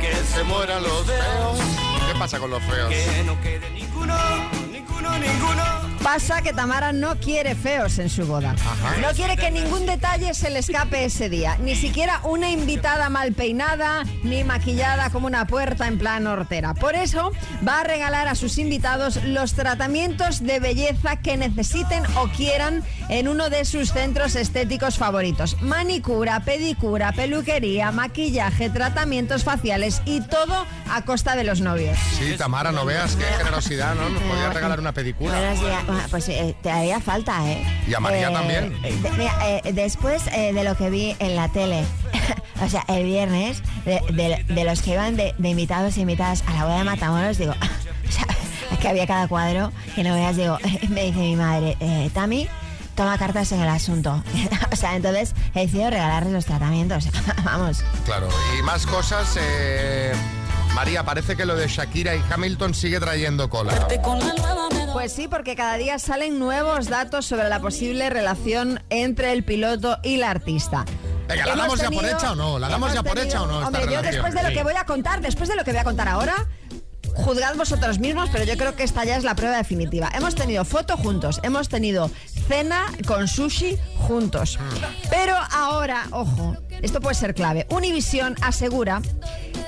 Que 0.00 0.12
se 0.12 0.42
mueran 0.42 0.82
los 0.82 1.06
feos. 1.06 1.58
¿Qué 2.12 2.18
pasa 2.18 2.40
con 2.40 2.50
los 2.50 2.62
feos? 2.64 2.88
Que 2.90 3.22
no 3.24 3.40
quede 3.40 3.70
ninguno, 3.70 4.16
ninguno, 4.72 5.16
ninguno. 5.16 5.89
Pasa 6.02 6.40
que 6.40 6.52
Tamara 6.52 6.92
no 6.92 7.16
quiere 7.16 7.54
feos 7.54 7.98
en 7.98 8.08
su 8.08 8.26
boda. 8.26 8.54
No 9.02 9.08
quiere 9.14 9.36
que 9.36 9.50
ningún 9.50 9.84
detalle 9.86 10.32
se 10.34 10.50
le 10.50 10.60
escape 10.60 11.04
ese 11.04 11.28
día. 11.28 11.58
Ni 11.58 11.76
siquiera 11.76 12.20
una 12.24 12.50
invitada 12.50 13.10
mal 13.10 13.32
peinada, 13.32 14.04
ni 14.22 14.42
maquillada 14.42 15.10
como 15.10 15.26
una 15.26 15.46
puerta 15.46 15.86
en 15.86 15.98
plan 15.98 16.26
hortera. 16.26 16.74
Por 16.74 16.94
eso 16.94 17.32
va 17.66 17.80
a 17.80 17.84
regalar 17.84 18.28
a 18.28 18.34
sus 18.34 18.58
invitados 18.58 19.22
los 19.24 19.52
tratamientos 19.54 20.42
de 20.42 20.58
belleza 20.58 21.16
que 21.16 21.36
necesiten 21.36 22.02
o 22.16 22.28
quieran 22.28 22.82
en 23.08 23.28
uno 23.28 23.50
de 23.50 23.64
sus 23.64 23.92
centros 23.92 24.36
estéticos 24.36 24.96
favoritos. 24.96 25.60
Manicura, 25.60 26.40
pedicura, 26.40 27.12
peluquería, 27.12 27.92
maquillaje, 27.92 28.70
tratamientos 28.70 29.44
faciales 29.44 30.00
y 30.06 30.22
todo 30.22 30.66
a 30.90 31.02
costa 31.02 31.36
de 31.36 31.44
los 31.44 31.60
novios. 31.60 31.98
Sí, 32.18 32.34
Tamara, 32.36 32.72
no 32.72 32.84
veas 32.84 33.16
qué 33.16 33.24
generosidad, 33.24 33.94
¿no? 33.94 34.08
Nos 34.08 34.22
podía 34.22 34.50
regalar 34.50 34.80
una 34.80 34.92
pedicura. 34.92 35.38
Pues 36.10 36.28
eh, 36.28 36.54
te 36.62 36.70
haría 36.70 37.00
falta, 37.00 37.46
¿eh? 37.50 37.64
Y 37.86 37.94
a 37.94 38.00
María 38.00 38.28
Eh, 38.28 38.32
también. 38.32 38.82
de- 38.82 39.10
mira, 39.18 39.34
eh, 39.42 39.72
después 39.72 40.22
eh, 40.32 40.52
de 40.52 40.64
lo 40.64 40.76
que 40.76 40.90
vi 40.90 41.16
en 41.18 41.36
la 41.36 41.48
tele, 41.48 41.84
o 42.62 42.68
sea, 42.68 42.84
el 42.88 43.04
viernes, 43.04 43.62
de, 43.84 44.00
de- 44.12 44.44
de 44.52 44.64
los 44.64 44.82
que 44.82 44.92
iban 44.92 45.16
de, 45.16 45.34
de 45.38 45.48
invitados 45.48 45.96
e 45.96 46.00
invitadas 46.00 46.42
a 46.46 46.52
la 46.54 46.64
boda 46.64 46.78
de 46.78 46.84
Matamoros, 46.84 47.38
digo, 47.38 47.52
o 48.08 48.12
sea, 48.12 48.26
es 48.72 48.78
que 48.78 48.88
había 48.88 49.06
cada 49.06 49.28
cuadro 49.28 49.72
que 49.94 50.02
no 50.04 50.14
veas, 50.14 50.36
digo, 50.36 50.58
me 50.88 51.04
dice 51.04 51.18
mi 51.18 51.36
madre, 51.36 51.76
eh, 51.80 52.10
Tami, 52.14 52.48
toma 52.94 53.16
cartas 53.18 53.50
en 53.52 53.60
el 53.60 53.68
asunto. 53.68 54.22
o 54.72 54.76
sea, 54.76 54.94
entonces 54.96 55.34
he 55.54 55.60
decidido 55.60 55.90
regalarles 55.90 56.32
los 56.32 56.44
tratamientos. 56.44 57.08
Vamos. 57.44 57.82
Claro, 58.04 58.28
y 58.58 58.62
más 58.62 58.86
cosas. 58.86 59.36
eh, 59.40 60.12
María, 60.74 61.02
parece 61.04 61.34
que 61.36 61.44
lo 61.46 61.56
de 61.56 61.66
Shakira 61.66 62.14
y 62.14 62.22
Hamilton 62.30 62.74
sigue 62.74 63.00
trayendo 63.00 63.50
cola. 63.50 63.72
Pues 64.92 65.12
sí, 65.12 65.28
porque 65.28 65.54
cada 65.56 65.76
día 65.76 65.98
salen 65.98 66.38
nuevos 66.38 66.88
datos 66.88 67.26
sobre 67.26 67.48
la 67.48 67.60
posible 67.60 68.10
relación 68.10 68.82
entre 68.90 69.32
el 69.32 69.44
piloto 69.44 69.98
y 70.02 70.16
la 70.16 70.30
artista. 70.30 70.84
Venga, 71.28 71.46
¿la 71.46 71.56
damos 71.56 71.80
ya 71.80 71.90
por 71.90 72.04
hecha 72.04 72.32
o 72.32 72.34
no? 72.34 72.58
¿La 72.58 72.68
damos 72.68 72.92
ya 72.92 73.02
por 73.02 73.18
hecha 73.18 73.42
o 73.42 73.46
no 73.46 73.54
esta 73.54 73.66
Hombre, 73.68 73.94
yo 73.94 74.02
después 74.02 74.34
de 74.34 74.42
lo 74.42 74.48
que 74.50 74.62
voy 74.64 74.74
a 74.74 74.84
contar, 74.84 75.20
después 75.20 75.48
de 75.48 75.54
lo 75.54 75.64
que 75.64 75.70
voy 75.70 75.80
a 75.80 75.84
contar 75.84 76.08
ahora, 76.08 76.34
juzgad 77.14 77.54
vosotros 77.54 77.98
mismos, 77.98 78.30
pero 78.32 78.44
yo 78.44 78.56
creo 78.56 78.74
que 78.74 78.82
esta 78.82 79.04
ya 79.04 79.16
es 79.16 79.24
la 79.24 79.34
prueba 79.34 79.56
definitiva. 79.56 80.10
Hemos 80.12 80.34
tenido 80.34 80.64
foto 80.64 80.96
juntos, 80.96 81.40
hemos 81.44 81.68
tenido 81.68 82.10
cena 82.48 82.86
con 83.06 83.28
sushi 83.28 83.78
juntos. 83.96 84.58
Pero 85.08 85.36
ahora, 85.52 86.08
ojo, 86.10 86.56
esto 86.82 87.00
puede 87.00 87.14
ser 87.14 87.34
clave. 87.34 87.66
Univision 87.70 88.34
asegura 88.42 89.02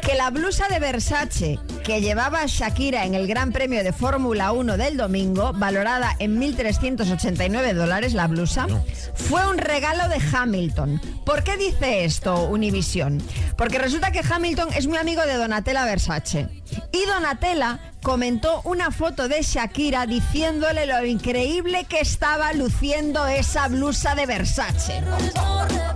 que 0.03 0.15
la 0.15 0.31
blusa 0.31 0.67
de 0.69 0.79
Versace 0.79 1.59
que 1.85 2.01
llevaba 2.01 2.45
Shakira 2.47 3.05
en 3.05 3.15
el 3.15 3.27
Gran 3.27 3.53
Premio 3.53 3.83
de 3.85 3.93
Fórmula 3.93 4.53
1 4.53 4.77
del 4.77 4.97
domingo, 4.97 5.53
valorada 5.53 6.15
en 6.19 6.41
1.389 6.41 7.75
dólares 7.75 8.15
la 8.15 8.27
blusa, 8.27 8.67
fue 9.15 9.49
un 9.49 9.59
regalo 9.59 10.09
de 10.09 10.21
Hamilton. 10.33 11.01
¿Por 11.25 11.45
qué 11.45 11.57
dice 11.57 12.05
esto 12.05 12.49
Univision? 12.49 13.23
Porque 13.57 13.79
resulta 13.79 14.13
que 14.13 14.23
Hamilton 14.29 14.69
es 14.77 14.87
muy 14.87 14.99
amigo 14.99 15.23
de 15.23 15.35
Donatella 15.35 15.85
Versace. 15.85 16.62
Y 16.93 17.07
Donatella 17.07 17.79
comentó 18.03 18.61
una 18.64 18.91
foto 18.91 19.29
de 19.29 19.43
Shakira 19.43 20.07
diciéndole 20.07 20.87
lo 20.87 21.05
increíble 21.07 21.85
que 21.85 22.01
estaba 22.01 22.53
luciendo 22.53 23.27
esa 23.27 23.68
blusa 23.68 24.14
de 24.14 24.27
Versace. 24.27 25.03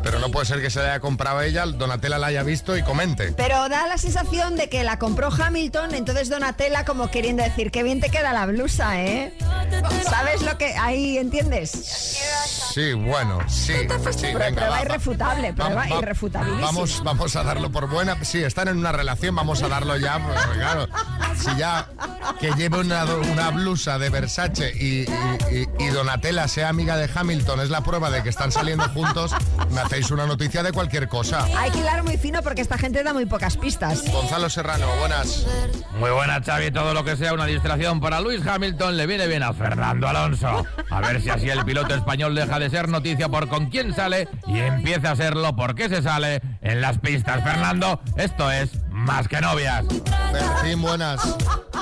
Pero 0.03 0.21
no 0.21 0.31
puede 0.31 0.47
ser 0.47 0.61
que 0.61 0.71
se 0.71 0.79
la 0.79 0.93
haya 0.93 1.01
comprado 1.01 1.43
ella, 1.43 1.67
Donatella 1.67 2.19
la 2.19 2.29
haya 2.29 2.43
visto 2.45 2.77
y 2.77 2.83
comente. 2.83 3.33
Pero 3.33 3.69
da 3.69 3.89
la 3.89 3.99
sensación 3.99 4.57
de 4.57 4.69
que 4.69 4.85
la 4.85 4.99
compró 4.99 5.31
Hamilton, 5.31 5.95
entonces 5.95 6.29
Donatella 6.29 6.85
como 6.85 7.11
queriendo 7.11 7.43
decir, 7.43 7.73
qué 7.73 7.83
bien 7.83 8.01
te 8.01 8.09
queda 8.09 8.33
la 8.33 8.47
blusa, 8.47 9.03
¿eh? 9.03 9.33
¿Sabes 10.09 10.43
lo 10.43 10.57
que 10.59 10.77
ahí 10.77 11.19
entiendes? 11.19 12.16
Sí, 12.77 12.93
bueno, 12.93 13.39
sí. 13.49 13.73
sí 13.73 14.27
venga, 14.35 14.51
prueba 14.51 14.69
va, 14.69 14.77
va. 14.77 14.83
irrefutable, 14.83 15.53
prueba 15.55 15.75
Va- 15.75 15.89
va- 15.89 15.99
irrefutabilísima. 15.99 16.67
Vamos, 16.67 17.03
vamos 17.03 17.35
a 17.35 17.43
darlo 17.43 17.73
por 17.73 17.89
buena. 17.89 18.23
Sí, 18.23 18.45
están 18.45 18.69
en 18.69 18.77
una 18.77 18.93
relación, 18.93 19.35
vamos 19.35 19.63
a 19.63 19.69
darlo 19.69 19.97
ya. 19.97 20.19
Pues, 20.23 20.39
claro, 20.59 20.87
si 21.43 21.57
ya 21.57 21.89
que 22.39 22.51
lleve 22.53 22.79
una, 22.81 23.07
una 23.07 23.49
blusa 23.51 23.99
de 23.99 24.11
Versace 24.11 24.75
y, 24.79 25.05
y- 25.11 25.69
y- 25.79 25.85
y 25.85 25.87
Donatella 25.89 26.49
sea 26.49 26.69
amiga 26.69 26.99
de 26.99 27.09
Hamilton 27.15 27.61
es 27.61 27.71
la 27.71 27.81
prueba 27.81 28.11
de 28.11 28.23
que 28.23 28.29
están 28.29 28.53
saliendo 28.53 28.87
juntos, 28.91 29.33
me 29.71 29.81
hacéis 29.81 30.11
una 30.11 30.27
noticia 30.27 30.63
de 30.63 30.73
cualquier 30.73 31.09
cosa. 31.09 31.47
Hay 31.57 31.71
que 31.71 31.79
hilar 31.79 32.03
muy 32.03 32.19
fino 32.19 32.43
porque 32.43 32.61
esta 32.61 32.77
gente 32.77 33.03
da 33.03 33.15
muy 33.15 33.25
pocas 33.25 33.57
pistas. 33.57 34.05
Gonzalo 34.13 34.51
Serrano, 34.51 34.87
buenas. 35.01 35.47
Muy 35.99 36.11
buena, 36.11 36.43
Xavi. 36.45 36.71
Todo 36.73 36.93
lo 36.93 37.05
que 37.05 37.17
sea 37.17 37.33
una 37.33 37.47
distracción 37.47 38.01
para 38.01 38.21
Luis 38.21 38.47
Hamilton 38.47 38.99
le 38.99 39.07
viene 39.07 39.27
bien 39.29 39.43
a 39.45 39.55
Fernando 39.55 40.07
Alonso. 40.09 40.67
A 40.91 41.01
ver 41.01 41.23
si 41.23 41.31
así 41.31 41.49
el 41.49 41.65
piloto 41.65 41.95
español 41.95 42.35
deja 42.35 42.59
de 42.59 42.66
ser 42.71 42.89
noticia 42.89 43.29
por 43.29 43.49
con 43.49 43.67
quién 43.67 43.95
sale 43.95 44.29
y 44.47 44.59
empieza 44.59 45.13
a 45.13 45.17
serlo 45.17 45.55
por 45.57 45.75
qué 45.75 45.89
se 45.89 46.03
sale 46.03 46.41
en 46.63 46.81
las 46.81 46.99
pistas. 46.99 47.43
Fernando, 47.43 48.01
esto 48.17 48.51
es 48.51 48.71
más 48.91 49.29
que 49.29 49.41
novias. 49.41 49.85
Bertín, 50.33 50.83
buenas. 50.83 51.21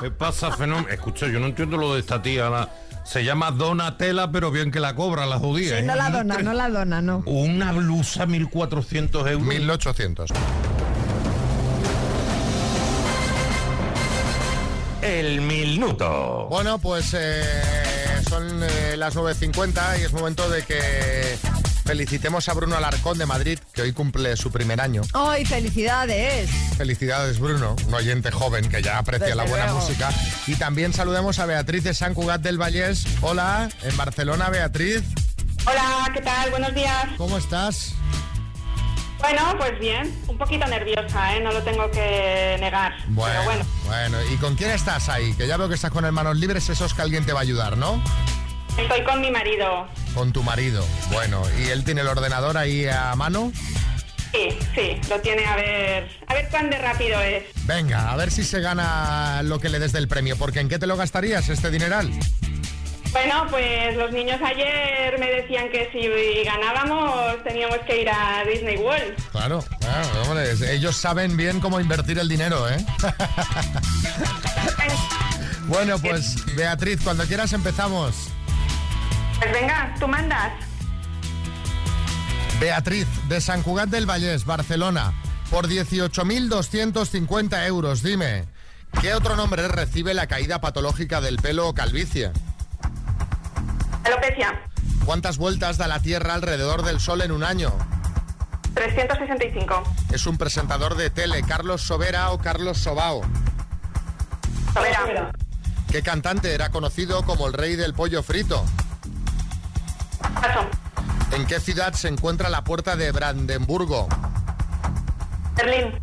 ¿Qué 0.01 0.11
pasa, 0.11 0.51
fenómeno? 0.53 0.89
Escucha, 0.89 1.26
yo 1.28 1.39
no 1.41 1.47
entiendo 1.47 1.76
lo 1.76 1.95
de 1.95 2.01
esta 2.01 2.20
tía. 2.22 2.49
la- 2.51 2.68
Se 3.05 3.22
llama 3.24 3.51
Donatella, 3.51 4.30
pero 4.32 4.51
bien 4.51 4.70
que 4.70 4.80
la 4.80 4.95
cobra 4.95 5.26
la 5.26 5.39
judía. 5.39 5.76
Sí, 5.76 5.82
¿eh? 5.82 5.82
no 5.82 5.95
la 5.95 6.09
dona, 6.11 6.39
no 6.39 6.53
la 6.55 6.68
dona, 6.70 7.03
no. 7.03 7.22
Una 7.26 7.70
blusa 7.72 8.26
1.400 8.26 9.28
euros. 9.30 9.47
1.800. 9.47 10.32
El 15.03 15.41
minuto. 15.43 16.47
Bueno, 16.49 16.78
pues 16.78 17.12
eh, 17.14 17.43
son 18.25 18.62
eh, 18.62 18.97
las 18.97 19.14
9.50 19.16 20.01
y 20.01 20.03
es 20.03 20.12
momento 20.12 20.49
de 20.49 20.62
que 20.62 21.39
felicitemos 21.85 22.49
a 22.49 22.55
Bruno 22.55 22.77
Alarcón 22.77 23.18
de 23.18 23.27
Madrid, 23.27 23.59
que 23.72 23.83
hoy 23.83 23.93
cumple 23.93 24.37
su 24.37 24.51
primer 24.51 24.81
año. 24.81 25.03
¡Ay, 25.12 25.45
felicidades! 25.45 26.49
Felicidades, 26.77 27.39
Bruno, 27.39 27.77
un 27.87 27.95
oyente 27.95 28.31
joven 28.31 28.68
que 28.68 28.83
ya 28.83 28.99
aprecia 28.99 29.27
Desde 29.27 29.37
la 29.37 29.45
buena 29.45 29.66
luego. 29.66 29.81
música. 29.81 30.11
Y 30.47 30.57
también 30.57 30.93
saludemos 30.93 31.39
a 31.39 31.47
Beatriz 31.47 31.85
de 31.85 31.95
San 31.95 32.14
Cugat 32.14 32.41
del 32.41 32.59
Vallés. 32.61 33.05
Hola, 33.20 33.68
en 33.83 33.97
Barcelona, 33.97 34.49
Beatriz. 34.51 35.03
Hola, 35.66 36.11
¿qué 36.14 36.20
tal? 36.20 36.51
Buenos 36.51 36.75
días. 36.75 37.07
¿Cómo 37.16 37.39
estás? 37.39 37.95
Bueno, 39.20 39.54
pues 39.58 39.78
bien, 39.78 40.14
un 40.28 40.36
poquito 40.36 40.66
nerviosa, 40.66 41.36
¿eh? 41.36 41.40
No 41.40 41.52
lo 41.52 41.62
tengo 41.62 41.90
que 41.90 42.56
negar. 42.60 42.94
Bueno, 43.08 43.32
Pero 43.32 43.44
bueno, 43.44 43.64
bueno, 43.86 44.18
¿y 44.32 44.36
con 44.36 44.54
quién 44.54 44.70
estás 44.70 45.08
ahí? 45.08 45.32
Que 45.34 45.46
ya 45.46 45.56
veo 45.56 45.68
que 45.68 45.74
estás 45.74 45.90
con 45.90 46.04
hermanos 46.04 46.36
libres, 46.36 46.68
eso 46.68 46.84
es 46.84 46.92
que 46.94 47.02
alguien 47.02 47.24
te 47.24 47.32
va 47.32 47.40
a 47.40 47.42
ayudar, 47.42 47.76
¿no? 47.76 48.02
estoy 48.76 49.04
con 49.04 49.20
mi 49.20 49.30
marido. 49.30 49.86
Con 50.14 50.32
tu 50.32 50.42
marido. 50.42 50.84
Bueno, 51.12 51.42
¿y 51.58 51.68
él 51.68 51.84
tiene 51.84 52.00
el 52.00 52.08
ordenador 52.08 52.56
ahí 52.58 52.86
a 52.86 53.14
mano? 53.14 53.52
Sí, 54.32 54.48
sí, 54.74 55.00
lo 55.08 55.20
tiene 55.20 55.44
a 55.44 55.54
ver. 55.54 56.10
A 56.26 56.34
ver 56.34 56.48
cuán 56.50 56.68
de 56.68 56.78
rápido 56.78 57.20
es. 57.20 57.44
Venga, 57.66 58.10
a 58.10 58.16
ver 58.16 58.32
si 58.32 58.42
se 58.42 58.60
gana 58.60 59.42
lo 59.44 59.60
que 59.60 59.68
le 59.68 59.78
des 59.78 59.92
del 59.92 60.08
premio, 60.08 60.36
porque 60.36 60.58
¿en 60.58 60.68
qué 60.68 60.78
te 60.78 60.88
lo 60.88 60.96
gastarías 60.96 61.48
este 61.48 61.70
dineral? 61.70 62.10
Bueno, 63.14 63.46
pues 63.48 63.96
los 63.96 64.10
niños 64.10 64.40
ayer 64.44 65.16
me 65.20 65.30
decían 65.30 65.70
que 65.70 65.88
si 65.92 66.44
ganábamos 66.44 67.44
teníamos 67.44 67.78
que 67.86 68.02
ir 68.02 68.10
a 68.10 68.42
Disney 68.44 68.76
World. 68.76 69.14
Claro, 69.30 69.64
claro, 69.78 70.22
hombre, 70.22 70.50
ellos 70.74 70.96
saben 70.96 71.36
bien 71.36 71.60
cómo 71.60 71.78
invertir 71.78 72.18
el 72.18 72.28
dinero, 72.28 72.68
¿eh? 72.68 72.84
bueno, 75.68 75.96
pues 76.00 76.44
Beatriz, 76.56 77.00
cuando 77.04 77.24
quieras 77.24 77.52
empezamos. 77.52 78.30
Pues 79.38 79.52
venga, 79.52 79.94
tú 80.00 80.08
mandas. 80.08 80.52
Beatriz, 82.58 83.06
de 83.28 83.40
San 83.40 83.62
Cugat 83.62 83.90
del 83.90 84.06
Vallés, 84.06 84.44
Barcelona, 84.44 85.14
por 85.50 85.68
18.250 85.68 87.64
euros. 87.68 88.02
Dime, 88.02 88.46
¿qué 89.00 89.14
otro 89.14 89.36
nombre 89.36 89.68
recibe 89.68 90.14
la 90.14 90.26
caída 90.26 90.60
patológica 90.60 91.20
del 91.20 91.36
pelo 91.36 91.68
o 91.68 91.74
calvicie? 91.74 92.32
Alopecia. 94.05 94.61
¿Cuántas 95.05 95.38
vueltas 95.38 95.76
da 95.76 95.86
la 95.88 96.00
Tierra 96.00 96.34
alrededor 96.34 96.82
del 96.82 97.00
Sol 97.00 97.22
en 97.22 97.32
un 97.32 97.44
año? 97.44 97.72
365. 98.74 99.82
Es 100.12 100.26
un 100.26 100.36
presentador 100.38 100.96
de 100.96 101.11
tele, 101.11 101.42
Carlos 101.42 101.82
Sobera 101.82 102.30
o 102.32 102.38
Carlos 102.38 102.78
Sobao. 102.78 103.22
Sobera. 104.72 105.30
¿Qué 105.90 106.02
cantante 106.02 106.55
era 106.55 106.70
conocido 106.70 107.22
como 107.24 107.46
el 107.46 107.52
rey 107.52 107.76
del 107.76 107.94
pollo 107.94 108.22
frito? 108.22 108.64
Paso. 110.34 110.66
¿En 111.32 111.46
qué 111.46 111.61
ciudad 111.61 111.92
se 111.92 112.09
encuentra 112.09 112.48
la 112.48 112.64
puerta 112.64 112.96
de 112.96 113.12
Brandenburgo? 113.12 114.09
Berlín. 115.57 115.98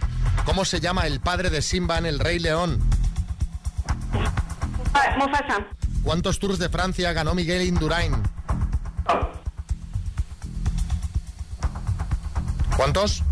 ¿Cómo 0.46 0.64
se 0.64 0.80
llama 0.80 1.08
el 1.08 1.20
padre 1.20 1.50
de 1.50 1.62
Simba 1.62 1.98
en 1.98 2.06
El 2.06 2.20
Rey 2.20 2.40
León? 2.40 2.80
Mufasa. 5.18 5.66
¿Cuántos 6.04 6.40
tours 6.40 6.58
de 6.58 6.70
Francia 6.70 7.14
ganó 7.14 7.36
Miguel 7.36 7.62
Indurain? 7.62 8.16
¿Cuántos? 12.76 13.24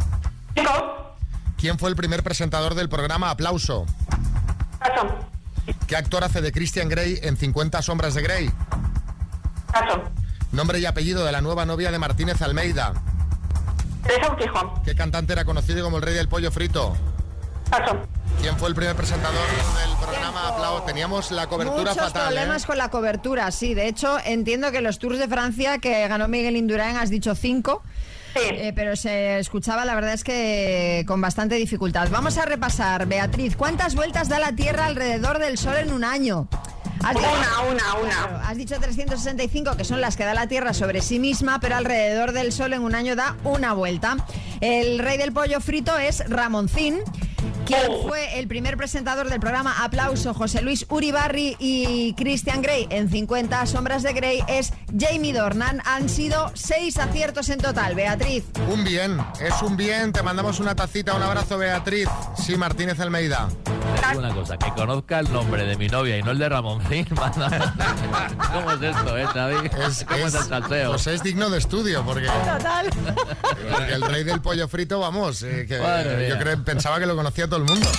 Cinco. 0.55 1.15
¿Quién 1.57 1.79
fue 1.79 1.89
el 1.89 1.95
primer 1.95 2.23
presentador 2.23 2.75
del 2.75 2.87
programa 2.87 3.31
Aplauso? 3.31 3.85
Paso. 4.79 5.07
¿Qué 5.87 5.95
actor 5.95 6.23
hace 6.23 6.41
de 6.41 6.51
Christian 6.51 6.89
Grey 6.89 7.19
en 7.23 7.35
50 7.37 7.81
sombras 7.81 8.13
de 8.13 8.21
Grey? 8.21 8.51
Paso. 9.71 10.03
Nombre 10.51 10.79
y 10.79 10.85
apellido 10.85 11.25
de 11.25 11.31
la 11.31 11.41
nueva 11.41 11.65
novia 11.65 11.91
de 11.91 11.99
Martínez 11.99 12.41
Almeida. 12.41 12.93
Teresa 14.03 14.31
Urquijo. 14.31 14.81
¿Qué 14.85 14.95
cantante 14.95 15.33
era 15.33 15.45
conocido 15.45 15.83
como 15.83 15.97
el 15.97 16.03
rey 16.03 16.13
del 16.13 16.27
pollo 16.27 16.51
frito? 16.51 16.95
Paso. 17.69 17.99
¿Quién 18.41 18.57
fue 18.57 18.69
el 18.69 18.75
primer 18.75 18.95
presentador 18.95 19.35
del 19.37 19.97
programa 20.01 20.47
Aplauso? 20.47 20.83
Teníamos 20.83 21.31
la 21.31 21.47
cobertura 21.47 21.77
Muchos 21.91 21.95
fatal. 21.97 22.21
¿eh? 22.33 22.35
problemas 22.35 22.65
con 22.65 22.77
la 22.77 22.89
cobertura, 22.89 23.51
sí. 23.51 23.73
De 23.73 23.87
hecho, 23.87 24.17
entiendo 24.23 24.71
que 24.71 24.81
los 24.81 24.97
Tours 24.99 25.19
de 25.19 25.27
Francia 25.27 25.79
que 25.79 26.07
ganó 26.07 26.27
Miguel 26.27 26.55
Indurain, 26.55 26.95
has 26.95 27.09
dicho 27.09 27.35
cinco. 27.35 27.83
eh, 28.35 28.71
pero 28.75 28.95
se 28.95 29.39
escuchaba, 29.39 29.83
la 29.85 29.95
verdad 29.95 30.13
es 30.13 30.23
que 30.23 31.03
con 31.07 31.19
bastante 31.19 31.55
dificultad. 31.55 32.07
Vamos 32.11 32.37
a 32.37 32.45
repasar, 32.45 33.07
Beatriz, 33.07 33.55
¿cuántas 33.57 33.95
vueltas 33.95 34.29
da 34.29 34.39
la 34.39 34.53
Tierra 34.53 34.85
alrededor 34.85 35.39
del 35.39 35.57
Sol 35.57 35.75
en 35.77 35.91
un 35.91 36.03
año? 36.05 36.47
Has 37.03 37.15
dicho- 37.15 37.27
Una, 37.29 37.71
una, 37.71 37.93
una. 37.95 38.09
Claro, 38.27 38.39
has 38.45 38.57
dicho 38.57 38.75
365, 38.79 39.75
que 39.77 39.83
son 39.83 39.99
las 40.01 40.15
que 40.15 40.25
da 40.25 40.33
la 40.33 40.47
Tierra 40.47 40.73
sobre 40.73 41.01
sí 41.01 41.17
misma, 41.19 41.59
pero 41.59 41.75
alrededor 41.75 42.31
del 42.33 42.51
Sol 42.53 42.73
en 42.73 42.83
un 42.83 42.93
año 42.95 43.15
da 43.15 43.35
una 43.43 43.73
vuelta. 43.73 44.17
El 44.61 44.99
rey 44.99 45.17
del 45.17 45.31
pollo 45.33 45.59
frito 45.59 45.97
es 45.97 46.23
Ramoncín. 46.29 46.99
Quien 47.65 47.81
fue 48.07 48.39
el 48.39 48.47
primer 48.47 48.77
presentador 48.77 49.29
del 49.29 49.39
programa 49.39 49.83
Aplauso, 49.83 50.33
José 50.33 50.61
Luis 50.61 50.85
Uribarri 50.89 51.55
y 51.59 52.13
Christian 52.13 52.61
Grey 52.61 52.87
en 52.89 53.09
50 53.09 53.65
Sombras 53.65 54.03
de 54.03 54.13
Grey 54.13 54.43
es 54.47 54.73
Jamie 54.97 55.33
Dornan. 55.33 55.81
Han 55.85 56.09
sido 56.09 56.51
seis 56.55 56.97
aciertos 56.97 57.49
en 57.49 57.59
total, 57.59 57.95
Beatriz. 57.95 58.43
Un 58.69 58.83
bien, 58.83 59.19
es 59.39 59.61
un 59.61 59.77
bien. 59.77 60.11
Te 60.11 60.23
mandamos 60.23 60.59
una 60.59 60.75
tacita, 60.75 61.15
un 61.15 61.23
abrazo, 61.23 61.57
Beatriz. 61.57 62.09
Sí, 62.35 62.57
Martínez 62.57 62.99
Almeida. 62.99 63.47
Te 63.63 64.07
digo 64.09 64.19
una 64.19 64.33
cosa, 64.33 64.57
que 64.57 64.71
conozca 64.73 65.19
el 65.19 65.31
nombre 65.31 65.65
de 65.65 65.77
mi 65.77 65.87
novia 65.87 66.17
y 66.17 66.23
no 66.23 66.31
el 66.31 66.39
de 66.39 66.49
Ramoncín. 66.49 67.05
¿Cómo 68.53 68.71
es 68.71 68.81
esto, 68.81 69.17
eh, 69.17 69.25
Xavi? 69.27 69.69
¿Cómo 69.69 70.27
es, 70.27 70.35
el 70.35 70.43
salseo? 70.43 70.91
Pues 70.91 71.07
es 71.07 71.23
digno 71.23 71.49
de 71.49 71.57
estudio, 71.57 72.03
porque, 72.03 72.27
Total. 72.27 72.89
porque 73.71 73.93
el 73.93 74.01
rey 74.01 74.23
del 74.23 74.41
pollo 74.41 74.67
frito, 74.67 74.99
vamos, 74.99 75.43
eh, 75.43 75.65
que 75.67 75.79
Madre 75.79 76.29
yo 76.29 76.37
creo, 76.37 76.63
pensaba 76.63 76.99
que 76.99 77.05
lo 77.05 77.15
conocía 77.15 77.28
conocía 77.29 77.47
todo 77.47 77.59
el 77.59 77.65
mundo. 77.65 77.91